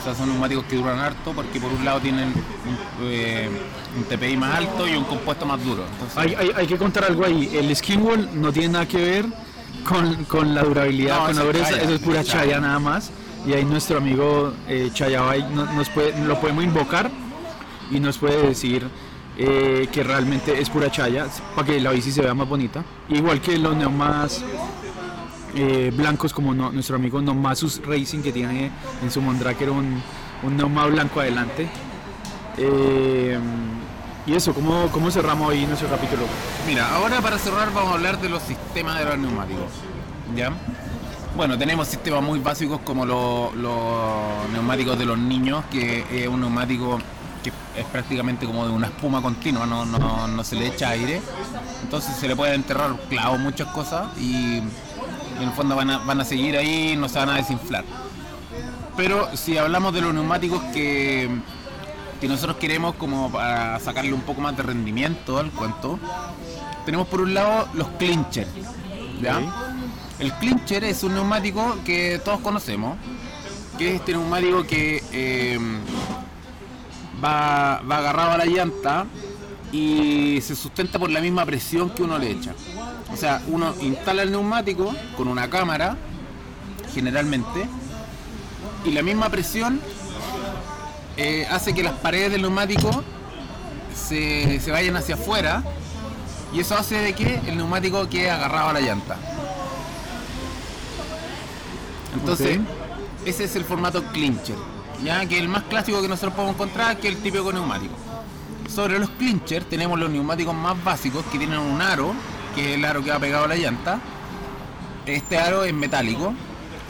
O 0.00 0.04
sea, 0.04 0.14
son 0.14 0.28
neumáticos 0.30 0.64
que 0.64 0.74
duran 0.76 0.98
harto 0.98 1.32
porque 1.32 1.60
por 1.60 1.72
un 1.72 1.84
lado 1.84 2.00
tienen 2.00 2.24
un, 2.28 2.78
eh, 3.02 3.48
un 3.96 4.04
TPI 4.04 4.36
más 4.36 4.56
alto 4.56 4.88
y 4.88 4.94
un 4.96 5.04
compuesto 5.04 5.46
más 5.46 5.62
duro. 5.64 5.84
Entonces, 5.92 6.18
Hay, 6.18 6.34
hay- 6.34 6.52
hay 6.56 6.66
que 6.66 6.76
contar 6.76 7.04
algo 7.04 7.24
ahí. 7.24 7.48
El 7.56 7.74
skin 7.76 8.02
wall 8.02 8.28
no 8.34 8.52
tiene 8.52 8.70
nada 8.70 8.86
que 8.86 8.96
ver 8.98 9.26
con, 9.88 10.24
con 10.24 10.52
la 10.54 10.62
durabilidad, 10.64 11.18
No, 11.20 11.26
con 11.26 11.36
la 11.36 11.42
dureza. 11.44 11.70
chaya, 11.70 11.82
Eso 11.82 11.94
es 11.94 12.00
pura 12.00 12.24
chaya. 12.24 12.40
chaya 12.44 12.60
nada 12.60 12.78
más. 12.80 13.10
Y 13.48 13.54
ahí 13.54 13.64
nuestro 13.64 13.96
amigo 13.96 14.52
eh, 14.68 14.90
Chayabay 14.92 15.42
no- 15.54 15.64
nos 15.72 15.90
lo 16.26 16.38
podemos 16.38 16.64
invocar 16.64 17.10
y 17.90 17.98
nos 17.98 18.18
puede 18.18 18.46
decir 18.46 18.86
eh, 19.38 19.88
que 19.90 20.02
realmente 20.04 20.60
es 20.60 20.68
pura 20.68 20.90
chaya 20.90 21.26
para 21.56 21.66
que 21.66 21.80
la 21.80 21.92
bici 21.92 22.12
se 22.12 22.20
vea 22.20 22.34
más 22.34 22.46
bonita. 22.46 22.84
Igual 23.08 23.40
que 23.40 23.56
los 23.56 23.74
neumas 23.74 24.44
eh, 25.54 25.90
blancos 25.96 26.34
como 26.34 26.52
nuestro 26.54 26.96
amigo 26.96 27.22
Nomasus 27.22 27.80
Racing 27.86 28.20
que 28.20 28.32
tiene 28.32 28.70
en 29.02 29.10
su 29.10 29.22
Mondraker 29.22 29.70
un, 29.70 30.02
un 30.42 30.74
blanco 30.92 31.20
adelante. 31.20 31.68
Eh, 32.58 33.38
y 34.26 34.34
eso, 34.34 34.52
¿cómo, 34.52 34.88
¿cómo 34.92 35.10
cerramos 35.10 35.48
hoy 35.48 35.64
nuestro 35.64 35.88
capítulo? 35.88 36.24
Mira, 36.66 36.94
ahora 36.94 37.22
para 37.22 37.38
cerrar 37.38 37.72
vamos 37.72 37.92
a 37.92 37.94
hablar 37.94 38.20
de 38.20 38.28
los 38.28 38.42
sistemas 38.42 38.98
de 38.98 39.06
los 39.06 39.16
neumáticos. 39.18 39.70
¿Ya? 40.36 40.52
Bueno, 41.38 41.56
tenemos 41.56 41.86
sistemas 41.86 42.20
muy 42.20 42.40
básicos 42.40 42.80
como 42.80 43.06
lo- 43.06 43.52
los 43.54 44.50
neumáticos 44.52 44.98
de 44.98 45.04
los 45.04 45.16
niños, 45.16 45.64
que 45.70 46.04
es 46.10 46.26
un 46.26 46.40
neumático 46.40 46.98
que 47.44 47.52
es 47.78 47.84
prácticamente 47.92 48.44
como 48.44 48.66
de 48.66 48.72
una 48.72 48.88
espuma 48.88 49.22
continua, 49.22 49.64
no, 49.64 49.84
no, 49.84 50.26
no 50.26 50.42
se 50.42 50.56
le 50.56 50.66
echa 50.66 50.88
aire. 50.90 51.22
Entonces 51.84 52.16
se 52.16 52.26
le 52.26 52.34
puede 52.34 52.56
enterrar 52.56 52.90
clavos, 53.08 53.38
muchas 53.38 53.68
cosas 53.68 54.08
y, 54.18 54.56
en 54.56 55.42
el 55.44 55.52
fondo 55.52 55.76
van 55.76 55.90
a, 55.90 55.98
van 55.98 56.20
a 56.20 56.24
seguir 56.24 56.56
ahí, 56.56 56.96
no 56.96 57.08
se 57.08 57.20
van 57.20 57.28
a 57.28 57.34
desinflar. 57.36 57.84
Pero 58.96 59.28
si 59.36 59.56
hablamos 59.56 59.94
de 59.94 60.00
los 60.00 60.12
neumáticos 60.12 60.60
que, 60.74 61.30
que 62.20 62.26
nosotros 62.26 62.56
queremos 62.56 62.96
como 62.96 63.30
para 63.30 63.78
sacarle 63.78 64.12
un 64.12 64.22
poco 64.22 64.40
más 64.40 64.56
de 64.56 64.64
rendimiento 64.64 65.38
al 65.38 65.52
cuento, 65.52 66.00
tenemos 66.84 67.06
por 67.06 67.20
un 67.20 67.32
lado 67.32 67.68
los 67.74 67.86
clincher. 67.90 68.48
¿ya? 69.22 69.40
El 70.18 70.32
clincher 70.34 70.82
es 70.84 71.02
un 71.04 71.14
neumático 71.14 71.76
que 71.84 72.20
todos 72.24 72.40
conocemos, 72.40 72.96
que 73.78 73.90
es 73.90 74.00
este 74.00 74.12
neumático 74.12 74.64
que 74.64 75.02
eh, 75.12 75.58
va, 77.22 77.80
va 77.88 77.98
agarrado 77.98 78.32
a 78.32 78.38
la 78.38 78.46
llanta 78.46 79.06
y 79.70 80.40
se 80.40 80.56
sustenta 80.56 80.98
por 80.98 81.10
la 81.10 81.20
misma 81.20 81.44
presión 81.46 81.90
que 81.90 82.02
uno 82.02 82.18
le 82.18 82.30
echa. 82.30 82.54
O 83.12 83.16
sea, 83.16 83.42
uno 83.46 83.74
instala 83.80 84.22
el 84.22 84.32
neumático 84.32 84.92
con 85.16 85.28
una 85.28 85.48
cámara, 85.48 85.96
generalmente, 86.92 87.68
y 88.84 88.90
la 88.90 89.02
misma 89.02 89.28
presión 89.28 89.80
eh, 91.16 91.46
hace 91.50 91.74
que 91.74 91.82
las 91.82 91.94
paredes 91.94 92.32
del 92.32 92.42
neumático 92.42 93.04
se, 93.94 94.58
se 94.60 94.70
vayan 94.72 94.96
hacia 94.96 95.14
afuera 95.14 95.62
y 96.52 96.60
eso 96.60 96.76
hace 96.76 96.96
de 96.96 97.12
que 97.12 97.40
el 97.46 97.56
neumático 97.56 98.08
quede 98.08 98.30
agarrado 98.30 98.70
a 98.70 98.72
la 98.72 98.80
llanta. 98.80 99.16
Entonces, 102.14 102.60
ese 103.24 103.44
es 103.44 103.56
el 103.56 103.64
formato 103.64 104.02
clincher, 104.04 104.56
ya 105.02 105.26
que 105.26 105.38
el 105.38 105.48
más 105.48 105.64
clásico 105.64 106.00
que 106.00 106.08
nosotros 106.08 106.34
podemos 106.34 106.54
encontrar, 106.54 106.96
que 106.98 107.08
es 107.08 107.16
el 107.16 107.22
típico 107.22 107.52
neumático. 107.52 107.94
Sobre 108.68 108.98
los 108.98 109.10
clincher 109.10 109.64
tenemos 109.64 109.98
los 109.98 110.10
neumáticos 110.10 110.54
más 110.54 110.82
básicos 110.82 111.24
que 111.26 111.38
tienen 111.38 111.58
un 111.58 111.80
aro, 111.80 112.12
que 112.54 112.70
es 112.70 112.78
el 112.78 112.84
aro 112.84 113.02
que 113.02 113.10
va 113.10 113.18
pegado 113.18 113.44
a 113.44 113.48
la 113.48 113.56
llanta. 113.56 114.00
Este 115.06 115.38
aro 115.38 115.64
es 115.64 115.72
metálico, 115.72 116.34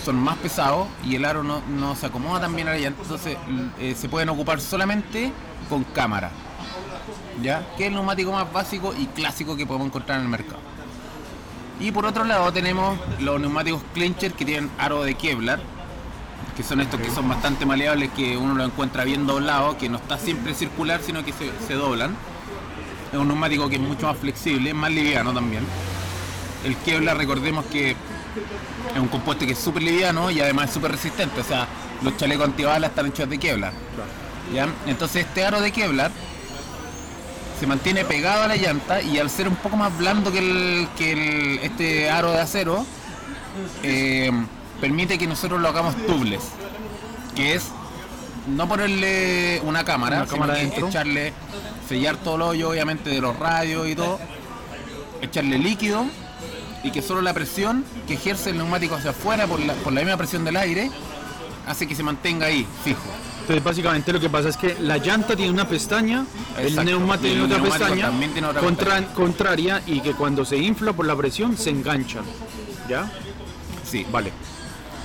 son 0.04 0.16
más 0.16 0.36
pesados 0.38 0.88
y 1.04 1.14
el 1.14 1.24
aro 1.24 1.42
no, 1.44 1.62
no 1.68 1.94
se 1.94 2.06
acomoda 2.06 2.40
tan 2.40 2.54
bien 2.54 2.68
a 2.68 2.72
la 2.72 2.78
llanta, 2.78 3.02
entonces 3.02 3.36
eh, 3.78 3.94
se 3.96 4.08
pueden 4.08 4.28
ocupar 4.28 4.60
solamente 4.60 5.32
con 5.68 5.84
cámara. 5.84 6.30
¿Ya? 7.42 7.64
Que 7.76 7.84
es 7.84 7.88
el 7.88 7.94
neumático 7.94 8.32
más 8.32 8.52
básico 8.52 8.92
y 8.98 9.06
clásico 9.06 9.56
que 9.56 9.64
podemos 9.64 9.86
encontrar 9.86 10.18
en 10.18 10.24
el 10.24 10.30
mercado. 10.30 10.60
Y 11.80 11.92
por 11.92 12.06
otro 12.06 12.24
lado 12.24 12.52
tenemos 12.52 12.98
los 13.20 13.40
neumáticos 13.40 13.82
clincher 13.94 14.32
que 14.32 14.44
tienen 14.44 14.70
aro 14.78 15.02
de 15.02 15.14
Kevlar, 15.14 15.60
que 16.56 16.62
son 16.64 16.80
estos 16.80 17.00
que 17.00 17.10
son 17.10 17.28
bastante 17.28 17.64
maleables, 17.66 18.10
que 18.10 18.36
uno 18.36 18.54
lo 18.54 18.64
encuentra 18.64 19.04
bien 19.04 19.26
doblado, 19.26 19.78
que 19.78 19.88
no 19.88 19.98
está 19.98 20.18
siempre 20.18 20.54
circular, 20.54 21.00
sino 21.04 21.24
que 21.24 21.32
se, 21.32 21.52
se 21.66 21.74
doblan. 21.74 22.16
Es 23.12 23.18
un 23.18 23.28
neumático 23.28 23.68
que 23.68 23.76
es 23.76 23.80
mucho 23.80 24.06
más 24.06 24.16
flexible, 24.18 24.74
más 24.74 24.90
liviano 24.90 25.32
también. 25.32 25.64
El 26.64 26.76
Kevlar, 26.78 27.16
recordemos 27.16 27.64
que 27.66 27.92
es 27.92 29.00
un 29.00 29.08
compuesto 29.08 29.46
que 29.46 29.52
es 29.52 29.58
súper 29.58 29.82
liviano 29.84 30.30
y 30.30 30.40
además 30.40 30.66
es 30.66 30.74
súper 30.74 30.92
resistente, 30.92 31.40
o 31.40 31.44
sea, 31.44 31.68
los 32.02 32.16
chalecos 32.16 32.46
antibalas 32.46 32.90
están 32.90 33.06
hechos 33.06 33.28
de 33.30 33.38
Kevlar. 33.38 33.72
¿ya? 34.52 34.68
Entonces 34.86 35.26
este 35.26 35.44
aro 35.44 35.60
de 35.60 35.70
Kevlar 35.70 36.10
se 37.58 37.66
mantiene 37.66 38.04
pegado 38.04 38.42
a 38.44 38.48
la 38.48 38.56
llanta 38.56 39.02
y 39.02 39.18
al 39.18 39.30
ser 39.30 39.48
un 39.48 39.56
poco 39.56 39.76
más 39.76 39.96
blando 39.98 40.30
que, 40.32 40.38
el, 40.38 40.88
que 40.96 41.12
el- 41.12 41.58
este 41.62 42.08
aro 42.10 42.32
de 42.32 42.40
acero, 42.40 42.86
eh, 43.82 44.30
permite 44.80 45.18
que 45.18 45.26
nosotros 45.26 45.60
lo 45.60 45.68
hagamos 45.68 45.96
tubeless, 46.06 46.42
que 47.34 47.54
es 47.54 47.64
no 48.46 48.68
ponerle 48.68 49.60
una 49.64 49.84
cámara, 49.84 50.18
Una 50.18 50.26
sino 50.26 50.40
cámara 50.40 50.58
que 50.70 50.80
echarle, 50.80 51.32
sellar 51.88 52.16
todo 52.16 52.36
el 52.36 52.42
hoyo 52.42 52.70
obviamente 52.70 53.10
de 53.10 53.20
los 53.20 53.36
radios 53.36 53.88
y 53.88 53.94
todo, 53.96 54.18
echarle 55.20 55.58
líquido 55.58 56.06
y 56.84 56.92
que 56.92 57.02
solo 57.02 57.20
la 57.22 57.34
presión 57.34 57.84
que 58.06 58.14
ejerce 58.14 58.50
el 58.50 58.58
neumático 58.58 58.94
hacia 58.94 59.10
afuera 59.10 59.46
por 59.48 59.58
la, 59.58 59.74
por 59.74 59.92
la 59.92 60.00
misma 60.02 60.16
presión 60.16 60.44
del 60.44 60.56
aire 60.56 60.90
hace 61.66 61.86
que 61.86 61.94
se 61.94 62.02
mantenga 62.02 62.46
ahí, 62.46 62.66
fijo. 62.84 63.00
Entonces 63.40 63.64
básicamente 63.64 64.12
lo 64.12 64.20
que 64.20 64.28
pasa 64.28 64.48
es 64.50 64.56
que 64.56 64.76
la 64.80 64.98
llanta 64.98 65.34
tiene 65.34 65.50
una 65.50 65.66
pestaña, 65.66 66.24
el 66.58 66.66
Exacto. 66.68 66.90
neumático 66.90 67.26
el 67.26 67.32
tiene 67.32 67.44
otra 67.44 67.58
neumático 67.58 67.86
pestaña 67.88 68.32
tiene 68.32 68.46
otra 68.46 68.60
contra- 68.60 69.06
contraria 69.14 69.82
y 69.86 70.00
que 70.00 70.12
cuando 70.12 70.44
se 70.44 70.58
infla 70.58 70.92
por 70.92 71.06
la 71.06 71.16
presión 71.16 71.56
se 71.56 71.70
enganchan. 71.70 72.24
¿Ya? 72.88 73.10
Sí, 73.84 74.06
Vale. 74.10 74.32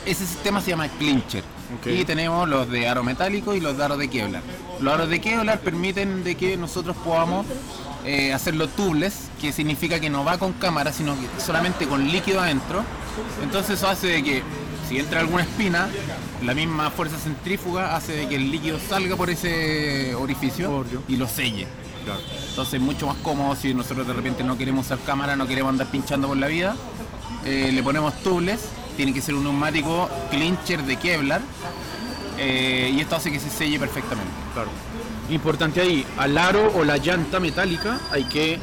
Ese 0.05 0.25
sistema 0.25 0.59
se 0.59 0.71
llama 0.71 0.89
clincher. 0.89 1.43
Ok. 1.79 1.87
Y 1.87 2.03
tenemos 2.03 2.47
los 2.49 2.69
de 2.69 2.89
aro 2.89 3.03
metálico 3.05 3.55
y 3.55 3.61
los 3.61 3.77
de 3.77 3.83
aro 3.85 3.95
de 3.95 4.09
Kevlar. 4.09 4.41
Los 4.81 4.93
aros 4.93 5.07
de 5.09 5.21
Kevlar 5.21 5.61
permiten 5.61 6.25
de 6.25 6.35
que 6.35 6.57
nosotros 6.57 6.97
podamos 7.05 7.45
eh, 8.03 8.33
hacerlo 8.33 8.67
tubeless, 8.67 9.29
que 9.39 9.53
significa 9.53 10.01
que 10.01 10.09
no 10.09 10.25
va 10.25 10.37
con 10.37 10.51
cámara, 10.51 10.91
sino 10.91 11.13
que 11.15 11.41
solamente 11.41 11.87
con 11.87 12.05
líquido 12.11 12.41
adentro. 12.41 12.83
Entonces 13.41 13.77
eso 13.77 13.87
hace 13.87 14.07
de 14.07 14.23
que 14.23 14.43
si 14.87 14.99
entra 14.99 15.19
alguna 15.21 15.43
espina, 15.43 15.87
la 16.43 16.53
misma 16.53 16.89
fuerza 16.91 17.17
centrífuga 17.17 17.95
hace 17.95 18.13
de 18.13 18.27
que 18.27 18.35
el 18.35 18.51
líquido 18.51 18.79
salga 18.79 19.15
por 19.15 19.29
ese 19.29 20.13
orificio 20.15 20.71
Obvio. 20.71 21.03
y 21.07 21.15
lo 21.17 21.27
selle. 21.27 21.67
Entonces 22.49 22.73
es 22.75 22.81
mucho 22.81 23.07
más 23.07 23.15
cómodo 23.17 23.55
si 23.55 23.73
nosotros 23.73 24.05
de 24.05 24.13
repente 24.13 24.43
no 24.43 24.57
queremos 24.57 24.85
usar 24.87 24.99
cámara, 25.05 25.35
no 25.35 25.47
queremos 25.47 25.69
andar 25.69 25.87
pinchando 25.87 26.27
por 26.27 26.37
la 26.37 26.47
vida. 26.47 26.75
eh, 27.45 27.71
le 27.73 27.83
ponemos 27.83 28.13
tubeless, 28.23 28.61
tiene 28.95 29.13
que 29.13 29.21
ser 29.21 29.35
un 29.35 29.43
neumático 29.43 30.09
clincher 30.31 30.83
de 30.83 30.95
Kevlar 30.97 31.41
eh, 32.37 32.91
y 32.93 32.99
esto 33.01 33.15
hace 33.15 33.31
que 33.31 33.39
se 33.39 33.49
selle 33.49 33.79
perfectamente. 33.79 34.31
Claro. 34.53 34.69
Importante 35.29 35.81
ahí, 35.81 36.05
al 36.17 36.37
aro 36.37 36.71
o 36.75 36.83
la 36.83 36.97
llanta 36.97 37.39
metálica 37.39 37.99
hay 38.11 38.25
que 38.25 38.59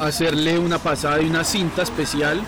hacerle 0.00 0.58
una 0.58 0.78
pasada 0.78 1.16
de 1.18 1.26
una 1.26 1.44
cinta 1.44 1.82
especial 1.82 2.42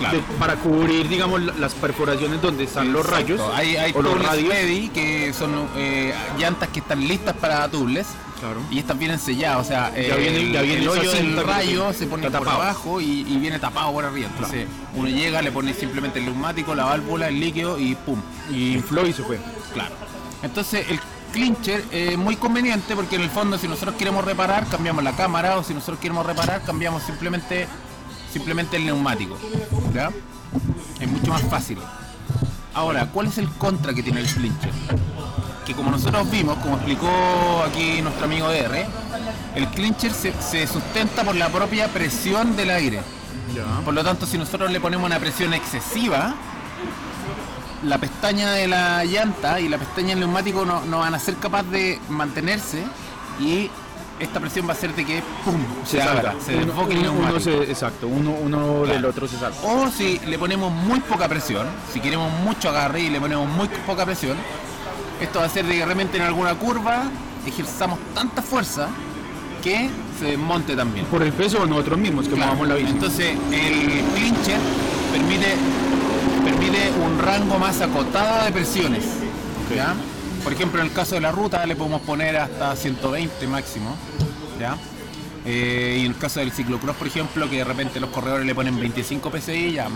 Claro. 0.00 0.16
de- 0.18 0.22
para 0.38 0.56
cubrir, 0.56 1.08
digamos, 1.08 1.40
la- 1.42 1.54
las 1.54 1.74
perforaciones 1.74 2.40
donde 2.42 2.64
están 2.64 2.92
los 2.92 3.06
rayos 3.06 3.40
Hay, 3.54 3.76
hay 3.76 3.92
o 3.94 4.02
los 4.02 4.20
radios. 4.20 4.48
ready 4.52 4.88
que 4.88 5.32
son 5.32 5.68
eh, 5.76 6.12
llantas 6.38 6.68
que 6.70 6.80
están 6.80 7.06
listas 7.06 7.34
para 7.36 7.68
tubeless. 7.68 8.08
Claro. 8.40 8.60
Y 8.70 8.78
estas 8.78 8.98
vienen 8.98 9.18
selladas, 9.18 9.66
o 9.66 9.68
sea, 9.68 9.92
Ya 9.94 10.00
eh, 10.00 10.16
viene- 10.18 10.52
ya 10.52 10.60
el, 10.60 10.66
viene 10.66 10.82
el 10.82 10.88
hoyo 10.88 11.12
del 11.12 11.46
rayo 11.46 11.92
se- 11.92 12.06
pone 12.06 12.22
por 12.30 12.32
tapado. 12.32 12.62
abajo 12.62 12.98
y, 13.00 13.20
y 13.28 13.36
viene 13.36 13.58
tapado 13.58 13.92
por 13.92 14.04
arriba. 14.06 14.28
Entonces 14.34 14.66
uno 14.94 15.08
llega, 15.10 15.42
le 15.42 15.52
pone 15.52 15.74
simplemente 15.74 16.18
el 16.20 16.24
neumático, 16.24 16.74
la 16.74 16.84
válvula, 16.86 17.28
el 17.28 17.38
líquido 17.38 17.78
y 17.78 17.94
pum. 17.94 18.18
Y 18.50 18.72
infló 18.72 19.06
y 19.06 19.12
se 19.12 19.22
fue. 19.22 19.38
Claro. 19.74 19.94
Entonces 20.42 20.86
el 20.88 20.98
clincher 21.34 21.84
es 21.92 22.16
muy 22.16 22.36
conveniente 22.36 22.96
porque 22.96 23.16
en 23.16 23.22
el 23.22 23.30
fondo 23.30 23.58
si 23.58 23.68
nosotros 23.68 23.94
queremos 23.96 24.24
reparar 24.24 24.66
cambiamos 24.68 25.04
la 25.04 25.12
cámara 25.12 25.58
o 25.58 25.62
si 25.62 25.74
nosotros 25.74 25.98
queremos 26.00 26.24
reparar 26.26 26.62
cambiamos 26.62 27.02
simplemente 27.04 27.68
simplemente 28.32 28.76
el 28.76 28.86
neumático. 28.86 29.36
¿Ya? 29.94 30.10
Es 31.00 31.08
mucho 31.08 31.30
más 31.30 31.42
fácil. 31.42 31.78
Ahora, 32.74 33.06
¿cuál 33.06 33.26
es 33.26 33.38
el 33.38 33.48
contra 33.48 33.92
que 33.94 34.02
tiene 34.02 34.20
el 34.20 34.26
clincher? 34.26 34.70
Que 35.66 35.74
como 35.74 35.90
nosotros 35.90 36.30
vimos, 36.30 36.58
como 36.58 36.76
explicó 36.76 37.08
aquí 37.66 38.00
nuestro 38.02 38.24
amigo 38.26 38.48
DR, 38.48 38.86
el 39.54 39.68
clincher 39.68 40.12
se, 40.12 40.32
se 40.40 40.66
sustenta 40.66 41.24
por 41.24 41.34
la 41.34 41.48
propia 41.48 41.88
presión 41.88 42.56
del 42.56 42.70
aire. 42.70 43.00
Por 43.84 43.94
lo 43.94 44.04
tanto, 44.04 44.26
si 44.26 44.38
nosotros 44.38 44.70
le 44.70 44.80
ponemos 44.80 45.06
una 45.06 45.18
presión 45.18 45.52
excesiva, 45.54 46.34
la 47.82 47.98
pestaña 47.98 48.52
de 48.52 48.68
la 48.68 49.04
llanta 49.04 49.60
y 49.60 49.68
la 49.68 49.78
pestaña 49.78 50.10
del 50.10 50.20
neumático 50.20 50.64
no, 50.64 50.84
no 50.84 50.98
van 50.98 51.14
a 51.14 51.18
ser 51.18 51.36
capaces 51.36 51.70
de 51.70 52.00
mantenerse 52.08 52.84
y 53.40 53.70
esta 54.20 54.38
presión 54.40 54.66
va 54.66 54.70
a 54.70 54.74
hacer 54.74 54.94
de 54.94 55.04
que 55.04 55.22
¡pum! 55.44 55.56
se, 55.84 56.00
abra, 56.02 56.34
se 56.44 56.56
Uno- 56.56 56.66
desboque 56.66 56.92
el 56.94 56.98
uno- 57.00 57.12
uno 57.12 57.22
neumático. 57.22 57.40
se- 57.64 57.70
exacto, 57.70 58.06
uno, 58.08 58.30
uno 58.40 58.82
del 58.86 59.04
otro 59.04 59.26
se 59.26 59.38
salva. 59.38 59.56
O 59.64 59.90
si 59.90 60.18
le 60.26 60.38
ponemos 60.38 60.70
muy 60.72 61.00
poca 61.00 61.28
presión, 61.28 61.66
si 61.92 62.00
queremos 62.00 62.30
mucho 62.44 62.68
agarre 62.68 63.00
y 63.00 63.10
le 63.10 63.20
ponemos 63.20 63.48
muy 63.48 63.68
poca 63.86 64.04
presión, 64.04 64.36
esto 65.20 65.38
va 65.38 65.44
a 65.46 65.48
hacer 65.48 65.64
de 65.66 65.74
que 65.74 65.84
realmente 65.84 66.16
en 66.18 66.22
alguna 66.24 66.54
curva 66.54 67.04
ejerzamos 67.46 67.98
tanta 68.14 68.42
fuerza 68.42 68.88
que 69.62 69.90
se 70.18 70.24
desmonte 70.26 70.74
también. 70.76 71.06
Por 71.06 71.22
el 71.22 71.32
peso 71.32 71.60
de 71.60 71.66
nosotros 71.68 71.98
mismos 71.98 72.26
que 72.28 72.34
Claro, 72.34 72.52
movamos 72.54 72.68
la 72.68 72.74
bici. 72.76 72.90
Entonces 72.92 73.36
el 73.52 74.02
clincher 74.14 74.58
permite, 75.12 75.54
permite 76.44 76.90
un 77.04 77.18
rango 77.18 77.58
más 77.58 77.80
acotado 77.80 78.44
de 78.44 78.52
presiones. 78.52 79.04
¿ya? 79.74 79.94
Por 80.42 80.52
ejemplo, 80.54 80.80
en 80.80 80.86
el 80.86 80.92
caso 80.92 81.14
de 81.16 81.20
la 81.20 81.30
ruta 81.32 81.64
le 81.66 81.76
podemos 81.76 82.00
poner 82.02 82.36
hasta 82.38 82.74
120 82.74 83.46
máximo. 83.46 83.94
¿Ya? 84.60 84.76
Eh, 85.44 85.98
y 86.00 86.04
en 86.04 86.12
el 86.12 86.18
caso 86.18 86.40
del 86.40 86.52
ciclocross, 86.52 86.96
por 86.96 87.06
ejemplo, 87.06 87.48
que 87.48 87.56
de 87.56 87.64
repente 87.64 87.98
los 87.98 88.10
corredores 88.10 88.46
le 88.46 88.54
ponen 88.54 88.78
25 88.78 89.30
PSI, 89.30 89.72
ya 89.72 89.88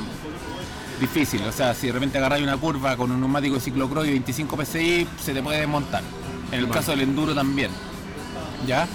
difícil. 1.01 1.43
O 1.45 1.53
sea, 1.53 1.75
si 1.75 1.89
de 1.89 1.93
repente 1.93 2.19
agarráis 2.19 2.43
una 2.43 2.57
curva 2.57 2.97
con 2.97 3.11
un 3.11 3.21
neumático 3.21 3.57
de 3.57 3.61
ciclocross 3.61 4.07
y 4.07 4.11
25 4.11 4.65
PSI, 4.65 5.07
se 5.23 5.35
te 5.35 5.43
puede 5.43 5.61
desmontar. 5.61 6.03
En 6.53 6.61
el 6.61 6.69
caso 6.69 6.93
del 6.93 7.03
enduro 7.03 7.35
también. 7.35 7.71
¿Ya? 8.67 8.87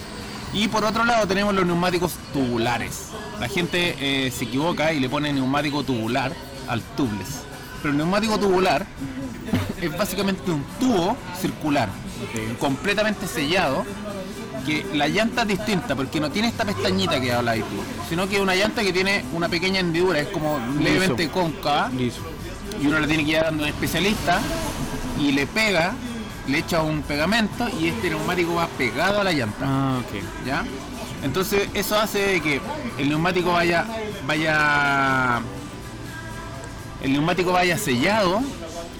Y 0.53 0.67
por 0.67 0.83
otro 0.83 1.05
lado 1.05 1.27
tenemos 1.27 1.53
los 1.53 1.65
neumáticos 1.65 2.13
tubulares. 2.33 3.09
La 3.39 3.47
gente 3.47 3.95
eh, 3.99 4.31
se 4.31 4.45
equivoca 4.45 4.91
y 4.93 4.99
le 4.99 5.09
pone 5.09 5.31
neumático 5.31 5.83
tubular 5.83 6.33
al 6.67 6.81
tubeless. 6.81 7.43
Pero 7.81 7.91
el 7.91 7.97
neumático 7.97 8.39
tubular 8.39 8.85
es 9.79 9.97
básicamente 9.97 10.51
un 10.51 10.63
tubo 10.79 11.15
circular, 11.39 11.87
completamente 12.59 13.25
sellado, 13.27 13.85
que 14.65 14.85
la 14.93 15.07
llanta 15.07 15.43
es 15.43 15.47
distinta 15.49 15.95
porque 15.95 16.19
no 16.19 16.29
tiene 16.29 16.47
esta 16.47 16.65
pestañita 16.65 17.19
que 17.19 17.31
habla 17.31 17.51
ahí 17.51 17.63
sino 18.09 18.27
que 18.27 18.37
es 18.37 18.41
una 18.41 18.55
llanta 18.55 18.81
que 18.81 18.93
tiene 18.93 19.23
una 19.33 19.49
pequeña 19.49 19.79
hendidura, 19.79 20.19
es 20.19 20.27
como 20.29 20.59
levemente 20.79 21.29
cóncava. 21.29 21.91
Y 21.91 22.87
uno 22.87 22.99
le 22.99 23.07
tiene 23.07 23.25
que 23.25 23.31
ir 23.31 23.41
dando 23.41 23.63
a 23.63 23.67
un 23.67 23.73
especialista 23.73 24.39
y 25.19 25.31
le 25.31 25.45
pega, 25.45 25.93
le 26.47 26.59
echa 26.59 26.81
un 26.81 27.01
pegamento 27.01 27.67
y 27.79 27.89
este 27.89 28.09
neumático 28.09 28.55
va 28.55 28.67
pegado 28.67 29.19
a 29.19 29.23
la 29.23 29.31
llanta. 29.31 29.57
Ah, 29.61 29.99
ok. 29.99 30.45
¿Ya? 30.45 30.63
Entonces 31.23 31.67
eso 31.73 31.99
hace 31.99 32.39
que 32.41 32.61
el 32.97 33.09
neumático 33.09 33.51
vaya, 33.51 33.85
vaya, 34.25 35.41
el 37.03 37.11
neumático 37.11 37.51
vaya 37.51 37.77
sellado, 37.77 38.41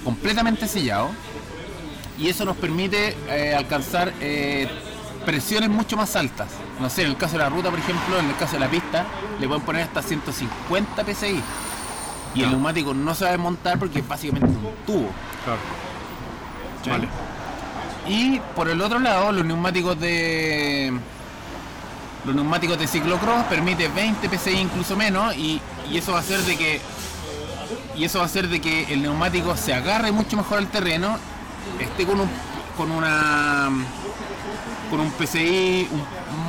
completamente 0.03 0.67
sellado, 0.67 1.11
y 2.17 2.27
eso 2.27 2.43
nos 2.43 2.57
permite 2.57 3.15
eh, 3.29 3.55
alcanzar 3.55 4.13
eh, 4.19 4.67
presiones 5.29 5.69
mucho 5.69 5.95
más 5.95 6.15
altas. 6.15 6.47
No 6.79 6.89
sé, 6.89 7.03
en 7.03 7.09
el 7.09 7.17
caso 7.17 7.33
de 7.33 7.39
la 7.39 7.49
ruta, 7.49 7.69
por 7.69 7.77
ejemplo, 7.77 8.17
en 8.17 8.29
el 8.29 8.35
caso 8.35 8.53
de 8.53 8.61
la 8.61 8.67
pista, 8.67 9.05
le 9.39 9.47
pueden 9.47 9.63
poner 9.63 9.83
hasta 9.83 10.01
150 10.01 11.05
PSI. 11.05 11.41
Y 12.33 12.41
el 12.41 12.49
neumático 12.49 12.95
no 12.95 13.13
se 13.13 13.25
va 13.25 13.29
a 13.29 13.33
desmontar 13.33 13.77
porque 13.77 13.99
es 13.99 14.07
básicamente 14.07 14.47
un 14.47 14.73
tubo. 14.87 15.11
Claro. 15.43 15.59
Vale. 16.89 17.07
Y 18.07 18.39
por 18.55 18.69
el 18.69 18.81
otro 18.81 18.97
lado, 18.97 19.31
los 19.31 19.45
neumáticos 19.45 19.99
de 19.99 20.93
los 22.25 22.35
neumáticos 22.35 22.79
de 22.79 22.87
ciclocross 22.87 23.45
permite 23.45 23.87
20 23.87 24.35
PSI 24.35 24.57
incluso 24.57 24.95
menos 24.95 25.35
y, 25.37 25.61
eso 25.93 26.11
va 26.11 26.19
a 26.19 26.21
hacer 26.21 26.39
de 26.41 26.57
que 26.57 26.81
y 27.95 28.03
eso 28.03 28.19
va 28.19 28.25
a 28.25 28.27
hacer 28.27 28.47
de 28.47 28.59
que 28.61 28.91
el 28.93 29.01
neumático 29.01 29.55
se 29.55 29.73
agarre 29.73 30.11
mucho 30.11 30.37
mejor 30.37 30.57
al 30.57 30.67
terreno, 30.67 31.17
esté 31.79 32.05
con 32.05 32.19
un 32.19 32.29
con 32.79 32.91
una 32.91 33.69
con 34.89 35.01
un 35.01 35.11
PSI 35.11 35.85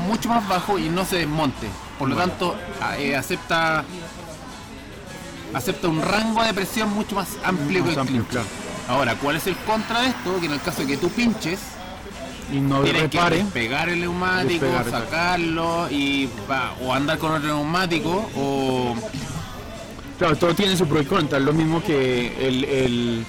mucho 0.07 0.29
más 0.29 0.47
bajo 0.47 0.79
y 0.79 0.89
no 0.89 1.05
se 1.05 1.17
desmonte. 1.19 1.67
Por 1.99 2.09
lo 2.09 2.15
tanto, 2.15 2.57
eh, 2.99 3.17
acepta 3.17 3.85
acepta 5.53 5.89
un 5.89 6.01
rango 6.01 6.45
de 6.45 6.55
presión 6.55 6.95
mucho 6.95 7.17
más 7.17 7.31
amplio 7.45 7.83
que 7.85 7.95
el 7.95 7.99
amplio, 7.99 8.25
Ahora, 8.89 9.17
¿cuál 9.17 9.37
es 9.37 9.49
el 9.49 9.57
contra 9.57 10.03
de 10.03 10.09
esto? 10.11 10.39
Que 10.39 10.47
en 10.47 10.53
el 10.53 10.61
caso 10.63 10.83
de 10.83 10.87
que 10.87 10.97
tú 10.99 11.09
pinches, 11.11 11.59
y 12.53 12.61
no 12.61 12.83
repare. 12.83 13.39
que 13.39 13.45
pegar 13.47 13.89
el 13.89 14.01
neumático, 14.01 14.67
sacarlo 14.89 15.91
y 15.91 16.29
o 16.85 16.95
andar 16.95 17.19
con 17.19 17.33
otro 17.33 17.49
neumático 17.49 18.31
o 18.37 18.95
claro, 20.17 20.37
todo 20.37 20.55
tiene 20.55 20.77
su 20.77 20.87
pro 20.87 21.01
y 21.01 21.07
contra, 21.07 21.39
es 21.39 21.45
lo 21.45 21.53
mismo 21.53 21.83
que 21.83 22.47
el, 22.47 22.65
el, 22.65 23.27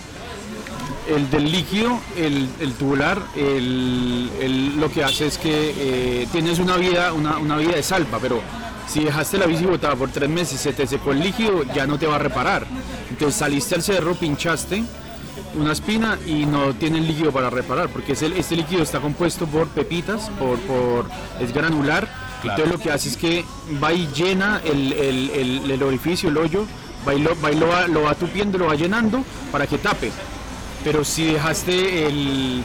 el 1.08 1.30
del 1.30 1.52
líquido, 1.52 2.00
el, 2.18 2.50
el 2.60 2.74
tubular, 2.74 3.22
el, 3.36 4.80
lo 4.80 4.92
que 4.92 5.04
hace 5.04 5.28
es 5.28 5.38
que 5.38 5.74
eh, 5.78 6.28
tienes 6.32 6.60
una 6.60 6.78
vida, 6.78 7.14
una, 7.14 7.38
una 7.38 7.58
vida 7.58 7.76
de 7.76 7.84
salva, 7.84 8.20
pero 8.22 8.42
si 8.88 9.04
dejaste 9.04 9.38
la 9.38 9.46
bici 9.46 9.66
botada 9.66 9.96
por 9.96 10.10
tres 10.10 10.30
meses, 10.30 10.60
se 10.60 10.74
te 10.74 10.86
secó 10.86 11.12
el 11.12 11.20
líquido, 11.20 11.64
ya 11.74 11.88
no 11.88 11.98
te 11.98 12.08
va 12.08 12.16
a 12.16 12.20
reparar. 12.20 12.66
Entonces 13.10 13.40
saliste 13.40 13.76
al 13.76 13.84
cerro, 13.84 14.16
pinchaste 14.16 14.84
una 15.56 15.74
espina 15.74 16.18
y 16.26 16.46
no 16.46 16.74
tiene 16.74 17.00
el 17.00 17.08
líquido 17.08 17.32
para 17.32 17.50
reparar, 17.50 17.90
porque 17.90 18.14
este 18.14 18.56
líquido 18.56 18.84
está 18.84 19.00
compuesto 19.00 19.46
por 19.48 19.68
pepitas, 19.68 20.30
por, 20.32 20.60
por 20.60 21.06
es 21.40 21.54
granular. 21.54 22.08
Entonces 22.44 22.70
lo 22.70 22.80
que 22.80 22.92
hace 22.92 23.10
es 23.10 23.18
que 23.18 23.46
va 23.82 23.94
y 23.94 24.08
llena 24.08 24.62
el, 24.66 24.94
el, 24.94 25.84
orificio, 25.84 26.30
el 26.30 26.38
hoyo, 26.38 26.66
va 27.08 27.14
y, 27.14 27.22
lo, 27.22 27.40
va, 27.40 27.52
lo, 27.52 27.68
va, 27.68 27.88
lo 27.88 28.04
va 28.04 28.16
tupiendo, 28.16 28.58
lo 28.58 28.68
va 28.68 28.76
llenando 28.76 29.24
para 29.52 29.68
que 29.68 29.78
tape. 29.78 30.12
Pero 30.84 31.04
si 31.04 31.26
dejaste 31.26 32.08
el, 32.08 32.64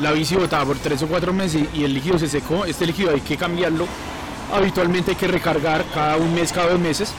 la 0.00 0.12
bici 0.12 0.34
botada 0.34 0.64
por 0.64 0.78
tres 0.78 1.02
o 1.02 1.06
cuatro 1.06 1.32
meses 1.32 1.68
y 1.74 1.84
el 1.84 1.92
líquido 1.92 2.18
se 2.18 2.28
secó, 2.28 2.64
este 2.64 2.86
líquido 2.86 3.10
hay 3.10 3.20
que 3.20 3.36
cambiarlo. 3.36 3.86
Habitualmente 4.52 5.12
hay 5.12 5.16
que 5.16 5.28
recargar 5.28 5.84
cada 5.94 6.16
un 6.16 6.34
mes, 6.34 6.52
cada 6.52 6.70
dos 6.70 6.80
meses, 6.80 7.12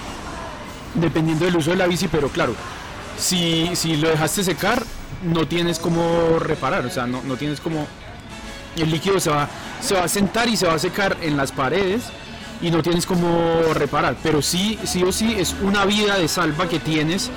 dependiendo 0.96 1.46
del 1.46 1.56
uso 1.56 1.72
de 1.72 1.78
la 1.78 1.88
bici, 1.88 2.08
pero 2.08 2.28
claro, 2.30 2.56
si, 3.18 3.70
si 3.76 3.96
lo 3.98 4.10
dejaste 4.10 4.44
secar, 4.44 4.84
no 5.24 5.48
tienes 5.48 5.80
como 5.80 6.40
reparar, 6.40 6.86
o 6.86 6.90
sea, 6.90 7.06
no, 7.06 7.22
no 7.24 7.36
tienes 7.36 7.60
como... 7.62 7.88
El 8.76 8.90
líquido 8.90 9.20
se 9.20 9.30
va, 9.30 9.50
se 9.82 9.96
va 9.96 10.06
a 10.06 10.08
sentar 10.08 10.48
y 10.48 10.58
se 10.58 10.66
va 10.66 10.74
a 10.74 10.80
secar 10.80 11.18
en 11.22 11.36
las 11.36 11.52
paredes 11.52 12.04
y 12.62 12.72
no 12.72 12.82
tienes 12.82 13.06
como 13.06 13.74
reparar, 13.74 14.16
pero 14.24 14.42
sí, 14.42 14.80
sí 14.84 15.04
o 15.04 15.12
sí 15.12 15.36
es 15.38 15.56
una 15.62 15.86
vida 15.86 16.18
de 16.18 16.28
salva 16.28 16.70
que 16.70 16.80
tienes 16.80 17.30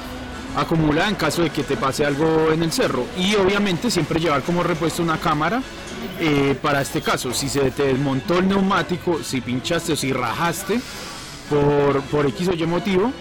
acumulada 0.57 1.09
en 1.09 1.17
caso 1.17 1.43
de 1.43 1.51
que 1.51 1.63
te 1.63 1.77
pase 1.77 2.05
algo 2.05 2.51
en 2.53 2.63
el 2.63 2.73
cerro. 2.73 3.05
Y 3.19 3.35
obviamente 3.37 3.91
siempre 3.91 4.21
llevar 4.21 4.43
como 4.43 4.63
repuesto 4.63 5.03
una 5.03 5.19
cámara 5.19 5.63
eh, 6.21 6.57
para 6.61 6.81
este 6.81 7.03
caso. 7.03 7.33
Si 7.33 7.49
se 7.49 7.71
te 7.71 7.85
desmontó 7.85 8.39
el 8.39 8.49
neumático, 8.49 9.23
si 9.23 9.41
pinchaste 9.41 9.93
o 9.93 9.97
si 9.97 10.13
rajaste 10.13 10.81
por, 11.51 12.03
por 12.03 12.27
X 12.27 12.49
o 12.49 12.53
Y 12.53 12.67
motivo, 12.67 13.13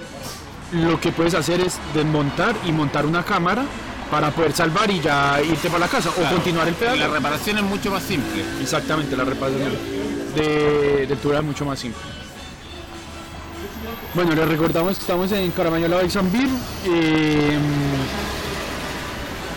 lo 0.71 0.99
que 0.99 1.11
puedes 1.11 1.34
hacer 1.34 1.61
es 1.61 1.77
desmontar 1.93 2.55
y 2.65 2.71
montar 2.71 3.05
una 3.05 3.23
cámara 3.23 3.65
para 4.09 4.31
poder 4.31 4.53
salvar 4.53 4.91
y 4.91 4.99
ya 4.99 5.41
irte 5.41 5.69
para 5.69 5.79
la 5.79 5.88
casa 5.88 6.09
o 6.09 6.34
continuar 6.34 6.67
el 6.67 6.75
pedal. 6.75 6.99
La 6.99 7.07
reparación 7.07 7.57
es 7.57 7.63
mucho 7.63 7.89
más 7.89 8.03
simple. 8.03 8.43
Exactamente, 8.61 9.15
la 9.17 9.23
reparación 9.23 9.71
de, 10.36 11.07
de 11.07 11.13
es 11.13 11.43
mucho 11.43 11.65
más 11.65 11.79
simple. 11.79 12.01
Bueno, 14.13 14.36
les 14.36 14.47
recordamos 14.47 14.95
que 14.95 15.01
estamos 15.01 15.31
en 15.31 15.51
Caramañola 15.51 15.97
Bexambir. 15.97 16.49
Eh, 16.86 17.57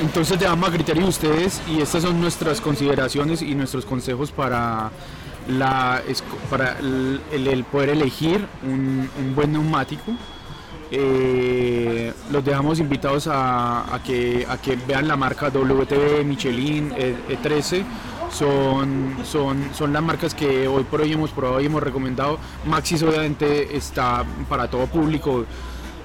entonces 0.01 0.39
dejamos 0.39 0.69
a 0.69 0.73
criterio 0.73 1.05
de 1.05 1.09
ustedes 1.09 1.63
y 1.69 1.81
estas 1.81 2.03
son 2.03 2.21
nuestras 2.21 2.61
consideraciones 2.61 3.43
y 3.43 3.55
nuestros 3.55 3.85
consejos 3.85 4.31
para, 4.31 4.91
el, 5.49 7.65
poder 7.71 7.91
elegir 7.91 8.47
un 8.63 9.09
buen 9.35 9.53
neumático. 9.53 10.13
Eh, 10.91 12.13
los 12.31 12.45
dejamos 12.45 12.79
invitados 12.79 13.29
a, 13.31 14.01
que, 14.05 14.47
a 14.49 14.57
que 14.59 14.77
vean 14.77 15.09
la 15.09 15.17
marca 15.17 15.49
WTB, 15.49 16.25
Michelin, 16.25 16.93
E13. 16.93 17.85
Son, 18.37 19.17
son, 19.25 19.71
son 19.73 19.95
las 19.95 20.03
marcas 20.03 20.35
que 20.35 20.69
hoy 20.69 20.85
por 20.85 21.01
hoy 21.01 21.13
hemos 21.13 21.31
probado 21.31 21.59
y 21.63 21.67
hemos 21.67 21.83
recomendado. 21.83 22.39
Maxis 22.67 23.03
obviamente 23.03 23.75
está 23.75 24.25
para 24.47 24.69
todo 24.69 24.87
público. 24.87 25.47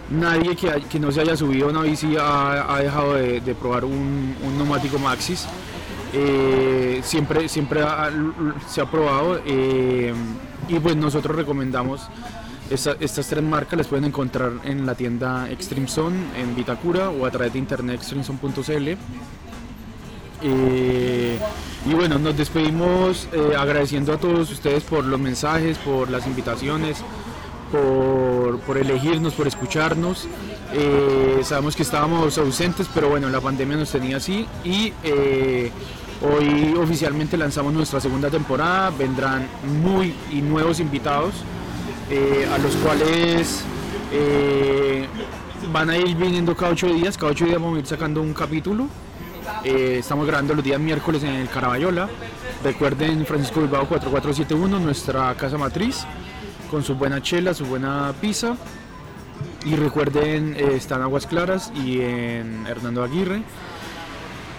Nadie 0.10 0.56
que, 0.56 1.00
no 1.00 1.12
se 1.12 1.22
haya 1.22 1.36
subido 1.36 1.68
una 1.68 1.82
bici 1.82 2.16
ha, 2.18 2.78
dejado 2.82 3.16
de, 3.16 3.56
probar 3.60 3.84
un, 3.84 4.34
neumático 4.58 4.98
Maxis. 4.98 5.46
Eh, 6.14 7.02
siempre 7.04 7.50
siempre 7.50 7.82
se 8.68 8.82
ha 8.82 8.86
probado 8.86 9.42
eh, 9.46 10.14
y 10.68 10.80
pues 10.80 10.96
nosotros 10.96 11.36
recomendamos 11.36 12.10
estas 12.70 13.28
tres 13.28 13.44
marcas 13.44 13.78
las 13.78 13.88
pueden 13.88 14.06
encontrar 14.06 14.54
en 14.64 14.86
la 14.86 14.96
tienda 14.96 15.50
Extreme 15.50 15.90
Zone 15.90 16.18
en 16.38 16.56
Vitacura 16.56 17.10
o 17.10 17.26
a 17.26 17.32
través 17.32 17.52
de 17.52 17.60
internet 17.60 17.98
extremezone.cl. 17.98 18.98
Eh, 20.42 21.40
y 21.86 21.94
bueno, 21.94 22.20
nos 22.20 22.36
despedimos 22.38 23.28
eh, 23.32 23.54
agradeciendo 23.58 24.14
a 24.14 24.18
todos 24.18 24.52
ustedes 24.52 24.84
por 24.84 25.04
los 25.06 25.20
mensajes, 25.20 25.78
por 25.78 26.10
las 26.10 26.28
invitaciones, 26.28 27.04
por, 27.72 28.78
elegirnos, 28.78 29.34
por 29.34 29.48
escucharnos. 29.48 30.28
Eh, 30.74 31.42
sabemos 31.44 31.76
que 31.76 31.84
estábamos 31.84 32.38
ausentes, 32.38 32.88
pero 32.94 33.10
bueno, 33.10 33.30
la 33.30 33.42
pandemia 33.42 33.78
nos 33.78 33.92
tenía 33.92 34.18
así 34.18 34.46
y 34.64 34.94
hoy 36.22 36.76
oficialmente 36.80 37.38
lanzamos 37.38 37.74
nuestra 37.74 38.00
segunda 38.00 38.30
temporada. 38.30 38.92
Vendrán 38.92 39.48
muy 39.82 40.14
y 40.32 40.42
nuevos 40.42 40.80
invitados. 40.80 41.34
A 42.54 42.58
los 42.58 42.76
cuales 42.76 43.64
van 45.72 45.90
a 45.90 45.98
ir 45.98 46.18
viniendo 46.18 46.54
cada 46.58 46.74
ocho 46.74 46.88
días, 46.88 47.18
cada 47.18 47.32
ocho 47.32 47.46
días 47.46 47.62
vamos 47.62 47.78
a 47.78 47.80
ir 47.80 47.86
sacando 47.86 48.22
un 48.22 48.34
capítulo. 48.34 48.88
Eh, 49.64 49.98
estamos 50.00 50.26
grabando 50.28 50.54
los 50.54 50.64
días 50.64 50.80
miércoles 50.80 51.24
en 51.24 51.36
el 51.36 51.50
Carabayola. 51.50 52.10
Recuerden 52.64 53.26
Francisco 53.26 53.62
Bilbao 53.62 53.88
4471, 53.88 54.80
nuestra 54.80 55.34
casa 55.36 55.58
matriz, 55.58 56.06
con 56.70 56.84
su 56.84 56.96
buena 56.96 57.22
chela, 57.22 57.54
su 57.54 57.66
buena 57.66 58.14
pizza. 58.20 58.56
Y 59.66 59.76
recuerden, 59.76 60.56
están 60.56 61.02
Aguas 61.02 61.28
Claras 61.28 61.72
y 61.76 62.02
en 62.02 62.66
Hernando 62.68 63.04
Aguirre. 63.04 63.44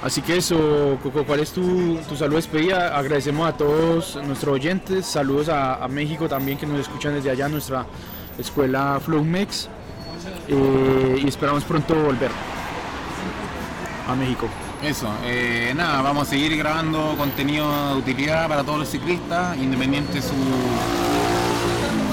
Así 0.03 0.21
que 0.21 0.37
eso, 0.37 0.99
Coco, 1.01 1.25
¿cuál 1.25 1.41
es 1.41 1.53
tu, 1.53 1.97
tu 2.09 2.17
saludo 2.17 2.37
despedida? 2.37 2.99
Agradecemos 2.99 3.49
a 3.49 3.57
todos 3.57 4.19
nuestros 4.27 4.55
oyentes, 4.55 5.07
saludos 5.07 5.49
a, 5.49 5.87
México 5.89 6.29
también 6.29 6.59
que 6.59 6.67
nos 6.67 6.81
escuchan 6.81 7.15
desde 7.15 7.31
allá, 7.31 7.49
nuestra 7.49 7.87
escuela 8.37 8.99
Flowmex, 9.05 9.69
eh, 10.49 11.21
y 11.23 11.29
esperamos 11.29 11.63
pronto 11.63 11.95
volver 11.95 12.33
a 14.09 14.17
México. 14.17 14.49
Eso, 14.83 15.09
eh, 15.25 15.73
nada, 15.77 16.03
vamos 16.03 16.27
a 16.27 16.31
seguir 16.31 16.57
grabando 16.57 17.15
contenido 17.17 17.91
de 17.95 18.01
utilidad 18.01 18.49
para 18.49 18.65
todos 18.65 18.81
los 18.81 18.89
ciclistas, 18.89 19.57
independiente 19.57 20.21
su, 20.21 20.35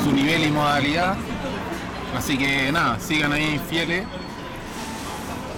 su 0.04 0.12
nivel 0.12 0.44
y 0.44 0.52
modalidad. 0.52 1.16
Así 2.16 2.38
que 2.38 2.72
nada, 2.72 3.00
sigan 3.00 3.34
ahí 3.34 3.60
fieles 3.70 4.06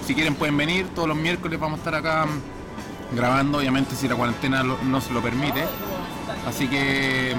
si 0.06 0.16
quieren 0.16 0.36
pueden 0.36 0.58
venir, 0.58 0.88
todos 0.96 1.08
los 1.08 1.16
miércoles 1.18 1.60
vamos 1.60 1.78
a 1.78 1.82
estar 1.82 1.96
acá 1.96 2.26
grabando, 3.14 3.60
obviamente 3.60 3.96
si 3.96 4.08
la 4.08 4.16
cuarentena 4.16 4.64
lo- 4.64 4.78
nos 4.84 5.10
lo 5.12 5.22
permite. 5.22 5.64
Así 6.48 6.68
que 6.68 7.36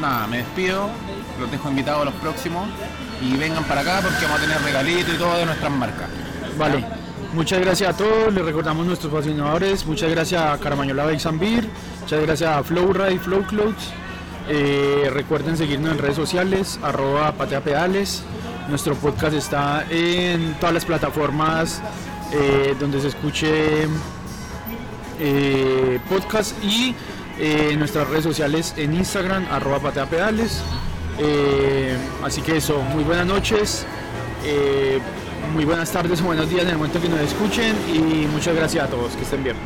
nada, 0.00 0.26
me 0.26 0.38
despido, 0.38 0.88
los 1.40 1.50
dejo 1.50 1.68
invitados 1.70 2.02
a 2.02 2.04
los 2.06 2.14
próximos 2.14 2.66
y 3.22 3.36
vengan 3.36 3.64
para 3.64 3.82
acá 3.82 4.00
porque 4.02 4.24
vamos 4.24 4.38
a 4.38 4.42
tener 4.42 4.60
regalitos 4.62 5.14
y 5.14 5.18
todo 5.18 5.36
de 5.36 5.46
nuestras 5.46 5.70
marcas. 5.70 6.08
Vale. 6.58 6.84
Muchas 7.34 7.60
gracias 7.60 7.94
a 7.94 7.96
todos, 7.96 8.32
les 8.34 8.44
recordamos 8.44 8.84
nuestros 8.84 9.10
patrocinadores, 9.10 9.86
muchas 9.86 10.10
gracias 10.10 10.42
a 10.42 10.58
Caramañola 10.58 11.06
Bikes 11.06 11.30
muchas 11.32 12.20
gracias 12.20 12.42
a 12.50 12.62
Flowride, 12.62 13.18
Flow 13.20 13.42
Eh, 14.50 15.08
recuerden 15.10 15.56
seguirnos 15.56 15.92
en 15.92 15.98
redes 15.98 16.16
sociales, 16.16 16.78
arroba 16.82 17.32
patea 17.32 17.62
pedales, 17.62 18.22
nuestro 18.68 18.94
podcast 18.96 19.34
está 19.34 19.86
en 19.88 20.52
todas 20.60 20.74
las 20.74 20.84
plataformas 20.84 21.80
eh, 22.32 22.76
donde 22.78 23.00
se 23.00 23.08
escuche 23.08 23.86
eh, 25.18 26.00
podcast 26.10 26.62
y 26.62 26.94
en 27.38 27.78
nuestras 27.78 28.08
redes 28.10 28.24
sociales 28.24 28.74
en 28.76 28.92
Instagram, 28.92 29.46
arroba 29.50 29.78
patea 29.78 30.04
pedales. 30.04 30.60
Eh, 31.18 31.96
así 32.22 32.42
que 32.42 32.58
eso, 32.58 32.82
muy 32.82 33.04
buenas 33.04 33.26
noches, 33.26 33.86
muy 35.52 35.64
buenas 35.64 35.90
tardes 35.90 36.20
o 36.20 36.24
buenos 36.24 36.48
días 36.48 36.62
en 36.62 36.70
el 36.70 36.76
momento 36.76 37.00
que 37.00 37.08
nos 37.08 37.20
escuchen 37.20 37.76
y 37.92 38.26
muchas 38.26 38.54
gracias 38.54 38.84
a 38.86 38.88
todos, 38.88 39.14
que 39.14 39.22
estén 39.22 39.42
bien. 39.42 39.56